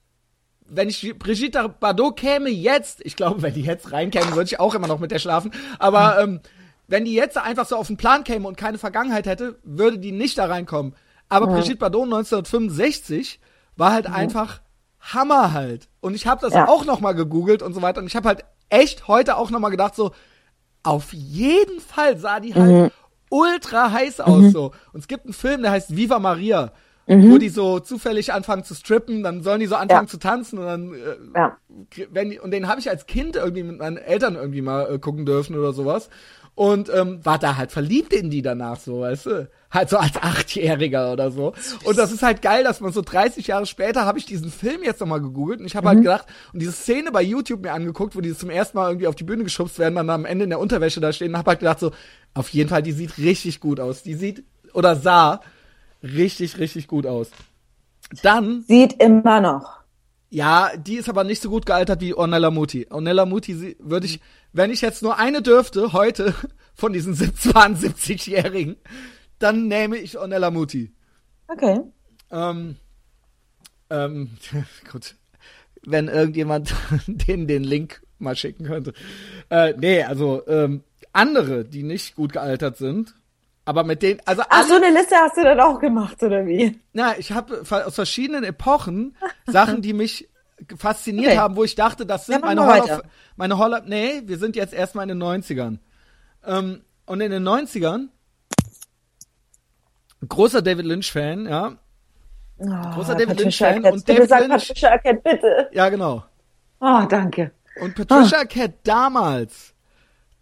[0.67, 4.75] wenn ich Brigitte Bardot käme jetzt, ich glaube, wenn die jetzt reinkäme, würde ich auch
[4.75, 6.41] immer noch mit der schlafen, aber ähm,
[6.87, 10.11] wenn die jetzt einfach so auf den Plan käme und keine Vergangenheit hätte, würde die
[10.11, 10.95] nicht da reinkommen.
[11.29, 11.53] Aber ja.
[11.53, 13.39] Brigitte Bardot 1965
[13.75, 14.13] war halt ja.
[14.13, 14.61] einfach
[14.99, 15.87] Hammer halt.
[15.99, 16.67] Und ich habe das ja.
[16.67, 19.59] auch noch mal gegoogelt und so weiter und ich habe halt echt heute auch noch
[19.59, 20.11] mal gedacht so,
[20.83, 22.91] auf jeden Fall sah die halt mhm.
[23.29, 24.51] ultra heiß aus mhm.
[24.51, 24.65] so.
[24.93, 26.71] Und es gibt einen Film, der heißt Viva Maria
[27.07, 27.31] mhm.
[27.31, 30.11] wo die so zufällig anfangen zu strippen, dann sollen die so anfangen ja.
[30.11, 31.57] zu tanzen und dann äh, ja.
[32.11, 34.99] wenn die, und den habe ich als Kind irgendwie mit meinen Eltern irgendwie mal äh,
[34.99, 36.09] gucken dürfen oder sowas
[36.55, 39.49] und ähm, war da halt verliebt in die danach so, weißt du?
[39.69, 41.53] Halt so als Achtjähriger oder so.
[41.83, 44.81] Und das ist halt geil, dass man so 30 Jahre später habe ich diesen Film
[44.81, 46.07] jetzt nochmal gegoogelt und ich habe halt mhm.
[46.07, 49.07] halt gedacht und diese Szene bei YouTube mir angeguckt, wo die zum ersten Mal irgendwie
[49.07, 51.51] auf die Bühne geschubst werden, dann am Ende in der Unterwäsche da stehen und habe
[51.51, 51.91] halt gedacht so,
[52.33, 54.03] auf jeden Fall, die sieht richtig gut aus.
[54.03, 55.41] Die sieht oder sah
[56.03, 57.31] richtig, richtig gut aus.
[58.21, 58.63] Dann.
[58.67, 59.85] Sieht immer noch.
[60.29, 62.87] Ja, die ist aber nicht so gut gealtert wie Ornella Muti.
[62.89, 64.19] Ornella Muti würde ich,
[64.53, 66.33] wenn ich jetzt nur eine dürfte, heute,
[66.73, 68.75] von diesen 72-Jährigen,
[69.39, 70.93] dann nehme ich Ornella Muti.
[71.47, 71.79] Okay.
[72.31, 72.75] Ähm,
[73.89, 74.31] ähm,
[74.91, 75.15] gut.
[75.85, 76.73] Wenn irgendjemand
[77.07, 78.93] den, den Link mal schicken könnte.
[79.49, 83.15] Äh, nee, also, ähm, andere, die nicht gut gealtert sind,
[83.65, 86.79] aber mit denen, also Ach, so eine Liste hast du dann auch gemacht, oder wie?
[86.93, 89.17] Na, ich habe aus verschiedenen Epochen
[89.47, 90.29] Sachen, die mich
[90.77, 91.37] fasziniert okay.
[91.37, 93.01] haben, wo ich dachte, das sind ja, meine Hall of,
[93.35, 95.79] meine Hall of, nee, wir sind jetzt erstmal in den 90ern.
[96.45, 98.09] Ähm, und in den 90ern,
[100.27, 101.75] großer David Lynch-Fan, ja.
[102.57, 104.49] Oh, großer David Lynch-Fan und David Lynch.
[104.49, 105.69] Patricia Arquette, bitte.
[105.73, 106.23] Ja, genau.
[106.79, 107.51] Oh, danke.
[107.81, 108.41] Und Patricia oh.
[108.41, 109.74] Arquette damals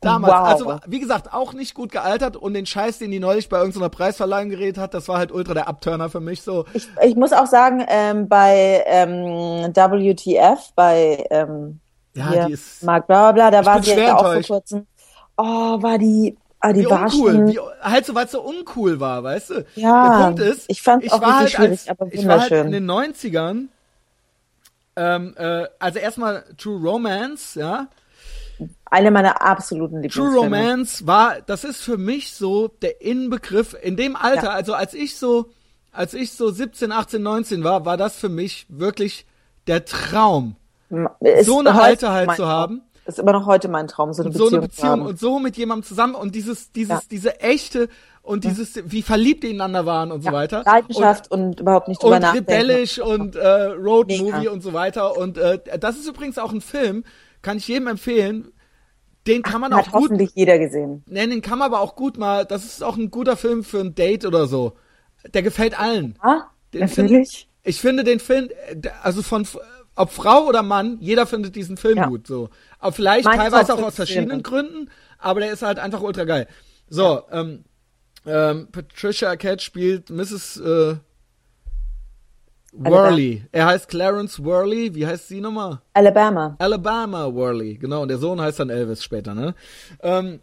[0.03, 0.47] Damals, wow.
[0.47, 3.89] also wie gesagt, auch nicht gut gealtert und den Scheiß, den die neulich bei irgendeiner
[3.89, 6.65] Preisverleihung geredet hat, das war halt ultra der Abturner für mich so.
[6.73, 11.79] Ich, ich muss auch sagen, ähm, bei ähm, WTF, bei ähm,
[12.15, 14.87] ja, hier, die ist, Mark bla bla, da war sie ja auch vor kurzem.
[15.35, 19.23] Oh, war die, ah, die wie uncool, wie, halt so, weil es so uncool war,
[19.23, 19.65] weißt du?
[19.75, 22.71] Ja, der Punkt ist, ich fand auch war halt als, aber Ich war halt in
[22.71, 23.67] den 90ern,
[24.95, 27.87] ähm, äh, also erstmal True Romance, ja,
[28.93, 30.29] eine meiner absoluten Lieblingsfilme.
[30.29, 34.51] True Romance war, das ist für mich so der Inbegriff in dem Alter, ja.
[34.51, 35.49] also als ich so,
[35.91, 39.25] als ich so 17, 18, 19 war, war das für mich wirklich
[39.65, 40.55] der Traum.
[41.21, 42.83] Ist so eine alte halt zu haben.
[43.05, 44.49] Ist immer noch heute mein Traum, so eine Beziehung.
[44.49, 47.01] So eine Beziehung und so mit jemandem zusammen und dieses, dieses, ja.
[47.09, 47.89] diese echte
[48.21, 50.63] und dieses, wie verliebt die ineinander waren und ja, so weiter.
[50.65, 52.51] Leidenschaft und, und überhaupt nicht drüber und nachdenken.
[52.51, 55.17] rebellisch und äh, Road Movie und so weiter.
[55.17, 57.03] Und äh, das ist übrigens auch ein Film,
[57.41, 58.53] kann ich jedem empfehlen.
[59.27, 60.03] Den kann man Ach, auch hat gut.
[60.03, 61.03] hoffentlich jeder gesehen.
[61.07, 62.45] Nein, den kann man aber auch gut mal.
[62.45, 64.73] Das ist auch ein guter Film für ein Date oder so.
[65.33, 66.17] Der gefällt allen.
[66.19, 67.29] Ah, den natürlich.
[67.29, 68.49] Find, ich finde den Film,
[69.01, 69.47] also von
[69.95, 72.07] ob Frau oder Mann, jeder findet diesen Film ja.
[72.07, 72.27] gut.
[72.27, 74.43] So, aber vielleicht Meins teilweise auch, aus verschiedenen.
[74.43, 74.89] Gründen,
[75.19, 76.47] aber der ist halt einfach ultra geil.
[76.89, 77.23] So, ja.
[77.31, 77.63] ähm,
[78.25, 80.57] ähm, Patricia Arquette spielt Mrs.
[80.57, 80.95] Äh,
[82.73, 83.45] Worley.
[83.51, 84.95] Er heißt Clarence Worley.
[84.95, 85.81] Wie heißt sie nochmal?
[85.93, 86.55] Alabama.
[86.59, 87.75] Alabama Worley.
[87.77, 88.01] Genau.
[88.01, 89.53] Und der Sohn heißt dann Elvis später, ne?
[90.01, 90.39] Ähm,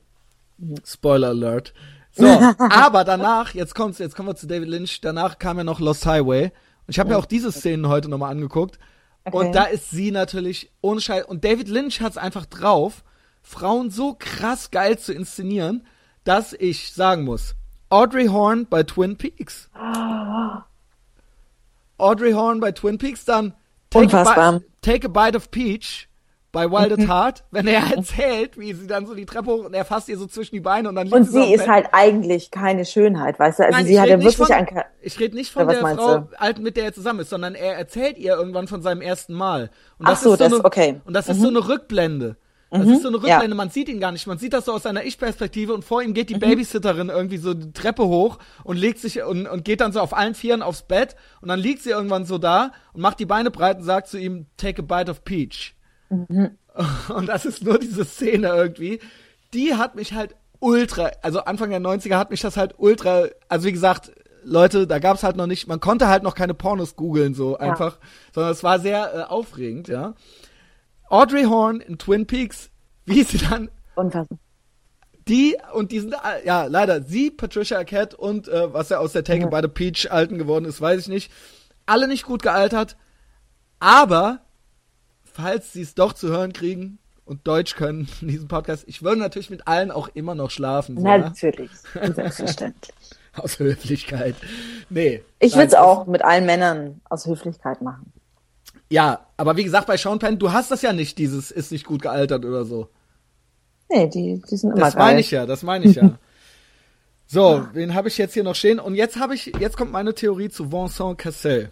[0.85, 1.73] Spoiler Alert.
[2.12, 2.27] So,
[2.59, 5.01] aber danach, jetzt kommt's, jetzt kommen wir zu David Lynch.
[5.01, 6.44] Danach kam ja noch Lost Highway.
[6.44, 6.52] Und
[6.89, 8.78] ich habe mir auch diese Szenen heute nochmal angeguckt.
[9.24, 9.36] Okay.
[9.36, 11.24] Und da ist sie natürlich ohne Scheiß.
[11.24, 13.05] Und David Lynch hat's einfach drauf,
[13.43, 15.86] Frauen so krass geil zu inszenieren,
[16.24, 17.55] dass ich sagen muss,
[17.89, 19.69] Audrey Horn bei Twin Peaks.
[19.74, 20.61] Oh.
[22.01, 23.55] Audrey Horn bei Twin Peaks, dann
[23.91, 24.17] Take.
[24.17, 26.09] A bite, Take a Bite of Peach
[26.53, 29.75] bei Wild at Heart, wenn er erzählt, wie sie dann so die Treppe hoch und
[29.75, 31.87] er fasst ihr so zwischen die Beine und dann liegt Und sie sie ist halt
[31.93, 33.65] eigentlich keine Schönheit, weißt du?
[33.65, 36.63] Also Nein, sie ja wirklich von, ein Ka- Ich rede nicht von der Frau, alten,
[36.65, 39.71] mit der er zusammen ist, sondern er erzählt ihr irgendwann von seinem ersten Mal.
[39.99, 40.93] Und Ach so, ist so das- eine, okay.
[40.95, 41.01] Mhm.
[41.05, 42.37] Und das ist so eine Rückblende.
[42.71, 43.23] Das ist so eine ja.
[43.35, 44.27] Rückblende, man sieht ihn gar nicht.
[44.27, 46.41] Man sieht das so aus seiner Ich-Perspektive und vor ihm geht die Mhm.
[46.41, 50.17] Babysitterin irgendwie so die Treppe hoch und legt sich und, und geht dann so auf
[50.17, 53.51] allen Vieren aufs Bett und dann liegt sie irgendwann so da und macht die Beine
[53.51, 55.75] breit und sagt zu ihm, take a bite of peach.
[56.11, 56.53] Mhm.
[57.15, 59.01] Und das ist nur diese Szene irgendwie.
[59.53, 63.67] Die hat mich halt ultra, also Anfang der 90er hat mich das halt ultra, also
[63.67, 64.13] wie gesagt,
[64.45, 67.99] Leute, da gab's halt noch nicht, man konnte halt noch keine Pornos googeln so einfach,
[68.33, 70.15] sondern es war sehr äh, aufregend, ja.
[71.11, 72.70] Audrey Horn in Twin Peaks,
[73.05, 74.39] wie sie dann Unfassbar.
[75.28, 76.15] die und die sind
[76.45, 79.47] ja leider sie, Patricia Arquette und äh, was ja aus der Take Ja.
[79.49, 81.32] by the Peach alten geworden ist, weiß ich nicht.
[81.87, 82.97] Alle nicht gut gealtert,
[83.81, 84.41] aber
[85.24, 89.20] falls sie es doch zu hören kriegen und Deutsch können in diesem Podcast, ich würde
[89.20, 90.99] natürlich mit allen auch immer noch schlafen.
[90.99, 91.19] So, ja?
[91.19, 91.70] Natürlich.
[91.95, 92.95] Selbstverständlich.
[93.37, 94.35] Aus Höflichkeit.
[94.89, 95.23] Nee.
[95.39, 98.12] Ich würde es auch mit allen Männern aus Höflichkeit machen.
[98.89, 101.87] Ja, aber wie gesagt, bei Sean Penn, du hast das ja nicht, dieses ist nicht
[101.87, 102.89] gut gealtert oder so.
[103.89, 105.05] Nee, die, die sind immer Das geil.
[105.07, 106.19] meine ich ja, das meine ich ja.
[107.27, 108.81] So, wen habe ich jetzt hier noch stehen?
[108.81, 111.71] Und jetzt habe ich, jetzt kommt meine Theorie zu Vincent Cassel.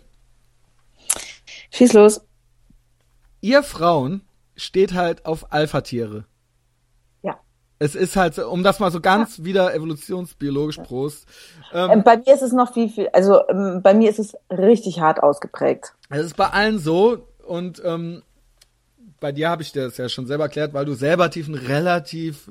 [1.73, 2.21] Schieß los.
[3.41, 4.23] Ihr Frauen
[4.57, 6.27] steht halt auf Alpha-Tiere.
[7.81, 7.87] Ja.
[7.87, 11.27] Es ist halt, um das mal so ganz wieder evolutionsbiologisch Prost.
[11.73, 14.37] Ähm, Ähm, bei mir ist es noch viel, viel, also ähm, bei mir ist es
[14.51, 15.95] richtig hart ausgeprägt.
[16.11, 18.23] Es ist bei allen so und ähm,
[19.21, 21.57] bei dir habe ich dir das ja schon selber erklärt, weil du selber tief einen
[21.57, 22.51] relativ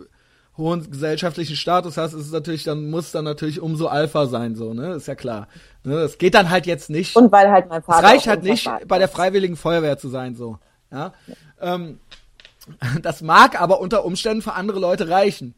[0.58, 4.74] hohen gesellschaftlichen Status hast, ist es natürlich, dann muss dann natürlich umso Alpha sein, so,
[4.74, 4.94] ne?
[4.94, 5.48] Ist ja klar.
[5.84, 5.95] Ne?
[5.95, 7.16] Das geht dann halt jetzt nicht.
[7.16, 7.99] Und weil halt mein Vater.
[7.99, 9.08] es reicht halt nicht, bei der.
[9.08, 10.58] Freiwilligen Feuerwehr zu sein, so.
[10.91, 11.14] Ja.
[11.62, 11.99] Ähm,
[13.02, 15.56] das mag aber unter Umständen für andere Leute reichen.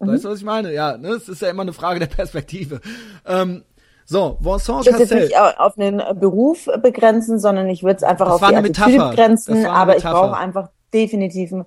[0.00, 0.72] Weißt du, was ich meine?
[0.72, 1.08] Ja, ne?
[1.08, 2.80] Es ist ja immer eine Frage der Perspektive.
[3.26, 3.64] Ähm,
[4.04, 8.02] so, Vincent Ich würde es nicht au- auf einen Beruf begrenzen, sondern ich würde es
[8.04, 9.10] einfach Das auf die Attitüde Metapher.
[9.10, 10.28] begrenzen, aber ich Metapher.
[10.28, 11.66] brauche einfach definitiv einen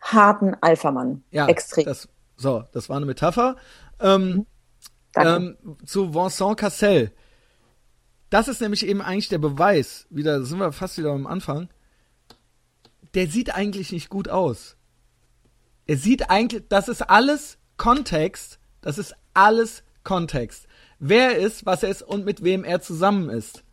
[0.00, 1.24] harten Alpha-Mann.
[1.32, 1.84] Ja, Extrem.
[1.84, 3.56] Das, so, das war eine Metapher.
[4.00, 4.46] Ähm,
[5.12, 5.56] Danke.
[5.68, 7.10] ähm, zu Vincent Cassel.
[8.30, 11.68] Das ist nämlich eben eigentlich der Beweis, wieder sind wir fast wieder am Anfang.
[13.14, 14.76] Der sieht eigentlich nicht gut aus.
[15.86, 20.66] Er sieht eigentlich, das ist alles Kontext, das ist alles Kontext.
[20.98, 23.64] Wer er ist, was er ist und mit wem er zusammen ist.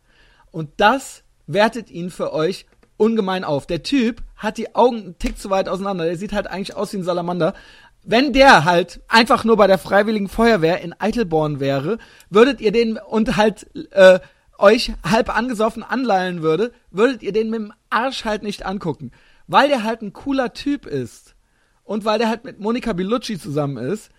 [0.50, 3.66] Und das wertet ihn für euch ungemein auf.
[3.66, 6.04] Der Typ hat die Augen einen Tick zu weit auseinander.
[6.04, 7.54] Der sieht halt eigentlich aus wie ein Salamander.
[8.02, 11.98] Wenn der halt einfach nur bei der Freiwilligen Feuerwehr in Eitelborn wäre,
[12.30, 14.20] würdet ihr den und halt äh,
[14.58, 19.12] euch halb angesoffen anleihen würde, würdet ihr den mit dem Arsch halt nicht angucken.
[19.50, 21.34] Weil der halt ein cooler Typ ist
[21.82, 24.10] und weil der halt mit Monica Bellucci zusammen ist,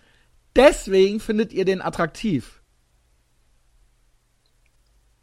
[0.54, 2.60] deswegen findet ihr den attraktiv.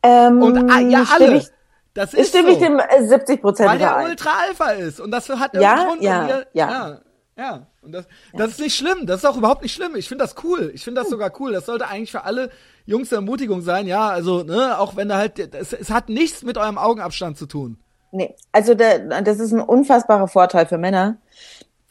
[0.01, 1.37] ähm, Und ah, ja, alle.
[1.37, 1.47] Ich,
[1.93, 2.53] das ist stimme so.
[2.55, 4.03] ich dem äh, 70 Prozent Weil der.
[4.03, 6.01] Ultra Alpha ist und das hat Ja, Grund.
[6.01, 6.69] ja, ihr, ja.
[6.71, 7.01] ja,
[7.37, 7.67] ja.
[7.83, 9.05] Und das, das ist nicht schlimm.
[9.05, 9.95] Das ist auch überhaupt nicht schlimm.
[9.95, 10.71] Ich finde das cool.
[10.73, 11.51] Ich finde das sogar cool.
[11.51, 12.49] Das sollte eigentlich für alle
[12.85, 13.85] Jungs eine Ermutigung sein.
[13.85, 17.45] Ja, also ne, auch wenn da halt, es, es hat nichts mit eurem Augenabstand zu
[17.45, 17.77] tun.
[18.11, 21.17] Nee, also der, das ist ein unfassbarer Vorteil für Männer.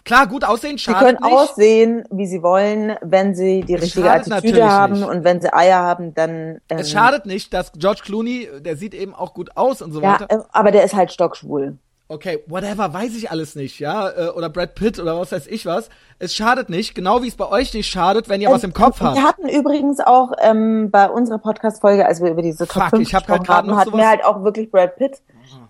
[0.05, 1.33] Klar, gut aussehen Sie schadet können nicht.
[1.39, 5.05] aussehen, wie sie wollen, wenn sie die richtige schadet Attitüde haben nicht.
[5.09, 6.61] und wenn sie Eier haben, dann.
[6.71, 10.01] Ähm, es schadet nicht, dass George Clooney, der sieht eben auch gut aus und so
[10.01, 10.27] Ja, weiter.
[10.31, 11.77] äh, aber der ist halt stockschwul.
[12.11, 15.67] Okay, whatever, weiß ich alles nicht, ja, äh, oder Brad Pitt oder was weiß ich
[15.67, 15.91] was.
[16.19, 19.03] Es schadet nicht, genau wie es bei euch nicht schadet, wenn ihr was im Kopf
[19.03, 19.15] habt.
[19.19, 23.03] Wir hatten übrigens auch ähm, bei unserer Podcast-Folge, als wir über diese Top Fuck, 5
[23.03, 25.21] ich hab grad haben, hatten wir halt auch wirklich Brad Pitt.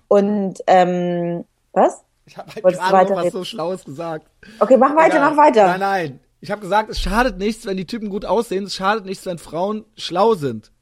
[0.08, 2.02] Und ähm, was?
[2.26, 4.26] Ich habe halt Wolltest gerade was so Schlaues gesagt.
[4.58, 5.30] Okay, mach weiter, Egal.
[5.30, 5.66] mach weiter.
[5.66, 6.20] Nein, nein.
[6.40, 8.64] Ich habe gesagt, es schadet nichts, wenn die Typen gut aussehen.
[8.64, 10.72] Es schadet nichts, wenn Frauen schlau sind.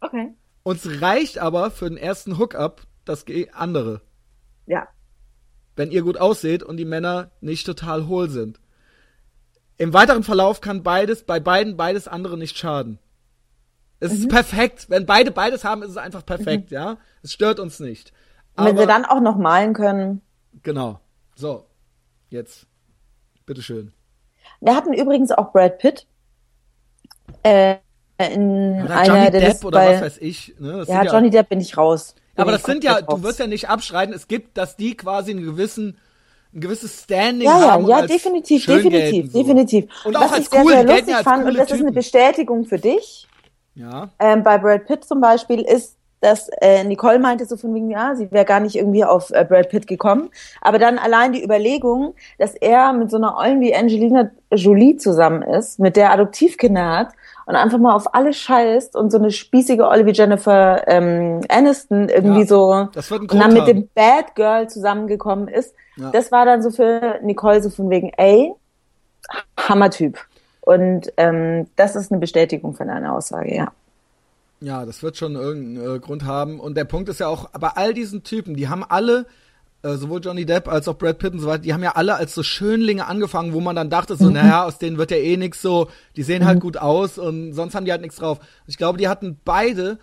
[0.00, 0.34] Okay.
[0.62, 4.02] Uns reicht aber für den ersten Hookup das andere.
[4.66, 4.88] Ja.
[5.76, 8.60] Wenn ihr gut ausseht und die Männer nicht total hohl sind.
[9.78, 12.98] Im weiteren Verlauf kann beides, bei beiden beides andere nicht schaden.
[14.00, 14.18] Es Mhm.
[14.18, 14.86] ist perfekt.
[14.90, 16.96] Wenn beide beides haben, ist es einfach perfekt, ja.
[17.22, 18.12] Es stört uns nicht.
[18.56, 20.22] Und wenn Aber- sie dann auch noch malen können.
[20.62, 21.00] Genau.
[21.34, 21.64] So.
[22.30, 22.66] Jetzt.
[23.46, 23.92] Bitteschön.
[24.60, 26.06] Wir hatten übrigens auch Brad Pitt.
[27.42, 27.76] Äh,
[28.18, 30.54] in Oder einer Johnny der Depp oder bei, was weiß ich.
[30.58, 30.78] Ne?
[30.78, 32.14] Das Ja, sind Johnny Depp bin ich raus.
[32.34, 34.14] Bin Aber das sind ja, du wirst ja nicht abschreiten.
[34.14, 35.98] Es gibt, dass die quasi einen gewissen,
[36.54, 37.86] ein gewisses Standing Ja, ja, haben.
[37.88, 39.38] ja, als definitiv, definitiv, gelten, so.
[39.42, 39.84] definitiv.
[40.04, 41.80] Und auch Was als ich sehr, cool, sehr gelten lustig ja fand, und das ist
[41.80, 41.92] eine.
[41.92, 43.28] Bestätigung für dich,
[43.76, 44.08] Ja.
[44.18, 48.14] ähm, bei Brad Pitt zum Beispiel, ist, dass äh, Nicole meinte so von wegen, ja,
[48.16, 50.30] sie wäre gar nicht irgendwie auf äh, Brad Pitt gekommen.
[50.60, 55.42] Aber dann allein die Überlegung, dass er mit so einer Ollen wie Angelina Jolie zusammen
[55.42, 57.08] ist, mit der Adoptivkinder hat
[57.44, 62.08] und einfach mal auf alles scheißt und so eine spießige Ollie wie Jennifer ähm, Aniston
[62.08, 66.10] irgendwie ja, so das wird ein und dann mit dem Bad Girl zusammengekommen ist, ja.
[66.10, 68.52] das war dann so für Nicole so von wegen, ey,
[69.56, 70.18] Hammertyp.
[70.66, 73.72] Und ähm, das ist eine Bestätigung von deiner Aussage, ja.
[74.60, 76.58] Ja, das wird schon irgendeinen äh, Grund haben.
[76.58, 79.26] Und der Punkt ist ja auch, bei all diesen Typen, die haben alle,
[79.84, 82.16] äh, sowohl Johnny Depp als auch Brad Pitt und so weiter, die haben ja alle
[82.16, 84.32] als so Schönlinge angefangen, wo man dann dachte, so, mhm.
[84.32, 85.86] naja, aus denen wird ja eh nix so,
[86.16, 86.62] die sehen halt mhm.
[86.62, 88.40] halt gut aus und sonst haben die halt nichts drauf.
[88.66, 90.00] Ich glaube, die hatten beide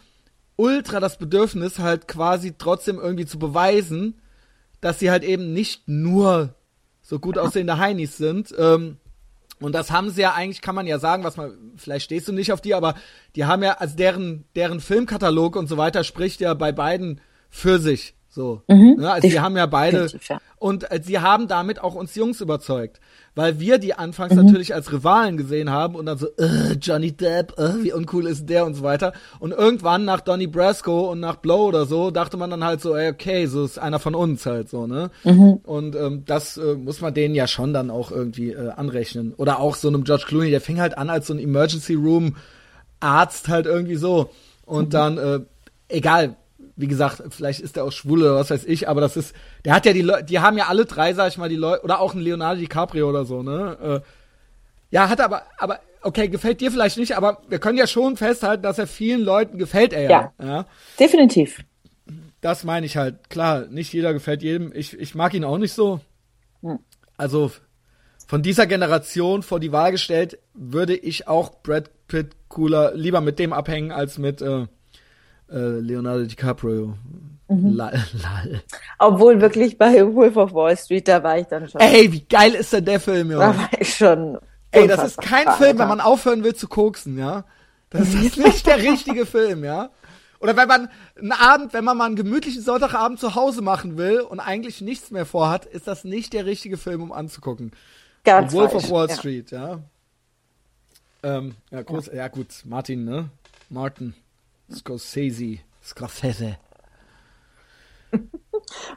[0.55, 4.21] ultra das Bedürfnis, halt quasi trotzdem irgendwie zu beweisen,
[4.79, 6.55] dass sie halt eben nicht nur
[7.01, 8.55] so gut aussehende Heinis sind.
[8.57, 8.95] Ähm,
[9.63, 12.33] und das haben sie ja eigentlich, kann man ja sagen, was man, vielleicht stehst du
[12.33, 12.95] nicht auf die, aber
[13.35, 17.79] die haben ja, also deren, deren Filmkatalog und so weiter spricht ja bei beiden für
[17.79, 18.15] sich.
[18.33, 18.63] So.
[18.67, 18.97] Mhm.
[18.99, 20.07] Ja, also sie haben ja beide.
[20.27, 20.39] Ja.
[20.57, 22.99] Und äh, sie haben damit auch uns Jungs überzeugt.
[23.35, 24.43] Weil wir die anfangs mhm.
[24.43, 28.47] natürlich als Rivalen gesehen haben und dann so, äh, Johnny Depp, äh, wie uncool ist
[28.47, 29.13] der und so weiter.
[29.39, 32.95] Und irgendwann nach Donny Brasco und nach Blow oder so, dachte man dann halt so,
[32.95, 35.11] ey, okay, so ist einer von uns halt so, ne?
[35.23, 35.59] Mhm.
[35.63, 39.33] Und ähm, das äh, muss man denen ja schon dann auch irgendwie äh, anrechnen.
[39.35, 42.35] Oder auch so einem George Clooney, der fing halt an als so ein Emergency Room
[42.99, 44.29] Arzt halt irgendwie so.
[44.65, 44.89] Und mhm.
[44.91, 45.39] dann, äh,
[45.87, 46.35] egal,
[46.75, 49.75] wie gesagt, vielleicht ist er auch schwul oder was weiß ich, aber das ist, der
[49.75, 51.99] hat ja die Leute, die haben ja alle drei, sag ich mal, die Leute, oder
[51.99, 53.77] auch ein Leonardo DiCaprio oder so, ne?
[53.81, 54.07] Äh,
[54.89, 58.63] ja, hat aber, aber, okay, gefällt dir vielleicht nicht, aber wir können ja schon festhalten,
[58.63, 60.33] dass er vielen Leuten gefällt, er ja.
[60.41, 60.65] Ja,
[60.99, 61.63] definitiv.
[62.41, 63.29] Das meine ich halt.
[63.29, 64.71] Klar, nicht jeder gefällt jedem.
[64.75, 66.01] Ich, ich mag ihn auch nicht so.
[66.61, 66.79] Hm.
[67.15, 67.51] Also,
[68.27, 73.39] von dieser Generation vor die Wahl gestellt, würde ich auch Brad Pitt cooler, lieber mit
[73.39, 74.67] dem abhängen als mit, äh,
[75.47, 76.95] Leonardo DiCaprio.
[77.49, 77.73] Mhm.
[77.73, 78.63] Lal, lal.
[78.99, 81.81] Obwohl wirklich bei Wolf of Wall Street, da war ich dann schon.
[81.81, 83.43] Ey, wie geil ist denn der Film, Junge?
[83.43, 84.37] Da war ich schon.
[84.71, 87.45] Ey, das ist kein Film, wenn man aufhören will zu koksen, ja?
[87.89, 89.89] Das ist nicht der richtige Film, ja?
[90.39, 94.21] Oder wenn man einen Abend, wenn man mal einen gemütlichen Sonntagabend zu Hause machen will
[94.21, 97.71] und eigentlich nichts mehr vorhat, ist das nicht der richtige Film, um anzugucken.
[98.25, 99.15] Ganz Wolf falsch, of Wall ja.
[99.15, 99.79] Street, ja.
[101.21, 102.15] Ähm, ja, groß, ja.
[102.15, 103.29] ja gut, Martin, ne?
[103.69, 104.13] Martin.
[104.73, 105.59] Scorsese.
[105.83, 106.57] Scorsese.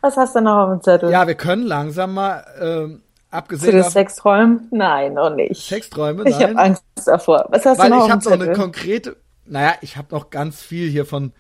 [0.01, 1.11] Was hast du noch auf dem Zettel?
[1.11, 4.69] Ja, wir können langsam mal, ähm, abgesehen Zu den Sexträumen?
[4.71, 5.61] Nein, noch nicht.
[5.61, 6.25] Sexträume?
[6.25, 6.33] Nein.
[6.33, 7.47] Ich habe Angst davor.
[7.51, 10.63] Was hast Weil du noch ich habe noch eine konkrete, naja, ich habe noch ganz
[10.63, 11.33] viel hier von,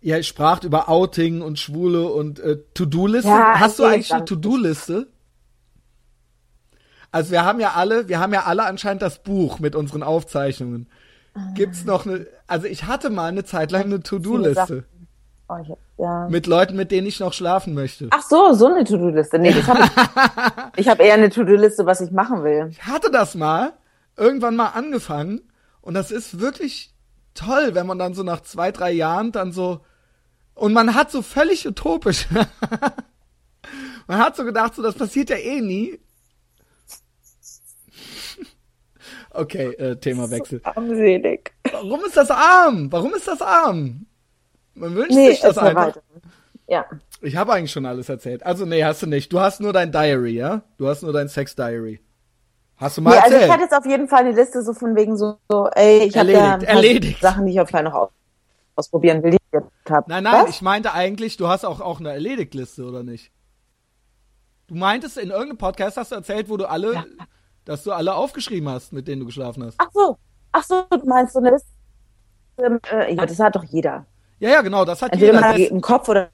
[0.00, 3.28] ihr spracht über Outing und Schwule und äh, To-Do-Liste.
[3.28, 5.08] Ja, hast du eigentlich eine To-Do-Liste?
[7.10, 10.88] Also wir haben ja alle, wir haben ja alle anscheinend das Buch mit unseren Aufzeichnungen.
[11.54, 14.84] Gibt's noch eine, also ich hatte mal eine Zeit lang eine To-Do-Liste.
[15.48, 16.28] Oh, ja.
[16.28, 18.08] Mit Leuten, mit denen ich noch schlafen möchte.
[18.10, 19.38] Ach so, so eine To-Do-Liste.
[19.38, 20.76] Nee, das habe ich.
[20.80, 22.68] ich habe eher eine To-Do-Liste, was ich machen will.
[22.70, 23.72] Ich hatte das mal,
[24.16, 25.40] irgendwann mal angefangen.
[25.80, 26.92] Und das ist wirklich
[27.34, 29.80] toll, wenn man dann so nach zwei, drei Jahren dann so,
[30.54, 32.26] und man hat so völlig utopisch.
[34.06, 35.98] man hat so gedacht, so, das passiert ja eh nie.
[39.30, 40.60] Okay, äh, Themawechsel.
[40.64, 41.52] Armselig.
[41.70, 42.90] Warum ist das arm?
[42.90, 44.06] Warum ist das arm?
[44.74, 45.88] Man wünscht nee, sich das einfach.
[45.88, 46.02] Weiter.
[46.66, 46.86] Ja.
[47.20, 48.44] Ich habe eigentlich schon alles erzählt.
[48.44, 49.32] Also nee, hast du nicht.
[49.32, 50.62] Du hast nur dein Diary, ja?
[50.76, 52.00] Du hast nur dein Sex Diary.
[52.76, 53.34] Hast du mal nee, erzählt?
[53.34, 56.04] Also ich hatte jetzt auf jeden Fall eine Liste so von wegen so, so ey,
[56.04, 57.20] ich habe ja erledigt.
[57.20, 58.10] Sachen, die ich auf noch
[58.76, 60.08] ausprobieren will, die ich jetzt habe.
[60.08, 60.50] Nein, nein, Was?
[60.50, 63.32] ich meinte eigentlich, du hast auch, auch eine Erledigt-Liste, oder nicht?
[64.68, 67.04] Du meintest, in irgendeinem Podcast hast du erzählt, wo du alle ja
[67.68, 69.74] dass du alle aufgeschrieben hast, mit denen du geschlafen hast.
[69.76, 70.16] Ach so,
[70.52, 71.68] ach so, du meinst so eine Liste?
[72.90, 74.06] Äh, ja, das hat doch jeder.
[74.40, 75.40] Ja, ja, genau, das hat Entweder jeder.
[75.42, 76.30] Man hat im Kopf oder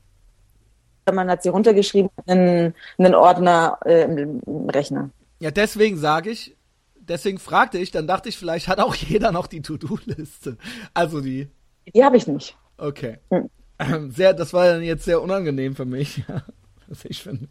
[1.12, 5.10] man hat sie runtergeschrieben in einen Ordner äh, im Rechner.
[5.40, 6.56] Ja, deswegen sage ich,
[6.94, 10.56] deswegen fragte ich, dann dachte ich, vielleicht hat auch jeder noch die To-Do-Liste.
[10.94, 11.48] Also die.
[11.92, 12.56] Die habe ich nicht.
[12.78, 13.18] Okay.
[13.30, 14.12] Hm.
[14.12, 16.22] Sehr, das war dann jetzt sehr unangenehm für mich,
[16.86, 17.48] was ich finde.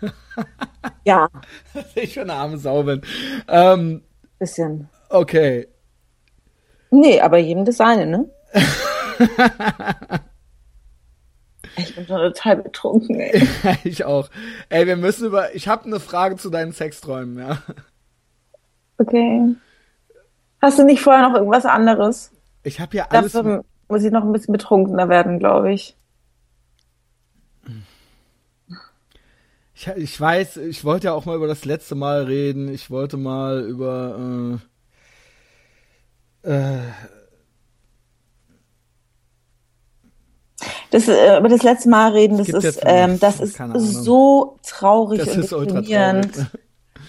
[1.04, 1.28] ja.
[1.94, 3.02] ich für eine arme Sau bin.
[3.48, 4.02] Ähm,
[4.38, 4.88] Bisschen.
[5.08, 5.68] Okay.
[6.90, 8.28] Nee, aber jedem das seine, ne?
[11.76, 13.46] ich bin schon total betrunken, ey.
[13.84, 14.28] ich auch.
[14.68, 15.54] Ey, wir müssen über.
[15.54, 17.58] Ich habe eine Frage zu deinen Sexträumen, ja.
[18.98, 19.54] Okay.
[20.60, 22.32] Hast du nicht vorher noch irgendwas anderes?
[22.62, 23.32] Ich habe ja alles.
[23.32, 25.96] Dafür muss ich noch ein bisschen betrunkener werden, glaube ich.
[29.80, 32.68] Ich, ich weiß, ich wollte ja auch mal über das letzte Mal reden.
[32.68, 34.60] Ich wollte mal über
[36.44, 36.80] äh, äh,
[40.90, 43.56] das äh, über das letzte Mal reden, das ist, ähm, das ist
[44.04, 46.34] so traurig das und ist deprimierend.
[46.34, 46.50] Traurig.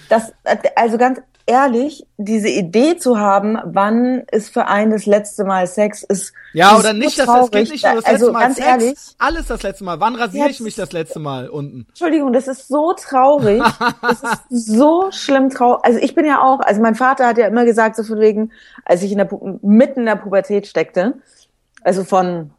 [0.08, 0.34] Das,
[0.76, 6.04] also ganz ehrlich, diese Idee zu haben, wann ist für einen das letzte Mal Sex,
[6.04, 8.40] ist ja ist oder nicht, so dass es geht nicht nur das also, letzte Mal
[8.40, 10.00] ganz Sex, ehrlich, alles das letzte Mal.
[10.00, 11.86] Wann rasiere ich mich das letzte Mal unten?
[11.90, 13.62] Entschuldigung, das ist so traurig,
[14.02, 15.84] das ist so schlimm traurig.
[15.84, 18.52] Also ich bin ja auch, also mein Vater hat ja immer gesagt so von wegen,
[18.86, 19.30] als ich in der
[19.62, 21.16] mitten in der Pubertät steckte,
[21.84, 22.52] also von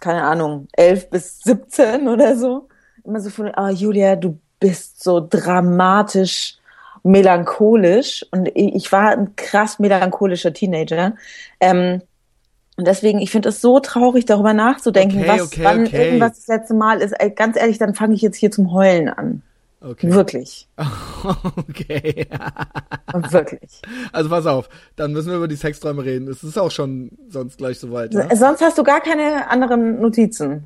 [0.00, 2.68] keine Ahnung elf bis 17 oder so,
[3.02, 6.58] immer so von, ah oh, Julia, du bist so dramatisch
[7.04, 11.14] melancholisch und ich war ein krass melancholischer Teenager.
[11.60, 12.00] Ähm,
[12.76, 16.04] und deswegen, ich finde es so traurig, darüber nachzudenken, okay, was okay, wann okay.
[16.06, 17.14] irgendwas das letzte Mal ist.
[17.36, 19.42] Ganz ehrlich, dann fange ich jetzt hier zum Heulen an.
[19.80, 20.12] Okay.
[20.12, 20.66] Wirklich.
[21.56, 22.26] Okay.
[23.30, 23.80] Wirklich.
[24.12, 26.28] Also pass auf, dann müssen wir über die Sexträume reden.
[26.28, 28.12] Es ist auch schon sonst gleich soweit.
[28.12, 28.34] Ja?
[28.36, 30.64] Sonst hast du gar keine anderen Notizen.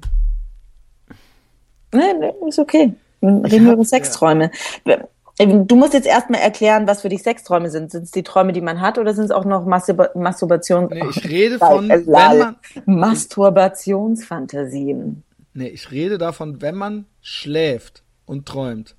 [1.94, 2.92] Nee, nee ist okay.
[3.20, 4.50] Dann reden wir über Sexträume.
[4.84, 4.98] Ja.
[5.38, 7.92] Du musst jetzt erstmal erklären, was für dich Sexträume sind.
[7.92, 10.88] Sind es die Träume, die man hat, oder sind es auch noch Masturba Masturbation?
[10.90, 12.56] Nee, ich rede von, wenn man,
[12.86, 15.22] Masturbationsfantasien.
[15.54, 18.96] Nee, ich rede davon, wenn man schläft und träumt.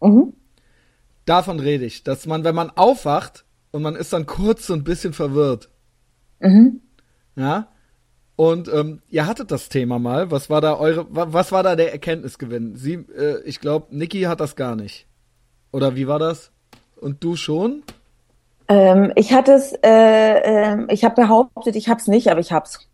[0.00, 0.34] Mhm.
[1.24, 4.84] Davon rede ich, dass man, wenn man aufwacht und man ist dann kurz so ein
[4.84, 5.70] bisschen verwirrt.
[6.38, 6.82] Mhm.
[7.34, 7.66] Ja.
[8.36, 10.30] Und ähm, ihr hattet das Thema mal.
[10.30, 12.76] Was war da eure, was war da der Erkenntnisgewinn?
[12.76, 15.06] Sie, äh, ich glaube, Niki hat das gar nicht.
[15.72, 16.50] Oder wie war das?
[17.00, 17.82] Und du schon?
[18.68, 22.52] Ähm, ich hatte es, äh, äh, ich habe behauptet, ich habe es nicht, aber ich
[22.52, 22.86] hab's.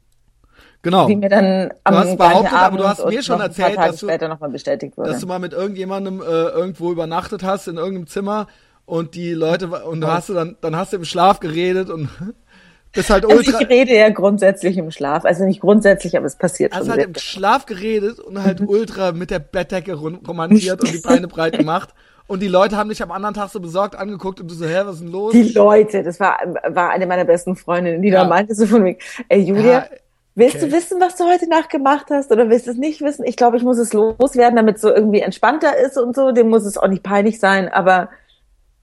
[0.83, 1.09] Genau.
[1.09, 3.97] Wie mir dann am du hast behauptet, Abend aber du hast mir schon erzählt, dass
[3.97, 5.11] du, später noch mal bestätigt wurde.
[5.11, 8.47] dass du mal mit irgendjemandem äh, irgendwo übernachtet hast in irgendeinem Zimmer
[8.85, 12.09] und die Leute und du hast du dann dann hast du im Schlaf geredet und
[12.93, 13.37] bist halt ultra.
[13.37, 16.93] Also ich rede ja grundsätzlich im Schlaf, also nicht grundsätzlich, aber es passiert also.
[16.93, 21.27] Also halt im Schlaf geredet und halt ultra mit der Bettdecke romantiert und die Beine
[21.27, 21.95] breit gemacht.
[22.27, 24.83] Und die Leute haben dich am anderen Tag so besorgt angeguckt und du so, hä,
[24.85, 25.33] was ist denn los?
[25.33, 26.39] Die Leute, das war,
[26.69, 28.23] war eine meiner besten Freundinnen, die ja.
[28.23, 28.97] da meinte so von mir,
[29.29, 29.87] ey Julia, ja,
[30.35, 30.67] willst okay.
[30.67, 33.25] du wissen, was du heute Nacht gemacht hast oder willst du es nicht wissen?
[33.25, 36.33] Ich glaube, ich muss es loswerden, damit es so irgendwie entspannter ist und so.
[36.33, 38.09] Dem muss es auch nicht peinlich sein, aber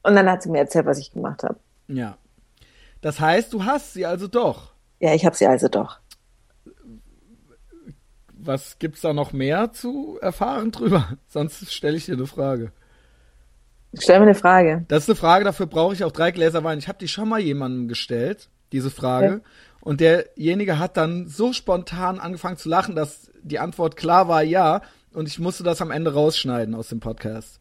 [0.04, 1.56] und dann hat sie mir erzählt, was ich gemacht habe.
[1.88, 2.18] Ja.
[3.02, 4.74] Das heißt, du hast sie also doch.
[5.00, 6.00] Ja, ich habe sie also doch.
[8.32, 11.18] Was gibt's da noch mehr zu erfahren drüber?
[11.28, 12.72] Sonst stelle ich dir eine Frage.
[14.00, 14.86] Stell mir eine Frage.
[14.88, 16.80] Das ist eine Frage, dafür brauche ich auch drei Gläser Wein.
[16.80, 19.28] Ich habe die schon mal jemandem gestellt, diese Frage.
[19.28, 19.40] Ja.
[19.82, 24.82] Und derjenige hat dann so spontan angefangen zu lachen, dass die Antwort klar war ja.
[25.14, 27.60] Und ich musste das am Ende rausschneiden aus dem Podcast.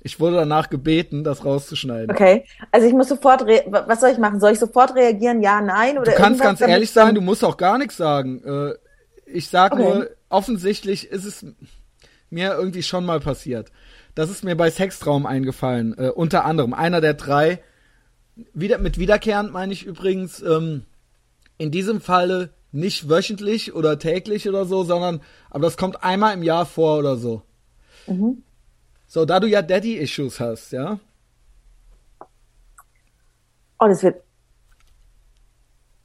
[0.00, 2.10] Ich wurde danach gebeten, das rauszuschneiden.
[2.10, 4.38] Okay, also ich muss sofort, was soll ich machen?
[4.38, 5.42] Soll ich sofort reagieren?
[5.42, 5.98] Ja, nein?
[5.98, 8.42] Oder du kannst ganz ehrlich sein, du musst auch gar nichts sagen.
[8.44, 8.74] Äh,
[9.26, 9.82] ich sag okay.
[9.82, 11.46] nur, offensichtlich ist es
[12.28, 13.70] mir irgendwie schon mal passiert.
[14.14, 15.96] Das ist mir bei Sextraum eingefallen.
[15.98, 17.60] Äh, unter anderem einer der drei.
[18.52, 20.84] Wieder, mit wiederkehrend meine ich übrigens ähm,
[21.58, 25.20] in diesem Falle nicht wöchentlich oder täglich oder so, sondern
[25.50, 27.42] aber das kommt einmal im Jahr vor oder so.
[28.06, 28.42] Mhm.
[29.06, 30.98] So, da du ja Daddy-Issues hast, ja?
[33.78, 34.22] Oh, das wird.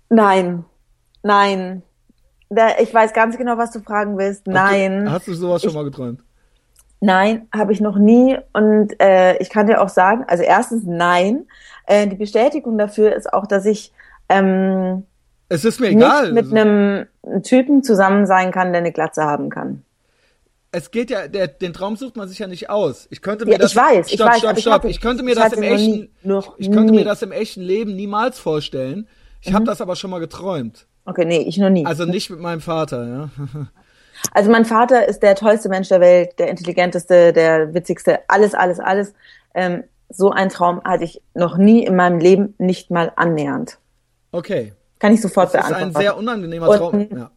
[0.10, 0.66] Nein.
[1.24, 1.84] Nein.
[2.50, 4.48] Da, ich weiß ganz genau, was du fragen willst.
[4.48, 5.02] Nein.
[5.02, 5.10] Okay.
[5.12, 6.24] Hast du sowas schon mal geträumt?
[7.02, 8.38] Nein, habe ich noch nie.
[8.54, 11.46] Und äh, ich kann dir auch sagen, also erstens nein.
[11.86, 13.94] Äh, die Bestätigung dafür ist auch, dass ich
[14.28, 15.04] ähm,
[15.50, 16.32] es ist mir egal.
[16.32, 17.08] mit einem
[17.44, 19.84] Typen zusammen sein kann, der eine Glatze haben kann.
[20.72, 23.08] Es geht ja, der, den Traum sucht man sich ja nicht aus.
[23.10, 23.72] Ich könnte mir ja, das.
[23.72, 24.86] Ich weiß, stopp, ich weiß, stopp, stopp.
[24.86, 27.00] Ich, ich könnte mir das im echten, nie, ich könnte nie.
[27.00, 29.08] mir das im echten Leben niemals vorstellen.
[29.42, 29.56] Ich mhm.
[29.56, 30.86] habe das aber schon mal geträumt.
[31.06, 31.88] Okay, nee, ich noch nie.
[31.88, 33.30] Also nicht mit meinem Vater, ja.
[34.34, 38.80] Also mein Vater ist der tollste Mensch der Welt, der intelligenteste, der witzigste, alles, alles,
[38.80, 39.14] alles.
[39.54, 43.78] Ähm, so ein Traum hatte ich noch nie in meinem Leben, nicht mal annähernd.
[44.32, 44.74] Okay.
[44.98, 45.80] Kann ich sofort das beantworten.
[45.80, 46.94] Das ist ein sehr unangenehmer Traum.
[46.94, 47.32] Und, ja.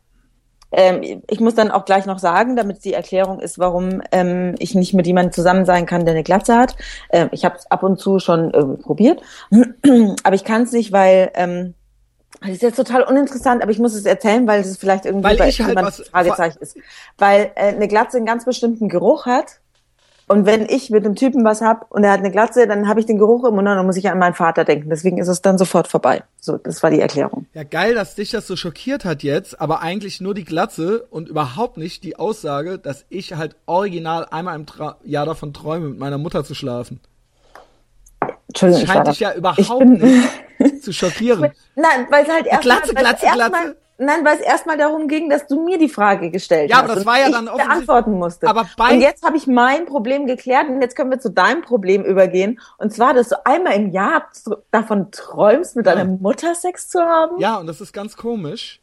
[0.73, 4.75] ähm, ich muss dann auch gleich noch sagen, damit die Erklärung ist, warum ähm, ich
[4.75, 6.77] nicht mit jemandem zusammen sein kann, der eine Glatze hat.
[7.11, 9.23] Ähm, ich habe es ab und zu schon irgendwie probiert,
[10.25, 11.75] aber ich kann es nicht, weil ähm,
[12.41, 15.37] das ist jetzt total uninteressant, aber ich muss es erzählen, weil es vielleicht irgendwie weil
[15.37, 16.77] bei ich halt was, Fragezeichen ist.
[17.19, 19.59] Weil äh, eine Glatze einen ganz bestimmten Geruch hat.
[20.29, 23.01] Und wenn ich mit einem Typen was hab und er hat eine Glatze, dann habe
[23.01, 24.89] ich den Geruch im Mund und dann muss ich an meinen Vater denken.
[24.89, 26.23] Deswegen ist es dann sofort vorbei.
[26.41, 27.47] So, das war die Erklärung.
[27.53, 31.29] Ja, geil, dass dich das so schockiert hat jetzt, aber eigentlich nur die Glatze und
[31.29, 35.99] überhaupt nicht die Aussage, dass ich halt original einmal im Tra Jahr davon träume, mit
[35.99, 37.01] meiner Mutter zu schlafen.
[38.49, 40.29] Entschuldigung, das scheint dich ja überhaupt nicht
[40.81, 41.53] zu schockieren.
[41.75, 43.51] Nein, weil es halt erst Glatze, Glatze, erst Glatze.
[43.51, 46.85] Mal, Nein, weil es erstmal darum ging, dass du mir die Frage gestellt ja, hast.
[46.85, 48.49] aber das war ja ich dann beantworten musste.
[48.49, 51.63] Aber bei und jetzt habe ich mein Problem geklärt und jetzt können wir zu deinem
[51.63, 52.59] Problem übergehen.
[52.79, 54.29] Und zwar, dass du einmal im Jahr
[54.71, 55.95] davon träumst, mit Ja.
[55.95, 57.39] deiner Mutter Sex zu haben.
[57.39, 58.81] Ja, und das ist ganz komisch.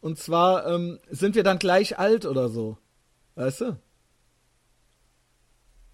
[0.00, 2.78] Und zwar ähm, sind wir dann gleich alt oder so.
[3.34, 3.76] Weißt du?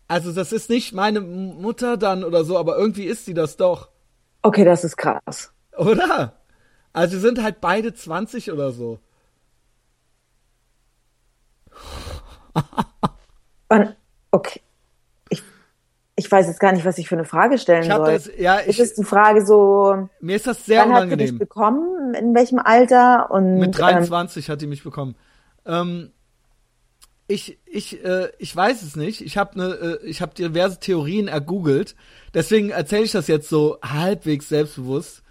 [0.06, 3.88] Also das ist nicht meine Mutter dann oder so, aber irgendwie ist sie das doch.
[4.42, 5.52] Okay, das ist krass.
[5.76, 6.34] Oder?
[6.92, 8.98] Also sie sind halt beide 20 oder so.
[13.68, 13.96] Und,
[14.30, 14.60] okay.
[15.28, 15.42] Ich,
[16.16, 18.12] ich weiß jetzt gar nicht, was ich für eine Frage stellen Ich soll.
[18.12, 21.08] das, ja, ist ich, es die Frage so, mir ist das sehr wann hast du
[21.08, 21.38] dich unangenehm.
[21.38, 22.14] bekommen?
[22.14, 23.30] In welchem Alter?
[23.30, 25.14] Und, Mit 23 hat die mich bekommen.
[25.66, 26.12] Ähm,
[27.28, 29.20] ich, ich, äh, ich weiß es nicht.
[29.20, 31.94] Ich habe ne, äh, ich habe diverse Theorien ergoogelt.
[32.32, 35.22] Deswegen erzähle ich das jetzt so halbwegs selbstbewusst,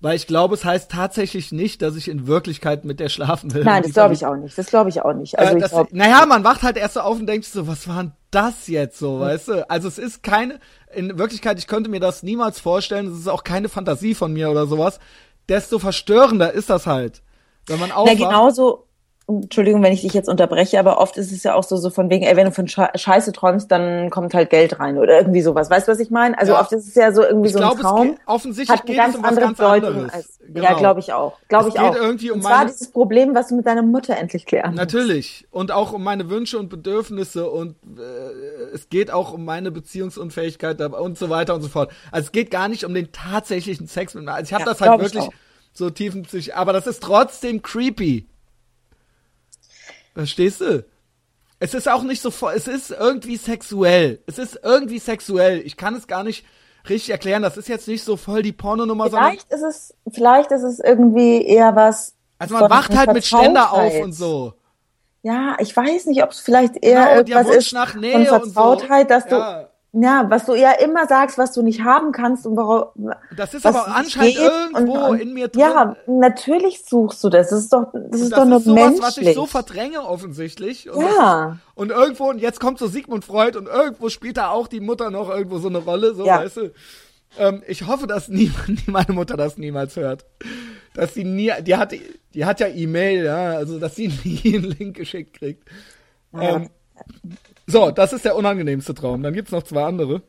[0.00, 3.62] weil ich glaube, es heißt tatsächlich nicht, dass ich in Wirklichkeit mit der schlafen will.
[3.62, 4.58] Nein, das glaube ich auch nicht.
[4.58, 5.38] Das glaube ich auch nicht.
[5.38, 7.68] Also äh, ich das, glaub, naja, man wacht halt erst so auf und denkt so,
[7.68, 9.70] was war denn das jetzt so, weißt du?
[9.70, 10.58] Also es ist keine,
[10.92, 14.50] in Wirklichkeit, ich könnte mir das niemals vorstellen, es ist auch keine Fantasie von mir
[14.50, 14.98] oder sowas.
[15.48, 17.22] Desto verstörender ist das halt.
[17.68, 18.18] Wenn man Na, aufwacht.
[18.18, 18.85] genauso,
[19.28, 22.08] Entschuldigung, wenn ich dich jetzt unterbreche, aber oft ist es ja auch so, so von
[22.10, 25.42] wegen, ey, wenn du von Sche- Scheiße träumst, dann kommt halt Geld rein oder irgendwie
[25.42, 25.68] sowas.
[25.68, 26.38] Weißt du, was ich meine?
[26.38, 26.60] Also Ja.
[26.60, 28.06] oft ist es ja so irgendwie Ich so ein glaube, es Traum.
[28.10, 30.12] geht, offensichtlich Hat geht es ganz um was andere ganz anderes.
[30.12, 30.62] als, Genau.
[30.62, 31.38] ja, glaube ich auch.
[31.48, 31.96] Glaube Es ich geht auch.
[31.96, 34.78] irgendwie um Und zwar meine- dieses Problem, was du mit deiner Mutter endlich klären musst.
[34.78, 35.48] Natürlich.
[35.50, 40.80] Und auch um meine Wünsche und Bedürfnisse und äh, es geht auch um meine Beziehungsunfähigkeit
[40.80, 41.90] und so weiter und so fort.
[42.12, 44.32] Also es geht gar nicht um den tatsächlichen Sex mit mir.
[44.34, 45.30] Also ich habe Ja, das halt glaub ich wirklich
[45.72, 48.26] so tiefenpsych, aber das ist trotzdem creepy.
[50.16, 50.82] Verstehst du?
[51.58, 54.22] Es ist auch nicht so voll, es ist irgendwie sexuell.
[54.26, 55.60] Es ist irgendwie sexuell.
[55.60, 56.46] Ich kann es gar nicht
[56.88, 57.42] richtig erklären.
[57.42, 60.80] Das ist jetzt nicht so voll die Pornonummer, sondern Vielleicht ist es, vielleicht ist es
[60.80, 62.14] irgendwie eher was.
[62.38, 64.04] also man wacht halt mit Ständer auf Vertrautheit.
[64.04, 64.54] und so.
[65.22, 68.40] Ja, ich weiß nicht, ob es vielleicht eher Genau, irgendwas Wunsch ist nach Nähe von
[68.42, 68.52] und so.
[68.52, 69.68] Vertrautheit, dass du,
[70.00, 70.22] Ja.
[70.22, 73.10] ja, was du ja immer sagst, was du nicht haben kannst und warum.
[73.36, 75.60] Das ist aber anscheinend irgendwo und, und, in mir drin.
[75.60, 77.50] Ja, natürlich suchst du das.
[77.50, 79.02] Das ist doch, das ist das doch nur ist sowas, menschlich.
[79.06, 80.90] was ich so verdränge offensichtlich.
[80.90, 81.52] Und, Ja.
[81.52, 84.80] ist, und irgendwo, und jetzt kommt so Sigmund Freud und irgendwo spielt da auch die
[84.80, 86.40] Mutter noch irgendwo so eine Rolle, so, Ja.
[86.40, 86.72] weißt du.
[87.38, 90.24] Ähm, ich hoffe, dass niemand, meine Mutter das niemals hört.
[90.94, 91.92] Dass sie nie, die hat,
[92.34, 95.68] die hat ja E-Mail, ja, also, dass sie nie einen Link geschickt kriegt.
[96.38, 96.68] Ähm,
[97.66, 99.22] so, das ist der unangenehmste Traum.
[99.22, 100.22] Dann gibt's noch zwei andere.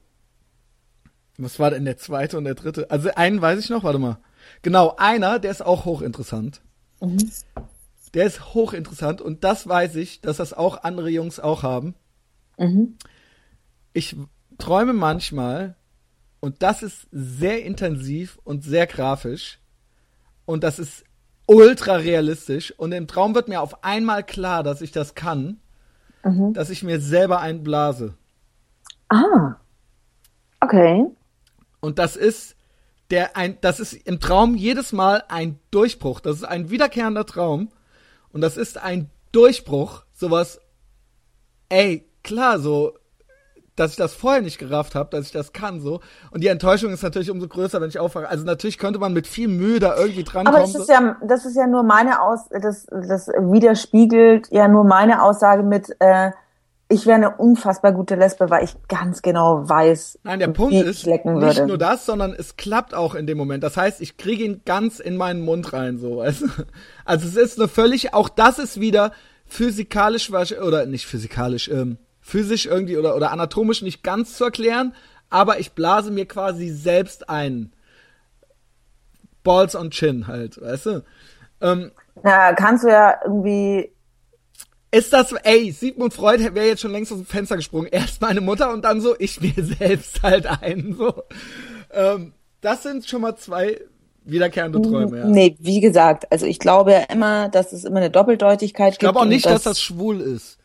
[1.37, 2.89] Was war denn der zweite und der dritte?
[2.89, 4.17] Also einen weiß ich noch, warte mal.
[4.63, 6.61] Genau, einer, der ist auch hochinteressant.
[8.13, 11.93] Der ist hochinteressant und das weiß ich, dass das auch andere Jungs auch haben.
[13.93, 14.15] Ich
[14.57, 15.75] träume manchmal
[16.39, 19.59] und das ist sehr intensiv und sehr grafisch
[20.45, 21.03] und das ist
[21.45, 25.59] ultra realistisch und im Traum wird mir auf einmal klar, dass ich das kann,
[26.53, 28.15] dass ich mir selber einblase.
[29.09, 29.55] Ah.
[30.59, 31.05] Okay.
[31.79, 32.55] Und das ist
[33.09, 36.19] der ein, das ist im Traum jedes Mal ein Durchbruch.
[36.19, 37.69] Das ist ein wiederkehrender Traum.
[38.31, 40.03] Und das ist ein Durchbruch.
[40.13, 40.59] Sowas,
[41.69, 42.97] ey, klar, so,
[43.77, 46.01] dass ich das vorher nicht gerafft habe, dass ich das kann, so.
[46.31, 48.27] Und die Enttäuschung ist natürlich umso größer, wenn ich aufwache.
[48.27, 50.61] Also natürlich könnte man mit viel Mühe da irgendwie drankommen.
[50.61, 54.83] Aber das ist ja, das ist ja nur meine Aus, das, das widerspiegelt ja nur
[54.83, 56.31] meine Aussage mit, äh,
[56.89, 60.79] ich wäre eine unfassbar gute Lesbe, weil ich ganz genau weiß, Nein, der Punkt wie
[60.79, 61.67] ist ich lecken nicht würde.
[61.67, 63.63] nur das, sondern es klappt auch in dem Moment.
[63.63, 66.15] Das heißt, ich kriege ihn ganz in meinen Mund rein, so.
[66.15, 66.21] Du?
[67.05, 69.11] Also es ist eine völlig, auch das ist wieder
[69.45, 71.97] physikalisch oder nicht physikalisch, ähm,
[72.27, 74.93] physisch irgendwie oder oder anatomisch nicht ganz zu erklären,
[75.29, 77.71] aber ich blase mir quasi selbst ein.
[79.43, 81.03] Balls on Chin halt, weißt du?
[81.61, 81.91] Ähm,
[82.21, 83.93] Na, kannst du ja irgendwie,
[84.91, 87.87] ist das, ey, Sigmund Freud wäre jetzt schon längst aus dem Fenster gesprungen.
[87.89, 91.23] Erst meine Mutter und dann so, ich mir selbst halt ein, so.
[91.91, 93.79] Ähm, das sind schon mal zwei
[94.25, 95.25] wiederkehrende Träume, ja.
[95.27, 99.13] nee, wie gesagt, also ich glaube ja immer, dass es immer eine Doppeldeutigkeit Ich glaube
[99.13, 100.57] gibt auch und nicht, dass das schwul ist.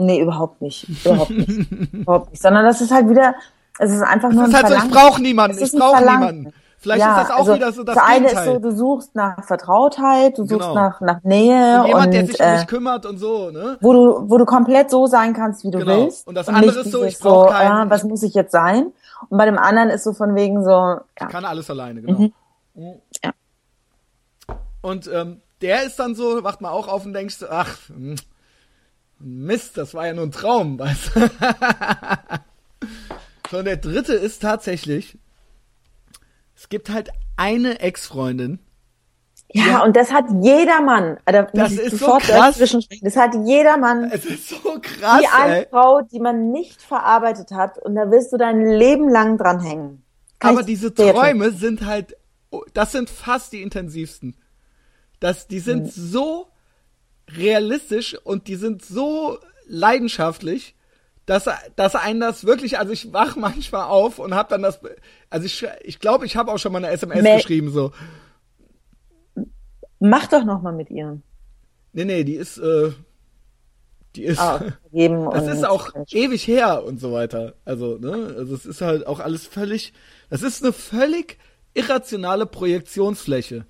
[0.00, 0.88] Nee, überhaupt nicht.
[1.04, 1.92] Überhaupt nicht.
[1.92, 2.40] überhaupt nicht.
[2.42, 3.34] Sondern das ist halt wieder,
[3.78, 6.00] es ist einfach nur Das ein ist halt so, ich brauche niemanden, Es ich brauche
[6.00, 6.52] niemanden.
[6.80, 9.16] Vielleicht ja, ist das auch also wieder so das Das eine ist so, du suchst
[9.16, 10.74] nach Vertrautheit, du suchst Genau.
[10.74, 13.76] nach, nach Nähe und jemand, der und sich um äh, mich kümmert und so, ne?
[13.80, 16.04] wo du, wo du komplett so sein kannst, wie du Genau.
[16.04, 16.28] willst.
[16.28, 18.52] Und das andere nicht ist so, ich brauch so, keinen- ah, was muss ich jetzt
[18.52, 18.92] sein?
[19.28, 21.26] Und bei dem anderen ist so von wegen so, ja.
[21.28, 22.30] Kann alles alleine, genau.
[22.76, 23.32] Ja.
[24.82, 28.14] Und ähm, der ist dann so, wacht mal auch auf und denkst, ach, hm,
[29.20, 31.30] Mist, das war ja nur ein Traum, weißt du?
[33.50, 35.18] so, und der dritte ist tatsächlich,
[36.54, 38.60] es gibt halt eine Ex-Freundin,
[39.52, 41.18] Ja, ja, und das hat jeder Mann.
[41.24, 42.58] Da das ist so krass.
[43.00, 44.10] Das hat jeder Mann.
[44.12, 45.20] Es ist so krass.
[45.22, 49.38] Die eine Frau, die man nicht verarbeitet hat, und da wirst du dein Leben lang
[49.38, 50.02] dran hängen.
[50.38, 52.16] Kann Aber diese Träume sind halt,
[52.74, 54.36] das sind fast die intensivsten.
[55.18, 55.90] Das, die sind mhm.
[55.90, 56.48] so
[57.36, 60.74] realistisch und die sind so leidenschaftlich,
[61.26, 64.80] dass, dass einen das wirklich, also ich wach manchmal auf und hab dann das,
[65.30, 67.92] also ich, ich glaube, ich habe auch schon mal eine SMS Me geschrieben, so.
[70.00, 71.20] Mach doch noch mal mit ihr.
[71.92, 72.92] Nee, nee, die ist, äh,
[74.16, 74.60] die ist, ah,
[74.92, 77.54] das ist auch ewig her und so weiter.
[77.64, 79.92] Also, ne, also es ist halt auch alles völlig,
[80.30, 81.38] das ist eine völlig
[81.74, 83.66] irrationale Projektionsfläche.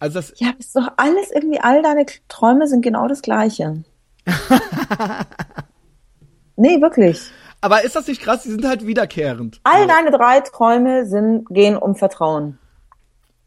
[0.00, 3.84] Also das ja, ist doch alles irgendwie, all deine Träume sind genau das Gleiche.
[6.56, 7.30] nee, wirklich.
[7.60, 8.42] Aber ist das nicht krass?
[8.42, 9.60] Die sind halt wiederkehrend.
[9.62, 12.58] All deine drei Träume sind, gehen um Vertrauen.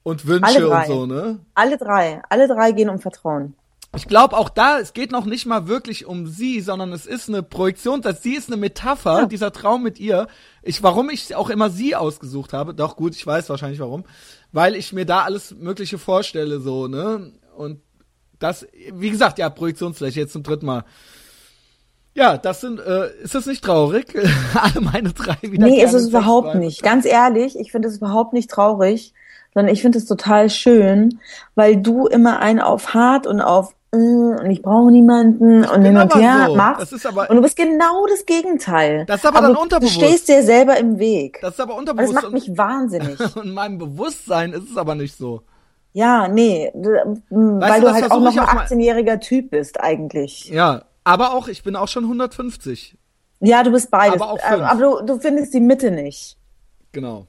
[0.03, 1.39] Und Wünsche und so, ne?
[1.55, 2.21] Alle drei.
[2.29, 3.55] Alle drei gehen um Vertrauen.
[3.95, 7.29] Ich glaube auch da, es geht noch nicht mal wirklich um sie, sondern es ist
[7.29, 9.25] eine Projektion, dass sie ist eine Metapher, ja.
[9.27, 10.27] dieser Traum mit ihr.
[10.63, 14.03] Ich, warum ich auch immer sie ausgesucht habe, doch gut, ich weiß wahrscheinlich warum,
[14.51, 17.33] weil ich mir da alles Mögliche vorstelle, so, ne?
[17.55, 17.81] Und
[18.39, 20.85] das, wie gesagt, ja, Projektionsfläche jetzt zum dritten Mal.
[22.15, 24.07] Ja, das sind, äh, ist das nicht traurig?
[24.55, 25.67] Alle meine drei wieder.
[25.67, 26.81] Nee, ist es überhaupt nicht.
[26.81, 29.13] Ganz ehrlich, ich finde es überhaupt nicht traurig
[29.53, 31.19] sondern ich finde es total schön,
[31.55, 35.97] weil du immer einen auf hart und auf und ich brauche niemanden ich und hin
[35.97, 36.55] und her so.
[36.55, 37.05] machst.
[37.05, 39.05] Aber, und du bist genau das Gegenteil.
[39.05, 39.95] Das ist aber, aber dann unterbewusst.
[39.95, 41.39] Du stehst dir selber im Weg.
[41.41, 42.15] Das ist aber unterbewusst.
[42.15, 43.19] Das macht mich wahnsinnig.
[43.35, 45.43] Und in meinem Bewusstsein ist es aber nicht so.
[45.91, 50.49] Ja, nee, weißt weil du, du halt auch noch ein 18-jähriger Typ bist eigentlich.
[50.49, 52.97] Ja, aber auch, ich bin auch schon 150.
[53.41, 54.19] Ja, du bist beides.
[54.19, 54.63] Aber, auch fünf.
[54.63, 56.37] aber du, du findest die Mitte nicht.
[56.93, 57.27] Genau.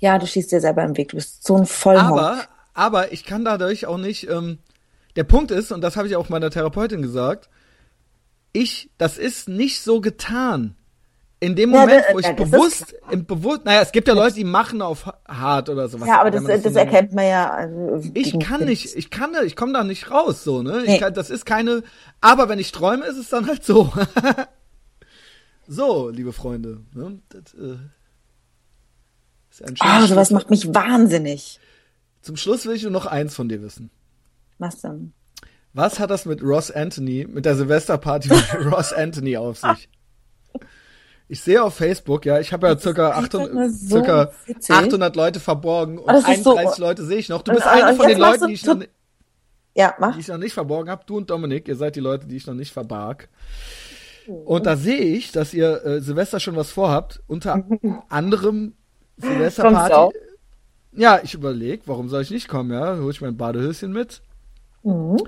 [0.00, 1.10] Ja, du schießt dir selber im Weg.
[1.10, 2.06] Du bist so ein Vollhorn.
[2.06, 2.38] Aber,
[2.74, 4.28] aber ich kann dadurch auch nicht.
[4.28, 4.58] Ähm,
[5.16, 7.48] der Punkt ist, und das habe ich auch meiner Therapeutin gesagt,
[8.52, 10.76] ich, das ist nicht so getan.
[11.40, 14.36] In dem Moment, ja, wo ich ja, bewusst, im bewusst, naja, es gibt ja Leute,
[14.36, 16.06] die machen auf hart oder sowas.
[16.06, 17.50] Ja, aber das, das, das erkennt man ja.
[17.50, 20.82] Also, ich kann nicht, ich kann, ich komme da nicht raus, so, ne?
[20.86, 20.94] Nee.
[20.94, 21.82] Ich kann, das ist keine,
[22.20, 23.92] aber wenn ich träume, ist es dann halt so.
[25.66, 27.18] so, liebe Freunde, ne?
[27.28, 27.76] Das, äh,
[29.80, 31.60] Ah, oh, sowas macht mich wahnsinnig.
[32.22, 33.90] Zum Schluss will ich nur noch eins von dir wissen.
[34.62, 35.12] Was denn?
[35.74, 39.88] Was hat das mit Ross Anthony, mit der Silvesterparty mit Ross Anthony auf sich?
[41.26, 44.32] Ich sehe auf Facebook, ja, ich habe ja circa, 800, so circa
[44.68, 47.42] 800 Leute verborgen und 31 so, Leute sehe ich noch.
[47.42, 48.76] Du bist einer von den Leuten, die ich, noch,
[49.74, 51.02] ja, die ich noch nicht verborgen habe.
[51.06, 53.28] Du und Dominik, ihr seid die Leute, die ich noch nicht verbarg.
[54.28, 57.20] Und da sehe ich, dass ihr äh, Silvester schon was vorhabt.
[57.26, 57.64] Unter
[58.08, 58.74] anderem
[59.16, 60.16] Silvesterparty.
[60.92, 62.98] Ja, ich überlege, warum soll ich nicht kommen, ja?
[62.98, 64.22] Hol ich mein Badehöschen mit.
[64.82, 65.18] Mhm.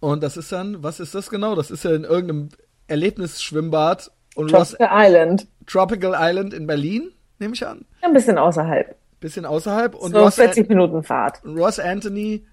[0.00, 1.54] Und das ist dann, was ist das genau?
[1.54, 2.48] Das ist ja in irgendeinem
[2.88, 5.46] Erlebnisschwimmbad und Tropical Ross, Island.
[5.66, 7.84] Tropical Island in Berlin, nehme ich an.
[8.00, 8.96] Ein bisschen außerhalb.
[9.20, 9.94] Bisschen außerhalb.
[9.94, 11.44] Und so Ross 40 Minuten Fahrt.
[11.44, 12.46] Ross Anthony,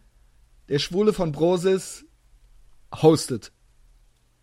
[0.68, 2.06] der Schwule von Brosis,
[3.02, 3.52] hostet.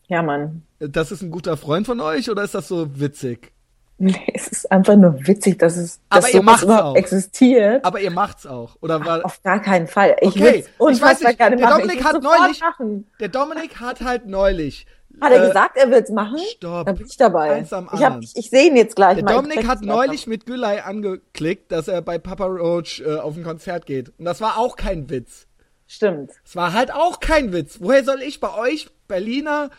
[0.09, 0.63] Ja, Mann.
[0.79, 3.53] Das ist ein guter Freund von euch oder ist das so witzig?
[3.99, 6.97] Nee, es ist einfach nur witzig, dass es dass ihr sowas überhaupt auch.
[6.97, 7.83] existiert.
[7.83, 9.25] Aber ihr macht's auch, oder war?
[9.25, 10.17] Auf gar keinen Fall.
[10.21, 10.65] Ich okay.
[10.91, 11.81] ich weiß nicht, gerne der machen.
[11.81, 13.11] Dominik hat neulich, machen.
[13.21, 14.87] der Dominik hat halt neulich.
[15.19, 16.39] Hat er äh, gesagt, er wird's machen?
[16.57, 16.85] Stopp.
[16.85, 17.63] Dann bin ich dabei.
[17.63, 19.35] Ich, hab, ich, ich sehe ihn jetzt gleich der mal.
[19.35, 23.87] Dominik hat neulich mit Gülay angeklickt, dass er bei Papa Roach äh, auf ein Konzert
[23.87, 24.13] geht.
[24.19, 25.47] Und das war auch kein Witz.
[25.87, 26.33] Stimmt.
[26.45, 27.79] Es war halt auch kein Witz.
[27.81, 29.71] Woher soll ich bei euch Berliner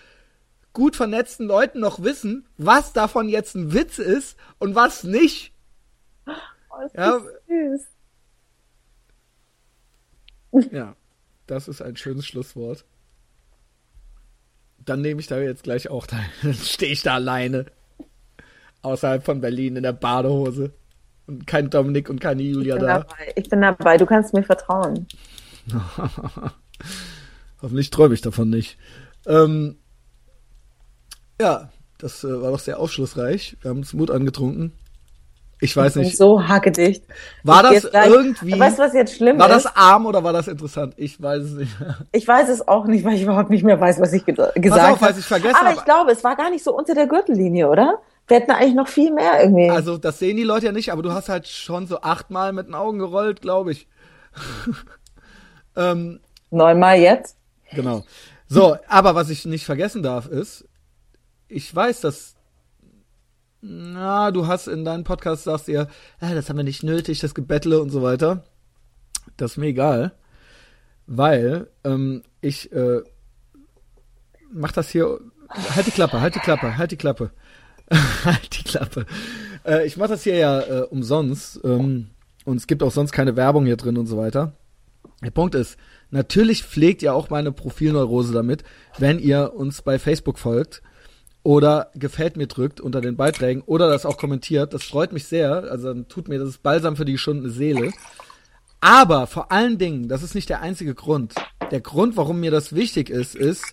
[0.78, 5.52] gut vernetzten Leuten noch wissen, was davon jetzt ein Witz ist und was nicht.
[6.28, 7.20] Oh, ist ja.
[10.52, 10.72] süß.
[10.72, 10.95] ja,
[11.48, 12.86] das ist ein schönes Schlusswort.
[14.78, 16.28] Dann nehme ich da jetzt gleich auch teil.
[16.44, 17.66] Dann stehe ich da alleine.
[18.84, 20.74] Außerhalb von Berlin in der Badehose.
[21.26, 22.99] Und kein Dominik und keine Julia ich da.
[22.99, 23.34] Dabei.
[23.36, 25.08] Ich bin dabei, du kannst mir vertrauen.
[27.64, 28.78] Hoffentlich träume ich davon nicht.
[29.26, 29.80] Ähm,
[31.39, 33.57] ja, das äh, war doch sehr aufschlussreich.
[33.61, 34.73] Wir haben uns Mut angetrunken.
[35.59, 36.18] Ich weiß nicht.
[36.18, 37.03] So hackedicht.
[37.43, 38.59] War ich das irgendwie?
[38.59, 39.65] Weißt du, was jetzt schlimm war ist?
[39.65, 40.93] War das arm oder war das interessant?
[40.97, 41.72] Ich weiß es nicht.
[42.11, 44.81] Ich weiß es auch nicht, weil ich überhaupt nicht mehr weiß, was ich ge gesagt
[44.81, 44.97] habe.
[44.97, 47.99] Falls ich vergessen Aber ich glaube, es war gar nicht so unter der Gürtellinie, oder?
[48.27, 49.69] Wir hätten eigentlich noch viel mehr irgendwie.
[49.69, 52.68] Also, das sehen die Leute ja nicht, aber du hast halt schon so achtmal mit
[52.68, 53.88] den Augen gerollt, glaube ich.
[55.76, 56.19] ähm,
[56.51, 57.35] Neunmal jetzt?
[57.73, 58.03] Genau.
[58.47, 60.66] So, aber was ich nicht vergessen darf, ist,
[61.48, 62.36] ich weiß, dass
[63.61, 65.88] na, du hast in deinem Podcast sagst ihr,
[66.22, 68.44] ja, das haben wir nicht nötig, das Gebettle und so weiter.
[69.36, 70.14] Das ist mir egal.
[71.07, 73.02] weil ähm, ich äh,
[74.52, 75.19] mach das hier.
[75.49, 77.32] Halt die Klappe, halt die Klappe, halt die Klappe.
[78.26, 79.06] halt die Klappe.
[79.65, 82.10] Äh, ich mache das hier ja äh, umsonst ähm,
[82.44, 84.53] und es gibt auch sonst keine Werbung hier drin und so weiter.
[85.24, 85.78] Der Punkt ist,
[86.11, 88.64] natürlich pflegt ihr auch meine Profilneurose damit,
[88.98, 90.82] wenn ihr uns bei Facebook folgt
[91.48, 94.74] oder gefällt mir drückt unter den Beiträgen oder das auch kommentiert.
[94.74, 95.64] Das freut mich sehr.
[95.72, 97.94] Also dann tut mir das Balsam für die geschundene Seele.
[98.82, 101.36] Aber vor allen Dingen, das ist nicht der einzige Grund.
[101.72, 103.64] Der Grund, warum mir das wichtig ist, ist,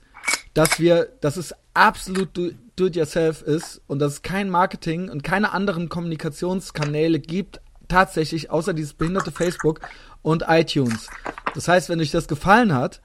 [0.54, 2.28] dass wir, dass es absolut
[2.76, 8.94] do-it-yourself ist und dass es kein Marketing und keine anderen Kommunikationskanäle gibt, tatsächlich, außer dieses
[8.94, 9.80] behinderte Facebook
[10.22, 11.10] und iTunes.
[11.56, 13.00] Das heißt, wenn euch das gefallen hat,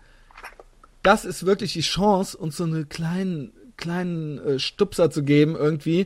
[1.02, 6.06] das ist wirklich die Chance, uns so eine kleinen, kleinen äh, Stupser zu geben irgendwie,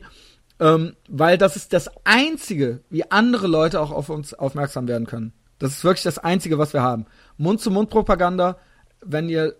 [0.60, 5.32] ähm, weil das ist das Einzige, wie andere Leute auch auf uns aufmerksam werden können.
[5.58, 7.06] Das ist wirklich das Einzige, was wir haben.
[7.36, 8.58] Mund-zu-Mund-Propaganda,
[9.04, 9.56] wenn ihr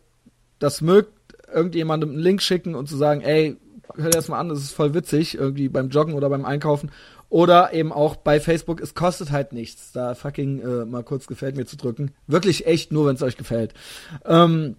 [0.58, 1.12] das mögt,
[1.52, 3.56] irgendjemandem einen Link schicken und zu sagen, ey,
[3.94, 6.90] hör dir das mal an, das ist voll witzig, irgendwie beim Joggen oder beim Einkaufen.
[7.28, 11.56] Oder eben auch bei Facebook, es kostet halt nichts, da fucking äh, mal kurz gefällt
[11.56, 12.12] mir zu drücken.
[12.26, 13.74] Wirklich echt nur, wenn es euch gefällt.
[14.24, 14.76] Ähm,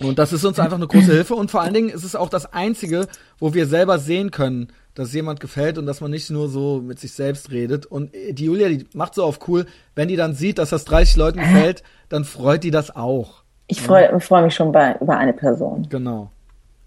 [0.00, 1.34] und das ist uns einfach eine große Hilfe.
[1.34, 3.06] Und vor allen Dingen ist es auch das Einzige,
[3.38, 7.00] wo wir selber sehen können, dass jemand gefällt und dass man nicht nur so mit
[7.00, 7.86] sich selbst redet.
[7.86, 11.16] Und die Julia, die macht so auf cool, wenn die dann sieht, dass das 30
[11.16, 13.42] Leuten gefällt, dann freut die das auch.
[13.66, 14.18] Ich freue ja.
[14.18, 15.86] freu mich schon bei, über eine Person.
[15.88, 16.30] Genau.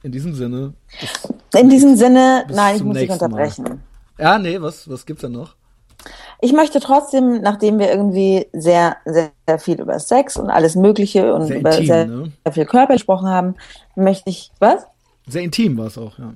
[0.04, 0.74] In diesem Sinne.
[1.56, 3.64] In diesem Sinne, nein, ich muss dich unterbrechen.
[3.64, 3.78] Mal.
[4.18, 5.56] Ja, nee, was, was gibt's denn noch?
[6.42, 11.34] Ich möchte trotzdem, nachdem wir irgendwie sehr, sehr, sehr viel über Sex und alles Mögliche
[11.34, 12.32] und sehr über intim, sehr, ne?
[12.44, 13.56] sehr viel Körper gesprochen haben,
[13.96, 14.88] möchte ich, was?
[15.28, 16.34] Sehr intim war es auch, ja.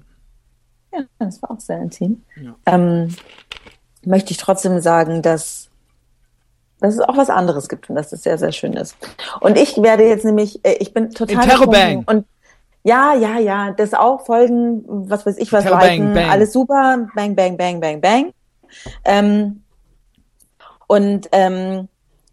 [0.94, 2.23] Ja, das war auch sehr intim.
[2.41, 2.56] Ja.
[2.68, 3.15] Ähm,
[4.06, 5.69] möchte ich trotzdem sagen, dass
[6.80, 8.95] dass es auch was anderes gibt und dass es sehr, sehr schön ist.
[9.40, 12.03] Und ich werde jetzt nämlich, äh, ich bin total Interrobang.
[12.06, 12.26] und
[12.84, 17.36] ja, ja, ja, das auch Folgen, was weiß ich, was liken, bang, alles super, bang,
[17.36, 18.32] bang, bang, bang, bang.
[19.03, 19.64] Ähm,
[20.88, 21.88] und ähm,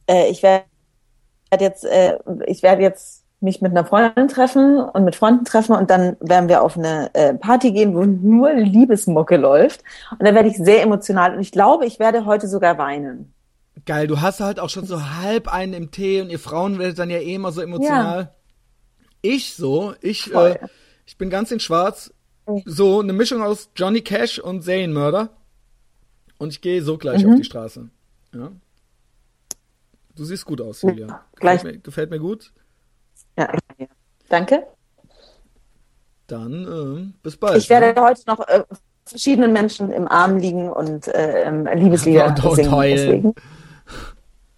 [0.07, 0.65] äh, ich werde
[1.59, 5.91] jetzt, äh, ich werde jetzt mich mit einer Freundin treffen und mit Freunden treffen und
[5.91, 9.83] dann werden wir auf eine äh, Party gehen, wo nur Liebesmucke läuft.
[10.13, 13.35] Und dann werde ich sehr emotional und ich glaube, ich werde heute sogar weinen.
[13.85, 16.99] Geil, du hast halt auch schon so halb einen im Tee und ihr Frauen werdet
[16.99, 18.19] dann ja eh immer so emotional.
[18.21, 18.31] Ja.
[19.23, 20.59] Ich so, ich, äh,
[21.05, 22.13] ich bin ganz in schwarz.
[22.65, 25.31] So eine Mischung aus Johnny Cash und Serienmörder.
[26.39, 27.33] Und ich gehe so gleich mhm.
[27.33, 27.89] auf die Straße.
[28.35, 28.53] Ja.
[30.15, 31.07] Du siehst gut aus, Julia.
[31.07, 32.53] Ja, gefällt, mir, gefällt mir gut.
[33.39, 33.87] Ja, ja.
[34.29, 34.67] Danke.
[36.27, 37.59] Dann äh, bis bald.
[37.59, 38.07] Ich werde ne?
[38.07, 38.65] heute noch äh,
[39.05, 42.71] verschiedenen Menschen im Arm liegen und äh, ähm, Liebeslieder und, singen.
[42.71, 42.97] Heulen.
[42.97, 43.35] Deswegen.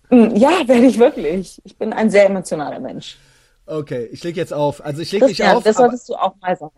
[0.09, 1.61] Hm, ja, werde ich wirklich.
[1.65, 3.19] Ich bin ein sehr emotionaler Mensch.
[3.67, 4.85] Okay, ich leg jetzt auf.
[4.85, 5.63] Also ich leg nicht auf.
[5.63, 6.71] Das solltest du auch mal sein.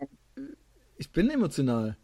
[0.97, 1.97] Ich bin emotional.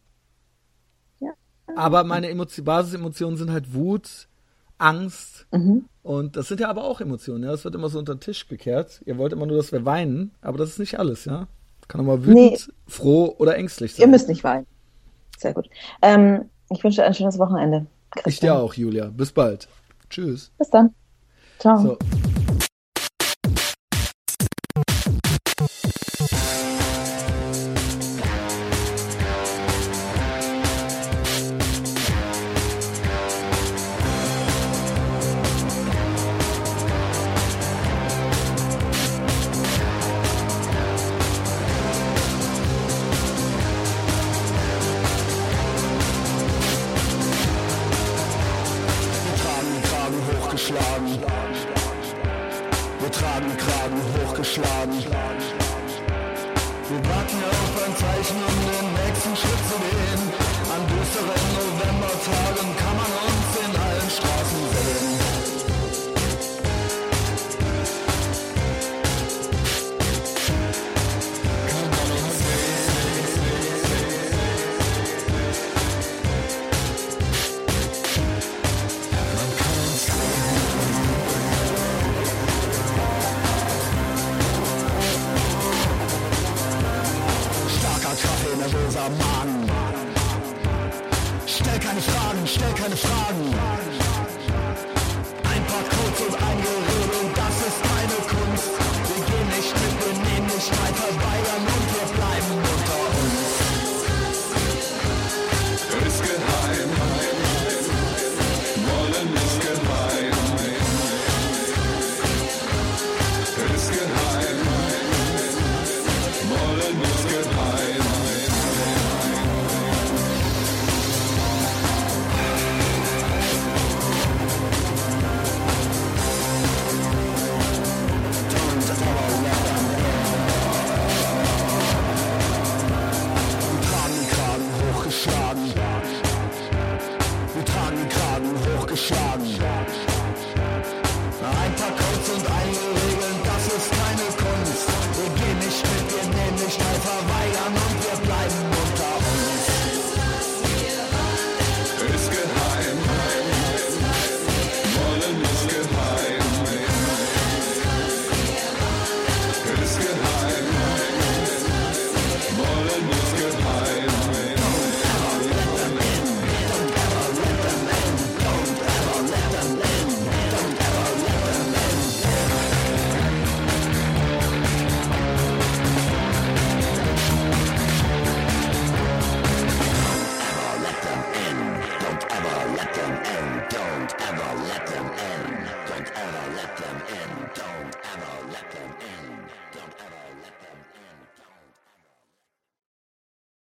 [1.20, 1.32] Ja.
[1.76, 4.28] Aber meine Emotio Basisemotionen sind halt Wut,
[4.78, 5.46] Angst.
[5.52, 5.86] Mhm.
[6.02, 7.52] Und das sind ja aber auch Emotionen, ja.
[7.52, 9.02] Das wird immer so unter den Tisch gekehrt.
[9.06, 11.48] Ihr wollt immer nur, dass wir weinen, aber das ist nicht alles, ja.
[11.88, 12.58] Kann auch mal wütend, nee.
[12.88, 14.02] froh oder ängstlich sein.
[14.02, 14.66] Ihr müsst nicht weinen.
[15.38, 15.70] Sehr gut.
[16.02, 17.88] Ähm, ich wünsche dir ein schönes Wochenende.
[18.12, 18.32] Christian.
[18.32, 19.08] Ich dir auch, Julia.
[19.08, 19.68] Bis bald.
[20.10, 20.52] Tschüss.
[20.58, 20.94] Bis dann.
[21.60, 21.78] Ciao.
[21.82, 21.98] So.